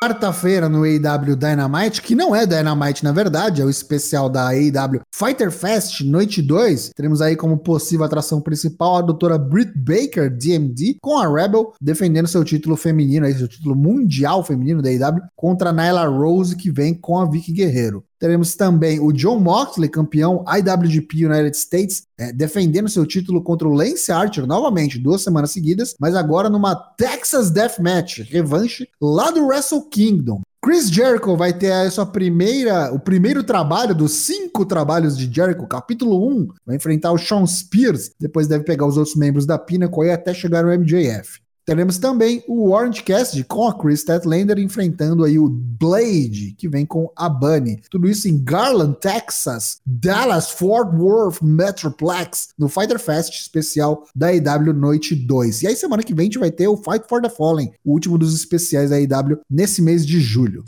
Quarta-feira 0.00 0.68
no 0.68 0.84
AEW 0.84 1.34
Dynamite, 1.34 2.00
que 2.00 2.14
não 2.14 2.34
é 2.34 2.46
Dynamite 2.46 3.02
na 3.02 3.10
verdade, 3.10 3.60
é 3.60 3.64
o 3.64 3.68
especial 3.68 4.30
da 4.30 4.46
AEW 4.50 5.00
Fighter 5.12 5.50
Fest 5.50 6.02
Noite 6.02 6.40
2. 6.40 6.92
Teremos 6.94 7.20
aí 7.20 7.34
como 7.34 7.58
possível 7.58 8.06
atração 8.06 8.40
principal 8.40 8.98
a 8.98 9.02
doutora 9.02 9.36
Britt 9.36 9.72
Baker, 9.76 10.30
DMD, 10.30 10.98
com 11.02 11.18
a 11.18 11.26
Rebel 11.26 11.72
defendendo 11.80 12.28
seu 12.28 12.44
título 12.44 12.76
feminino, 12.76 13.26
aí, 13.26 13.34
seu 13.34 13.48
título 13.48 13.74
mundial 13.74 14.44
feminino 14.44 14.80
da 14.80 14.88
AEW, 14.88 15.20
contra 15.34 15.70
a 15.70 15.72
Nyla 15.72 16.06
Rose, 16.06 16.54
que 16.54 16.70
vem 16.70 16.94
com 16.94 17.18
a 17.18 17.28
Vicky 17.28 17.50
Guerreiro. 17.52 18.04
Teremos 18.18 18.54
também 18.56 18.98
o 18.98 19.12
John 19.12 19.38
Moxley, 19.38 19.88
campeão 19.88 20.44
IWGP 20.46 21.26
United 21.26 21.56
States, 21.56 22.02
é, 22.18 22.32
defendendo 22.32 22.88
seu 22.88 23.06
título 23.06 23.42
contra 23.42 23.68
o 23.68 23.72
Lance 23.72 24.10
Archer 24.10 24.46
novamente, 24.46 24.98
duas 24.98 25.22
semanas 25.22 25.52
seguidas, 25.52 25.94
mas 26.00 26.14
agora 26.14 26.50
numa 26.50 26.74
Texas 26.74 27.50
Deathmatch, 27.50 28.20
revanche 28.28 28.88
lá 29.00 29.30
do 29.30 29.46
Wrestle 29.46 29.88
Kingdom. 29.88 30.40
Chris 30.60 30.90
Jericho 30.90 31.36
vai 31.36 31.52
ter 31.56 31.70
a 31.70 31.90
sua 31.90 32.04
primeira, 32.04 32.92
o 32.92 32.98
primeiro 32.98 33.44
trabalho 33.44 33.94
dos 33.94 34.12
cinco 34.12 34.66
trabalhos 34.66 35.16
de 35.16 35.32
Jericho, 35.32 35.66
capítulo 35.68 36.28
1. 36.28 36.48
Vai 36.66 36.76
enfrentar 36.76 37.12
o 37.12 37.18
Sean 37.18 37.46
Spears, 37.46 38.10
depois 38.18 38.48
deve 38.48 38.64
pegar 38.64 38.84
os 38.84 38.96
outros 38.96 39.14
membros 39.14 39.46
da 39.46 39.56
Pinnacle 39.56 40.06
e 40.06 40.10
até 40.10 40.34
chegar 40.34 40.64
no 40.64 40.72
MJF. 40.72 41.40
Teremos 41.68 41.98
também 41.98 42.42
o 42.48 42.70
Orange 42.70 43.02
Cast 43.02 43.44
com 43.44 43.68
a 43.68 43.74
Chris 43.74 44.00
Statlander 44.00 44.58
enfrentando 44.58 45.22
aí 45.22 45.38
o 45.38 45.50
Blade, 45.50 46.54
que 46.56 46.66
vem 46.66 46.86
com 46.86 47.12
a 47.14 47.28
Bunny. 47.28 47.82
Tudo 47.90 48.08
isso 48.08 48.26
em 48.26 48.42
Garland, 48.42 48.96
Texas, 48.98 49.76
Dallas, 49.84 50.48
Fort 50.48 50.94
Worth, 50.94 51.42
Metroplex, 51.42 52.48
no 52.58 52.70
Fighter 52.70 52.98
Fest 52.98 53.34
especial 53.34 54.06
da 54.16 54.34
EW 54.34 54.72
Noite 54.72 55.14
2. 55.14 55.60
E 55.60 55.66
aí 55.66 55.76
semana 55.76 56.02
que 56.02 56.14
vem 56.14 56.22
a 56.22 56.24
gente 56.28 56.38
vai 56.38 56.50
ter 56.50 56.68
o 56.68 56.76
Fight 56.78 57.06
for 57.06 57.20
the 57.20 57.28
Fallen, 57.28 57.70
o 57.84 57.92
último 57.92 58.16
dos 58.16 58.34
especiais 58.34 58.88
da 58.88 58.98
EW 58.98 59.38
nesse 59.50 59.82
mês 59.82 60.06
de 60.06 60.22
julho. 60.22 60.64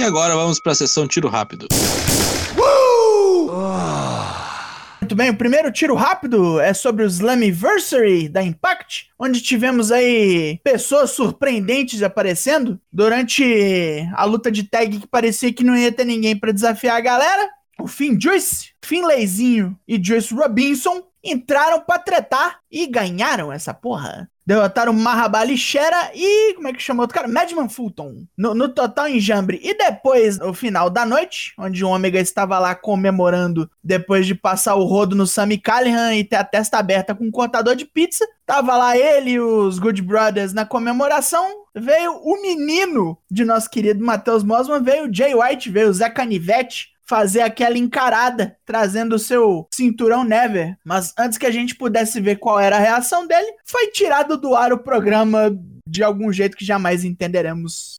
E 0.00 0.02
agora 0.02 0.34
vamos 0.34 0.58
para 0.58 0.72
a 0.72 0.74
sessão 0.74 1.06
tiro 1.06 1.28
rápido. 1.28 1.68
Bem, 5.18 5.30
o 5.30 5.36
primeiro 5.36 5.72
tiro 5.72 5.96
rápido 5.96 6.60
é 6.60 6.72
sobre 6.72 7.02
o 7.02 7.08
Slammiversary 7.08 8.28
da 8.28 8.40
Impact, 8.40 9.10
onde 9.18 9.42
tivemos 9.42 9.90
aí 9.90 10.60
pessoas 10.62 11.10
surpreendentes 11.10 12.04
aparecendo 12.04 12.80
durante 12.92 14.08
a 14.14 14.24
luta 14.24 14.48
de 14.48 14.62
tag 14.62 14.96
que 14.96 15.08
parecia 15.08 15.52
que 15.52 15.64
não 15.64 15.76
ia 15.76 15.90
ter 15.90 16.04
ninguém 16.04 16.38
para 16.38 16.52
desafiar 16.52 16.96
a 16.96 17.00
galera. 17.00 17.50
O 17.80 17.88
Finn 17.88 18.16
Joyce, 18.16 18.70
Finlayzinho 18.80 19.76
e 19.88 20.00
Joyce 20.00 20.32
Robinson 20.32 21.02
entraram 21.24 21.80
pra 21.80 21.98
tretar 21.98 22.60
e 22.70 22.86
ganharam 22.86 23.52
essa 23.52 23.74
porra. 23.74 24.30
Derrotaram 24.48 24.94
Mahabalichera 24.94 26.10
e. 26.14 26.54
Como 26.54 26.68
é 26.68 26.72
que 26.72 26.80
chama 26.80 27.02
outro 27.02 27.14
cara? 27.14 27.28
Madman 27.28 27.68
Fulton. 27.68 28.24
No, 28.34 28.54
no 28.54 28.70
total 28.70 29.06
enjambre. 29.06 29.60
E 29.62 29.76
depois, 29.76 30.38
no 30.38 30.54
final 30.54 30.88
da 30.88 31.04
noite, 31.04 31.52
onde 31.58 31.84
o 31.84 31.88
Ômega 31.90 32.18
estava 32.18 32.58
lá 32.58 32.74
comemorando 32.74 33.70
depois 33.84 34.26
de 34.26 34.34
passar 34.34 34.74
o 34.76 34.84
rodo 34.84 35.14
no 35.14 35.26
Sammy 35.26 35.58
Callahan 35.58 36.14
e 36.14 36.24
ter 36.24 36.36
a 36.36 36.44
testa 36.44 36.78
aberta 36.78 37.14
com 37.14 37.24
um 37.24 37.30
cortador 37.30 37.76
de 37.76 37.84
pizza. 37.84 38.26
Tava 38.46 38.74
lá 38.74 38.96
ele 38.96 39.32
e 39.32 39.40
os 39.40 39.78
Good 39.78 40.00
Brothers 40.00 40.54
na 40.54 40.64
comemoração. 40.64 41.66
Veio 41.76 42.12
o 42.12 42.40
menino 42.40 43.18
de 43.30 43.44
nosso 43.44 43.68
querido 43.68 44.02
Matheus 44.02 44.42
Mosman, 44.42 44.82
veio 44.82 45.10
o 45.10 45.14
Jay 45.14 45.34
White, 45.34 45.68
veio 45.68 45.90
o 45.90 45.92
Zé 45.92 46.08
Canivete, 46.08 46.88
fazer 47.08 47.40
aquela 47.40 47.78
encarada, 47.78 48.56
trazendo 48.66 49.16
o 49.16 49.18
seu 49.18 49.66
cinturão 49.72 50.22
Never. 50.22 50.76
Mas 50.84 51.14
antes 51.18 51.38
que 51.38 51.46
a 51.46 51.50
gente 51.50 51.74
pudesse 51.74 52.20
ver 52.20 52.36
qual 52.36 52.60
era 52.60 52.76
a 52.76 52.80
reação 52.80 53.26
dele, 53.26 53.54
foi 53.64 53.88
tirado 53.88 54.36
do 54.36 54.54
ar 54.54 54.72
o 54.72 54.78
programa 54.78 55.50
de 55.88 56.02
algum 56.02 56.30
jeito 56.30 56.56
que 56.56 56.64
jamais 56.64 57.02
entenderemos. 57.02 57.98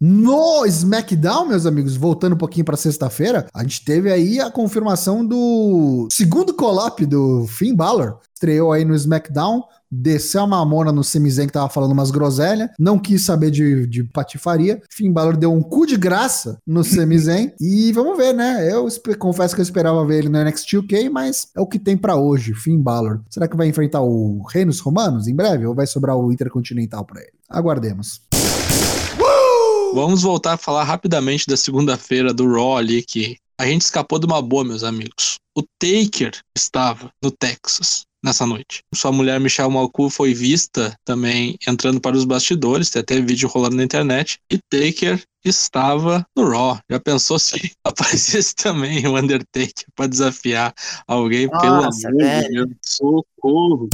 No 0.00 0.66
SmackDown, 0.66 1.46
meus 1.46 1.64
amigos, 1.64 1.96
voltando 1.96 2.34
um 2.34 2.38
pouquinho 2.38 2.64
para 2.64 2.76
sexta-feira, 2.76 3.46
a 3.52 3.62
gente 3.62 3.84
teve 3.84 4.12
aí 4.12 4.40
a 4.40 4.50
confirmação 4.50 5.24
do 5.24 6.06
segundo 6.10 6.52
collab 6.54 7.04
do 7.06 7.46
Finn 7.46 7.74
Balor. 7.74 8.18
Estreou 8.34 8.72
aí 8.72 8.84
no 8.84 8.94
SmackDown, 8.94 9.62
desceu 9.90 10.42
a 10.42 10.46
mamona 10.46 10.92
no 10.92 11.02
Semizen 11.02 11.46
que 11.46 11.52
tava 11.54 11.70
falando 11.70 11.92
umas 11.92 12.10
groselhas, 12.10 12.68
não 12.78 12.98
quis 12.98 13.24
saber 13.24 13.50
de, 13.50 13.86
de 13.86 14.04
patifaria. 14.04 14.82
Finn 14.90 15.10
Balor 15.10 15.36
deu 15.36 15.52
um 15.52 15.62
cu 15.62 15.86
de 15.86 15.96
graça 15.96 16.58
no 16.66 16.84
Semizen 16.84 17.54
e 17.60 17.92
vamos 17.92 18.18
ver, 18.18 18.34
né? 18.34 18.70
Eu 18.70 18.86
confesso 19.18 19.54
que 19.54 19.60
eu 19.60 19.64
esperava 19.64 20.04
ver 20.04 20.18
ele 20.18 20.28
no 20.28 20.42
NXT 20.44 20.74
UK, 20.74 21.08
mas 21.08 21.48
é 21.56 21.60
o 21.60 21.66
que 21.66 21.78
tem 21.78 21.96
para 21.96 22.16
hoje, 22.16 22.52
Finn 22.52 22.80
Balor. 22.80 23.22
Será 23.30 23.48
que 23.48 23.56
vai 23.56 23.68
enfrentar 23.68 24.02
o 24.02 24.42
Reinos 24.42 24.80
Romanos 24.80 25.26
em 25.26 25.34
breve 25.34 25.64
ou 25.66 25.74
vai 25.74 25.86
sobrar 25.86 26.16
o 26.16 26.30
Intercontinental 26.30 27.04
para 27.04 27.22
ele? 27.22 27.32
Aguardemos. 27.48 28.20
Vamos 29.96 30.20
voltar 30.20 30.52
a 30.52 30.56
falar 30.58 30.84
rapidamente 30.84 31.46
da 31.46 31.56
segunda-feira 31.56 32.34
do 32.34 32.46
Raw 32.52 32.76
ali, 32.76 33.02
que 33.02 33.38
a 33.58 33.64
gente 33.64 33.80
escapou 33.80 34.18
de 34.18 34.26
uma 34.26 34.42
boa, 34.42 34.62
meus 34.62 34.84
amigos. 34.84 35.38
O 35.56 35.62
Taker 35.62 36.38
estava 36.54 37.10
no 37.24 37.30
Texas 37.30 38.02
nessa 38.22 38.44
noite. 38.44 38.82
Sua 38.94 39.10
mulher 39.10 39.40
Michelle 39.40 39.72
Malku 39.72 40.10
foi 40.10 40.34
vista 40.34 40.94
também 41.02 41.56
entrando 41.66 41.98
para 41.98 42.14
os 42.14 42.26
bastidores, 42.26 42.90
tem 42.90 43.00
até 43.00 43.18
vídeo 43.22 43.48
rolando 43.48 43.76
na 43.76 43.84
internet, 43.84 44.38
e 44.52 44.58
Taker 44.68 45.18
estava 45.42 46.26
no 46.36 46.46
Raw. 46.46 46.78
Já 46.90 47.00
pensou 47.00 47.38
se 47.38 47.72
aparecesse 47.82 48.54
também 48.54 49.06
o 49.06 49.16
Undertaker 49.16 49.86
para 49.94 50.08
desafiar 50.08 50.74
alguém? 51.08 51.46
Nossa, 51.46 51.62
Pelo 51.62 52.20
amor 52.20 52.42
de 52.42 52.48
Deus, 52.50 52.68
socorro! 52.82 53.88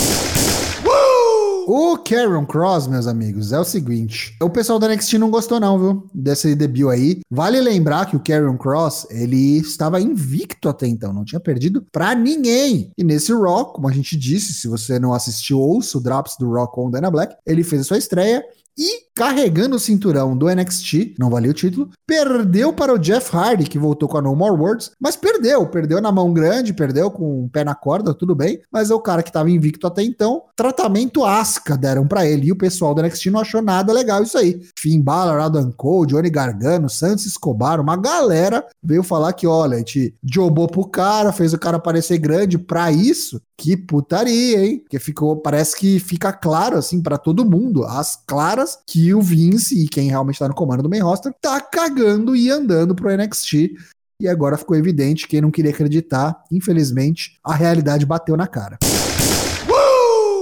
O 1.66 1.96
Karen 1.98 2.44
Cross, 2.44 2.88
meus 2.88 3.06
amigos, 3.06 3.52
é 3.52 3.58
o 3.58 3.64
seguinte. 3.64 4.36
O 4.42 4.50
pessoal 4.50 4.78
da 4.78 4.88
NXT 4.88 5.14
não 5.14 5.30
gostou 5.30 5.60
não, 5.60 5.78
viu? 5.78 6.10
Desse 6.12 6.54
debut 6.54 6.88
aí. 6.88 7.20
Vale 7.30 7.60
lembrar 7.60 8.06
que 8.06 8.16
o 8.16 8.20
Karen 8.20 8.56
Cross, 8.56 9.06
ele 9.10 9.58
estava 9.58 10.00
invicto 10.00 10.68
até 10.68 10.86
então, 10.86 11.12
não 11.12 11.24
tinha 11.24 11.40
perdido 11.40 11.84
pra 11.92 12.14
ninguém. 12.14 12.90
E 12.98 13.04
nesse 13.04 13.32
Raw, 13.32 13.66
como 13.66 13.88
a 13.88 13.92
gente 13.92 14.16
disse, 14.16 14.52
se 14.52 14.66
você 14.66 14.98
não 14.98 15.12
assistiu, 15.12 15.60
ouça 15.60 15.98
o 15.98 16.00
Drops 16.00 16.36
do 16.38 16.50
Raw 16.50 16.66
com 16.68 16.90
Dana 16.90 17.10
Black, 17.10 17.34
ele 17.46 17.62
fez 17.62 17.82
a 17.82 17.84
sua 17.84 17.98
estreia 17.98 18.44
e 18.76 19.11
carregando 19.14 19.76
o 19.76 19.80
cinturão 19.80 20.36
do 20.36 20.48
NXT, 20.48 21.14
não 21.18 21.30
valia 21.30 21.50
o 21.50 21.54
título, 21.54 21.90
perdeu 22.06 22.72
para 22.72 22.94
o 22.94 22.98
Jeff 22.98 23.34
Hardy, 23.36 23.64
que 23.64 23.78
voltou 23.78 24.08
com 24.08 24.18
a 24.18 24.22
No 24.22 24.34
More 24.34 24.58
Words, 24.58 24.92
mas 24.98 25.16
perdeu, 25.16 25.66
perdeu 25.66 26.00
na 26.00 26.10
mão 26.10 26.32
grande, 26.32 26.72
perdeu 26.72 27.10
com 27.10 27.44
o 27.44 27.48
pé 27.48 27.64
na 27.64 27.74
corda, 27.74 28.14
tudo 28.14 28.34
bem, 28.34 28.60
mas 28.70 28.90
é 28.90 28.94
o 28.94 29.00
cara 29.00 29.22
que 29.22 29.28
estava 29.28 29.50
invicto 29.50 29.86
até 29.86 30.02
então, 30.02 30.42
tratamento 30.56 31.24
asca 31.24 31.76
deram 31.76 32.06
para 32.06 32.26
ele, 32.26 32.46
e 32.46 32.52
o 32.52 32.56
pessoal 32.56 32.94
do 32.94 33.02
NXT 33.02 33.26
não 33.26 33.40
achou 33.40 33.60
nada 33.60 33.92
legal 33.92 34.22
isso 34.22 34.38
aí. 34.38 34.60
Finn 34.78 35.00
Balor, 35.00 35.40
Adam 35.40 35.70
Cole, 35.72 36.08
Johnny 36.08 36.30
Gargano, 36.30 36.88
Santos 36.88 37.26
Escobar, 37.26 37.80
uma 37.80 37.96
galera 37.96 38.64
veio 38.82 39.02
falar 39.02 39.32
que, 39.32 39.46
olha, 39.46 39.76
a 39.76 39.78
gente 39.78 40.14
jobou 40.24 40.66
pro 40.66 40.86
cara, 40.86 41.32
fez 41.32 41.52
o 41.52 41.58
cara 41.58 41.78
parecer 41.78 42.18
grande, 42.18 42.58
pra 42.58 42.90
isso, 42.90 43.40
que 43.56 43.76
putaria, 43.76 44.64
hein? 44.64 44.78
Porque 44.78 44.98
ficou, 44.98 45.36
parece 45.36 45.76
que 45.76 46.00
fica 46.00 46.32
claro, 46.32 46.76
assim, 46.76 47.00
para 47.00 47.18
todo 47.18 47.48
mundo, 47.48 47.84
as 47.84 48.16
claras, 48.26 48.78
que 48.86 49.01
o 49.14 49.22
Vince 49.22 49.82
e 49.82 49.88
quem 49.88 50.10
realmente 50.10 50.38
tá 50.38 50.48
no 50.48 50.54
comando 50.54 50.82
do 50.82 50.90
main 50.90 51.00
roster 51.00 51.32
tá 51.40 51.60
cagando 51.60 52.36
e 52.36 52.50
andando 52.50 52.94
pro 52.94 53.10
NXT. 53.10 53.74
E 54.20 54.28
agora 54.28 54.56
ficou 54.56 54.76
evidente, 54.76 55.26
quem 55.26 55.40
não 55.40 55.50
queria 55.50 55.72
acreditar, 55.72 56.44
infelizmente, 56.52 57.38
a 57.44 57.54
realidade 57.54 58.06
bateu 58.06 58.36
na 58.36 58.46
cara. 58.46 58.78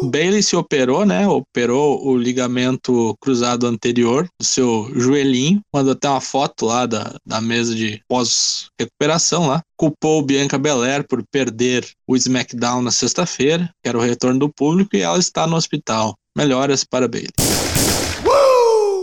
Bailey 0.03 0.43
se 0.43 0.57
operou, 0.57 1.05
né? 1.05 1.29
Operou 1.29 2.07
o 2.07 2.17
ligamento 2.17 3.15
cruzado 3.21 3.67
anterior 3.67 4.29
do 4.39 4.45
seu 4.45 4.91
joelhinho. 4.95 5.61
Mandou 5.73 5.93
até 5.93 6.09
uma 6.09 6.21
foto 6.21 6.67
lá 6.67 6.87
da, 6.87 7.15
da 7.25 7.41
mesa 7.41 7.75
de 7.75 8.03
pós-recuperação 8.09 9.47
lá. 9.47 9.63
Culpou 9.77 10.23
Bianca 10.23 10.59
Belair 10.59 11.07
por 11.07 11.23
perder 11.31 11.87
o 12.07 12.17
SmackDown 12.17 12.83
na 12.83 12.91
sexta-feira, 12.91 13.71
que 13.83 13.89
era 13.89 13.99
o 13.99 14.03
retorno 14.03 14.41
do 14.41 14.53
público, 14.53 14.97
e 14.97 15.01
ela 15.01 15.19
está 15.19 15.47
no 15.47 15.57
hospital. 15.57 16.15
Melhoras 16.37 16.85
para 16.85 17.09
Bailey. 17.09 17.31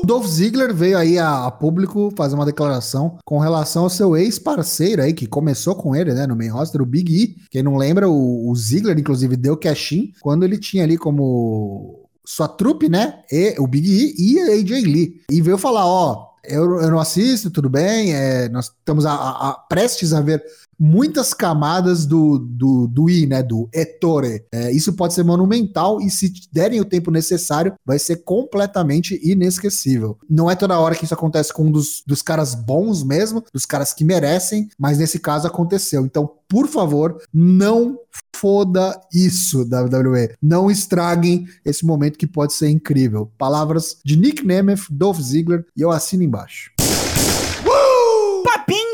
Dolph 0.08 0.26
Ziggler 0.26 0.74
veio 0.74 0.98
aí 0.98 1.20
a, 1.20 1.48
a, 1.48 1.52
público 1.52 2.14
fazer 2.16 2.34
uma 2.34 2.46
declaração 2.46 3.18
com 3.26 3.40
relação 3.40 3.84
ao 3.84 3.90
seu 3.90 4.16
ex-parceiro 4.16 5.02
aí, 5.02 5.14
que 5.14 5.28
começou 5.28 5.76
com 5.76 5.94
ele, 5.94 6.14
né, 6.14 6.26
no 6.26 6.34
main 6.34 6.48
roster, 6.48 6.82
o 6.82 6.86
Big 6.86 7.14
E. 7.14 7.36
Quem 7.52 7.62
não 7.62 7.76
lembra, 7.76 8.10
o, 8.10 8.50
o 8.50 8.56
Ziggler, 8.56 8.98
inclusive, 8.98 9.36
deu 9.36 9.58
cash-in 9.58 10.14
quando 10.22 10.46
ele 10.46 10.58
tinha 10.58 10.86
ali 10.86 10.98
como 10.98 12.08
sua 12.26 12.48
trupe, 12.48 12.88
né, 12.88 13.22
e, 13.30 13.56
o 13.60 13.68
Big 13.68 13.90
E 13.90 14.16
e 14.18 14.40
a 14.40 14.54
AJ 14.54 14.84
Lee. 14.86 15.22
E 15.30 15.42
veio 15.42 15.58
falar, 15.58 15.86
ó, 15.86 16.28
eu, 16.48 16.80
eu 16.80 16.90
não 16.90 17.00
assisto, 17.00 17.52
tudo 17.52 17.70
bem, 17.70 18.16
é, 18.16 18.48
nós 18.48 18.68
estamos 18.68 19.06
a, 19.06 19.12
a, 19.12 19.50
a, 19.50 19.54
prestes 19.54 20.14
a 20.14 20.22
ver 20.22 20.42
muitas 20.80 21.34
camadas 21.34 22.06
do, 22.06 22.38
do, 22.38 22.88
do 22.88 23.10
I, 23.10 23.26
né? 23.26 23.42
Do 23.42 23.70
Ettore. 23.74 24.44
É, 24.52 24.72
isso 24.72 24.94
pode 24.94 25.14
ser 25.14 25.24
monumental 25.24 26.00
e 26.02 26.10
se 26.10 26.32
derem 26.52 26.80
o 26.80 26.86
tempo 26.86 27.12
necessário, 27.12 27.74
vai 27.86 28.00
ser 28.00 28.18
completamente 28.18 29.20
inesquecível. 29.24 30.18
Não 30.30 30.50
é 30.50 30.56
toda 30.56 30.80
hora 30.80 30.96
que 30.96 31.06
isso 31.06 31.14
acontece 31.14 31.54
com 31.54 31.64
um 31.64 31.72
dos, 31.72 32.04
dos 32.06 32.22
caras 32.22 32.54
bons 32.54 33.04
mesmo, 33.04 33.44
dos 33.54 33.66
caras 33.66 33.94
que 33.94 34.04
merecem, 34.04 34.70
mas 34.78 34.98
nesse 34.98 35.20
caso 35.20 35.48
aconteceu. 35.48 36.06
Então, 36.06 36.30
por 36.48 36.68
favor, 36.68 37.22
não 37.34 38.00
foda 38.36 39.00
isso, 39.14 39.62
WWE. 39.62 40.36
Não 40.42 40.72
estraguem 40.72 41.46
esse 41.66 41.86
momento 41.86 42.18
que 42.18 42.28
pode 42.28 42.54
ser 42.54 42.70
incrível. 42.70 43.32
Palavras 43.38 43.98
de 44.06 44.16
Nick 44.16 44.46
Nemeth, 44.46 44.86
Dolph 44.90 45.20
Ziggler 45.20 45.66
e 45.76 45.82
eu 45.82 45.92
assino 45.92 46.24
embaixo 46.24 46.77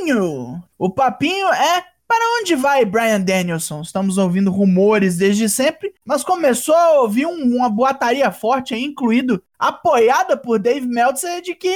papinho. 0.03 0.63
O 0.77 0.89
papinho 0.89 1.47
é 1.47 1.83
para 2.07 2.39
onde 2.39 2.55
vai 2.55 2.85
Brian 2.85 3.21
Danielson? 3.21 3.81
Estamos 3.81 4.17
ouvindo 4.17 4.51
rumores 4.51 5.17
desde 5.17 5.49
sempre, 5.49 5.93
mas 6.05 6.23
começou 6.23 6.75
a 6.75 7.01
ouvir 7.01 7.25
um, 7.25 7.55
uma 7.55 7.69
boataria 7.69 8.29
forte, 8.31 8.75
incluído 8.75 9.41
apoiada 9.57 10.35
por 10.37 10.59
Dave 10.59 10.85
Meltzer, 10.85 11.41
de 11.41 11.55
que 11.55 11.73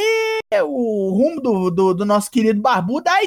o 0.63 1.09
rumo 1.11 1.41
do, 1.41 1.71
do, 1.71 1.93
do 1.93 2.05
nosso 2.05 2.29
querido 2.29 2.61
barbudo 2.61 3.09
é 3.09 3.13
a 3.13 3.23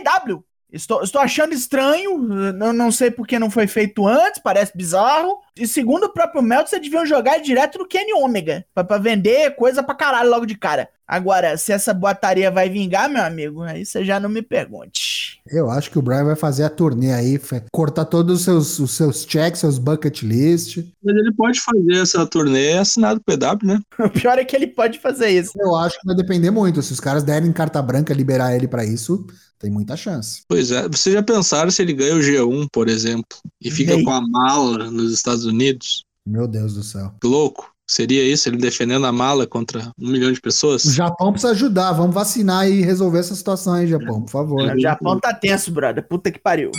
Estou, 0.72 1.03
estou 1.03 1.20
achando 1.20 1.53
estranho, 1.53 2.16
não, 2.53 2.72
não 2.72 2.92
sei 2.92 3.11
porque 3.11 3.40
não 3.40 3.51
foi 3.51 3.66
feito 3.66 4.07
antes, 4.07 4.40
parece 4.40 4.76
bizarro. 4.76 5.40
E 5.61 5.66
segundo 5.66 6.04
o 6.04 6.12
próprio 6.12 6.42
Meltzer, 6.42 6.80
deviam 6.80 7.04
jogar 7.04 7.38
direto 7.38 7.78
no 7.78 7.86
Kenny 7.86 8.14
Omega. 8.14 8.64
Pra, 8.74 8.82
pra 8.82 8.96
vender 8.96 9.54
coisa 9.56 9.82
pra 9.82 9.94
caralho 9.94 10.30
logo 10.30 10.46
de 10.46 10.56
cara. 10.56 10.88
Agora, 11.06 11.58
se 11.58 11.72
essa 11.72 11.92
boataria 11.92 12.50
vai 12.50 12.70
vingar, 12.70 13.11
meu 13.11 13.22
amigo, 13.22 13.62
aí 13.62 13.84
você 13.84 14.04
já 14.04 14.20
não 14.20 14.28
me 14.28 14.40
pergunte. 14.40 15.40
Eu 15.44 15.68
acho 15.68 15.90
que 15.90 15.98
o 15.98 16.02
Brian 16.02 16.24
vai 16.24 16.36
fazer 16.36 16.62
a 16.62 16.70
turnê 16.70 17.12
aí, 17.12 17.38
cortar 17.72 18.04
todos 18.04 18.38
os 18.38 18.44
seus, 18.44 18.78
os 18.78 18.92
seus 18.92 19.26
checks, 19.28 19.61
seus 19.61 19.76
bucket 19.76 20.22
list. 20.22 20.78
Mas 21.02 21.16
ele 21.16 21.32
pode 21.34 21.61
fazer 21.61 22.00
essa 22.00 22.24
turnê 22.26 22.78
assinado 22.78 23.20
PW, 23.20 23.66
né? 23.66 23.80
O 23.98 24.08
pior 24.08 24.38
é 24.38 24.44
que 24.44 24.54
ele 24.54 24.68
pode 24.68 24.98
fazer 25.00 25.28
isso. 25.28 25.52
Eu 25.58 25.74
acho 25.74 26.00
que 26.00 26.06
vai 26.06 26.14
depender 26.14 26.50
muito. 26.50 26.80
Se 26.80 26.92
os 26.92 27.00
caras 27.00 27.22
derem 27.24 27.52
carta 27.52 27.82
branca 27.82 28.14
liberar 28.14 28.54
ele 28.54 28.68
pra 28.68 28.84
isso, 28.84 29.26
tem 29.61 29.70
muita 29.70 29.94
chance. 29.94 30.42
Pois 30.48 30.70
é. 30.70 30.88
Vocês 30.88 31.14
já 31.14 31.22
pensaram 31.22 31.70
se 31.70 31.82
ele 31.82 31.92
ganha 31.92 32.14
o 32.14 32.20
G1, 32.20 32.68
por 32.72 32.88
exemplo, 32.88 33.36
e 33.61 33.70
fica 33.70 34.02
com 34.02 34.11
a 34.11 34.20
mala 34.20 34.90
nos 34.90 35.12
Estados 35.12 35.44
Unidos? 35.51 36.05
Meu 36.26 36.46
Deus 36.46 36.74
do 36.74 36.82
céu. 36.82 37.12
Que 37.20 37.26
louco. 37.26 37.70
Seria 37.90 38.22
isso, 38.22 38.48
ele 38.48 38.57
defendendo 38.57 39.05
a 39.05 39.11
mala 39.11 39.48
contra 39.48 39.90
um 39.98 40.11
milhão 40.11 40.30
de 40.30 40.40
pessoas? 40.40 40.84
O 40.84 40.92
Japão 40.92 41.32
precisa 41.32 41.53
ajudar. 41.53 41.92
Vamos 41.92 42.14
vacinar 42.14 42.68
e 42.68 42.82
resolver 42.82 43.18
essa 43.18 43.34
situação 43.34 43.72
aí, 43.74 43.88
Japão, 43.88 44.22
por 44.22 44.30
favor. 44.30 44.62
O 44.62 44.78
Japão 44.78 45.18
tá 45.18 45.34
tenso, 45.34 45.72
brother. 45.72 46.07
Puta 46.07 46.30
que 46.30 46.38
pariu. 46.38 46.70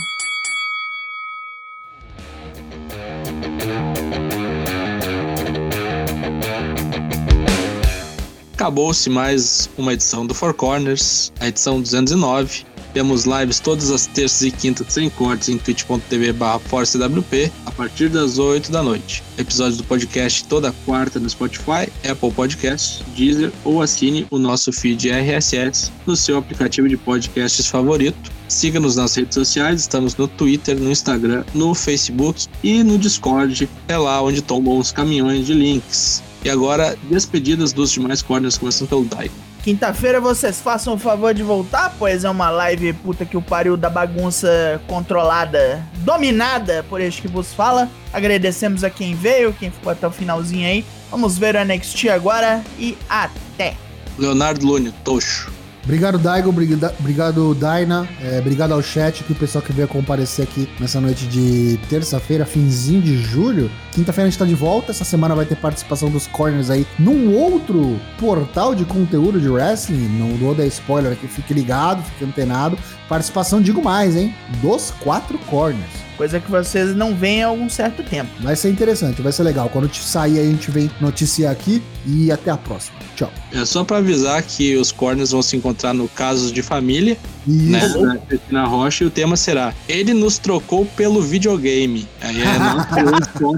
Acabou-se 8.53 9.09
mais 9.09 9.69
uma 9.75 9.91
edição 9.91 10.25
do 10.25 10.33
Four 10.35 10.53
Corners, 10.53 11.33
a 11.39 11.47
edição 11.47 11.81
209. 11.81 12.63
Temos 12.93 13.25
lives 13.25 13.59
todas 13.59 13.89
as 13.89 14.05
terças 14.05 14.41
e 14.41 14.51
quintas 14.51 14.87
sem 14.89 15.09
cortes 15.09 15.49
em 15.49 15.57
twitch.tv 15.57 16.33
barra 16.33 16.59
ForceWP 16.59 17.51
a 17.65 17.71
partir 17.71 18.09
das 18.09 18.37
8 18.37 18.71
da 18.71 18.83
noite. 18.83 19.23
Episódios 19.37 19.77
do 19.77 19.83
podcast 19.83 20.43
toda 20.45 20.73
quarta 20.85 21.19
no 21.19 21.29
Spotify, 21.29 21.91
Apple 22.09 22.31
Podcasts, 22.31 23.01
Deezer 23.15 23.51
ou 23.63 23.81
assine 23.81 24.27
o 24.29 24.37
nosso 24.37 24.73
feed 24.73 25.09
RSS 25.09 25.91
no 26.05 26.15
seu 26.15 26.37
aplicativo 26.37 26.89
de 26.89 26.97
podcasts 26.97 27.67
favorito. 27.67 28.31
Siga-nos 28.47 28.97
nas 28.97 29.15
redes 29.15 29.35
sociais, 29.35 29.81
estamos 29.81 30.15
no 30.17 30.27
Twitter, 30.27 30.77
no 30.77 30.91
Instagram, 30.91 31.45
no 31.53 31.73
Facebook 31.73 32.47
e 32.61 32.83
no 32.83 32.97
Discord. 32.97 33.69
É 33.87 33.97
lá 33.97 34.21
onde 34.21 34.41
tombam 34.41 34.77
os 34.77 34.91
caminhões 34.91 35.45
de 35.45 35.53
links. 35.53 36.21
E 36.43 36.49
agora, 36.49 36.97
despedidas 37.09 37.71
dos 37.71 37.91
demais 37.91 38.21
corners, 38.21 38.57
começando 38.57 38.89
pelo 38.89 39.05
Dai. 39.05 39.31
Quinta-feira 39.63 40.19
vocês 40.19 40.59
façam 40.59 40.95
o 40.95 40.97
favor 40.97 41.35
de 41.35 41.43
voltar, 41.43 41.95
pois 41.99 42.23
é 42.23 42.29
uma 42.29 42.49
live 42.49 42.93
puta 42.93 43.25
que 43.25 43.37
o 43.37 43.41
pariu 43.43 43.77
da 43.77 43.91
bagunça 43.91 44.81
controlada, 44.87 45.83
dominada 45.97 46.83
por 46.89 46.99
este 46.99 47.21
que 47.21 47.27
vos 47.27 47.53
fala. 47.53 47.87
Agradecemos 48.11 48.83
a 48.83 48.89
quem 48.89 49.13
veio, 49.13 49.53
quem 49.53 49.69
ficou 49.69 49.91
até 49.91 50.07
o 50.07 50.11
finalzinho 50.11 50.67
aí. 50.67 50.83
Vamos 51.11 51.37
ver 51.37 51.55
o 51.55 51.63
NXT 51.63 52.09
agora 52.09 52.63
e 52.79 52.97
até! 53.07 53.75
Leonardo 54.17 54.65
Lune, 54.65 54.91
Tocho. 55.03 55.51
Obrigado, 55.83 56.17
Daigo. 56.17 56.49
Obrigado, 56.49 57.55
Daina. 57.55 58.07
É, 58.21 58.39
obrigado 58.39 58.71
ao 58.71 58.81
chat, 58.81 59.23
que 59.23 59.31
o 59.31 59.35
pessoal 59.35 59.63
que 59.63 59.73
veio 59.73 59.87
comparecer 59.87 60.43
aqui 60.43 60.69
nessa 60.79 61.01
noite 61.01 61.25
de 61.25 61.79
terça-feira, 61.89 62.45
finzinho 62.45 63.01
de 63.01 63.17
julho. 63.17 63.69
Quinta-feira 63.91 64.27
a 64.27 64.29
gente 64.29 64.39
tá 64.39 64.45
de 64.45 64.55
volta. 64.55 64.91
Essa 64.91 65.03
semana 65.03 65.35
vai 65.35 65.45
ter 65.45 65.55
participação 65.55 66.09
dos 66.09 66.27
corners 66.27 66.69
aí 66.69 66.87
num 66.97 67.35
outro 67.35 67.99
portal 68.17 68.73
de 68.73 68.85
conteúdo 68.85 69.39
de 69.39 69.49
wrestling. 69.49 70.07
Não 70.17 70.37
vou 70.37 70.55
dar 70.55 70.65
spoiler 70.65 71.11
aqui, 71.11 71.27
fique 71.27 71.53
ligado, 71.53 72.01
fique 72.03 72.25
antenado. 72.25 72.77
Participação, 73.09 73.61
digo 73.61 73.83
mais, 73.83 74.15
hein? 74.15 74.33
Dos 74.61 74.91
quatro 75.01 75.37
corners. 75.39 75.89
Coisa 76.15 76.39
que 76.39 76.51
vocês 76.51 76.95
não 76.95 77.15
veem 77.15 77.43
há 77.43 77.47
algum 77.47 77.67
certo 77.67 78.03
tempo. 78.03 78.29
Vai 78.41 78.55
ser 78.55 78.69
interessante, 78.69 79.21
vai 79.21 79.31
ser 79.31 79.43
legal. 79.43 79.69
Quando 79.69 79.87
te 79.87 80.01
sair 80.01 80.39
aí, 80.39 80.47
a 80.47 80.51
gente 80.51 80.69
vem 80.69 80.89
noticiar 81.01 81.51
aqui 81.51 81.81
e 82.05 82.31
até 82.31 82.51
a 82.51 82.57
próxima. 82.57 82.97
Tchau. 83.15 83.31
É 83.51 83.65
só 83.65 83.83
pra 83.83 83.97
avisar 83.97 84.41
que 84.43 84.75
os 84.77 84.91
corners 84.91 85.31
vão 85.31 85.41
se 85.41 85.57
encontrar 85.57 85.93
no 85.93 86.07
Casos 86.07 86.51
de 86.51 86.61
Família, 86.61 87.17
né? 87.45 87.79
Isso. 87.79 88.01
Da 88.01 88.17
Cristina 88.17 88.65
Rocha, 88.65 89.03
e 89.03 89.07
o 89.07 89.09
tema 89.09 89.35
será 89.35 89.73
Ele 89.89 90.13
nos 90.13 90.37
trocou 90.37 90.85
pelo 90.85 91.21
videogame. 91.21 92.07
Aí 92.21 92.41
é 92.41 92.59
nosso 92.59 92.87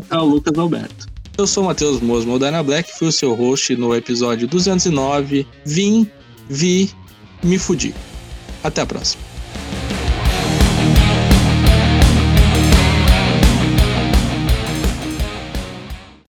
o 0.23 0.27
Lucas 0.27 0.57
Alberto. 0.57 1.07
Eu 1.37 1.47
sou 1.47 1.63
Matheus 1.63 1.99
Mosmo, 1.99 2.35
o 2.35 2.39
Dana 2.39 2.61
Black, 2.61 2.91
fui 2.97 3.07
o 3.07 3.11
seu 3.11 3.33
host 3.33 3.75
no 3.75 3.95
episódio 3.95 4.47
209. 4.47 5.47
Vim, 5.65 6.09
vi, 6.47 6.91
me 7.43 7.57
fudi. 7.57 7.93
Até 8.63 8.81
a 8.81 8.85
próxima. 8.85 9.22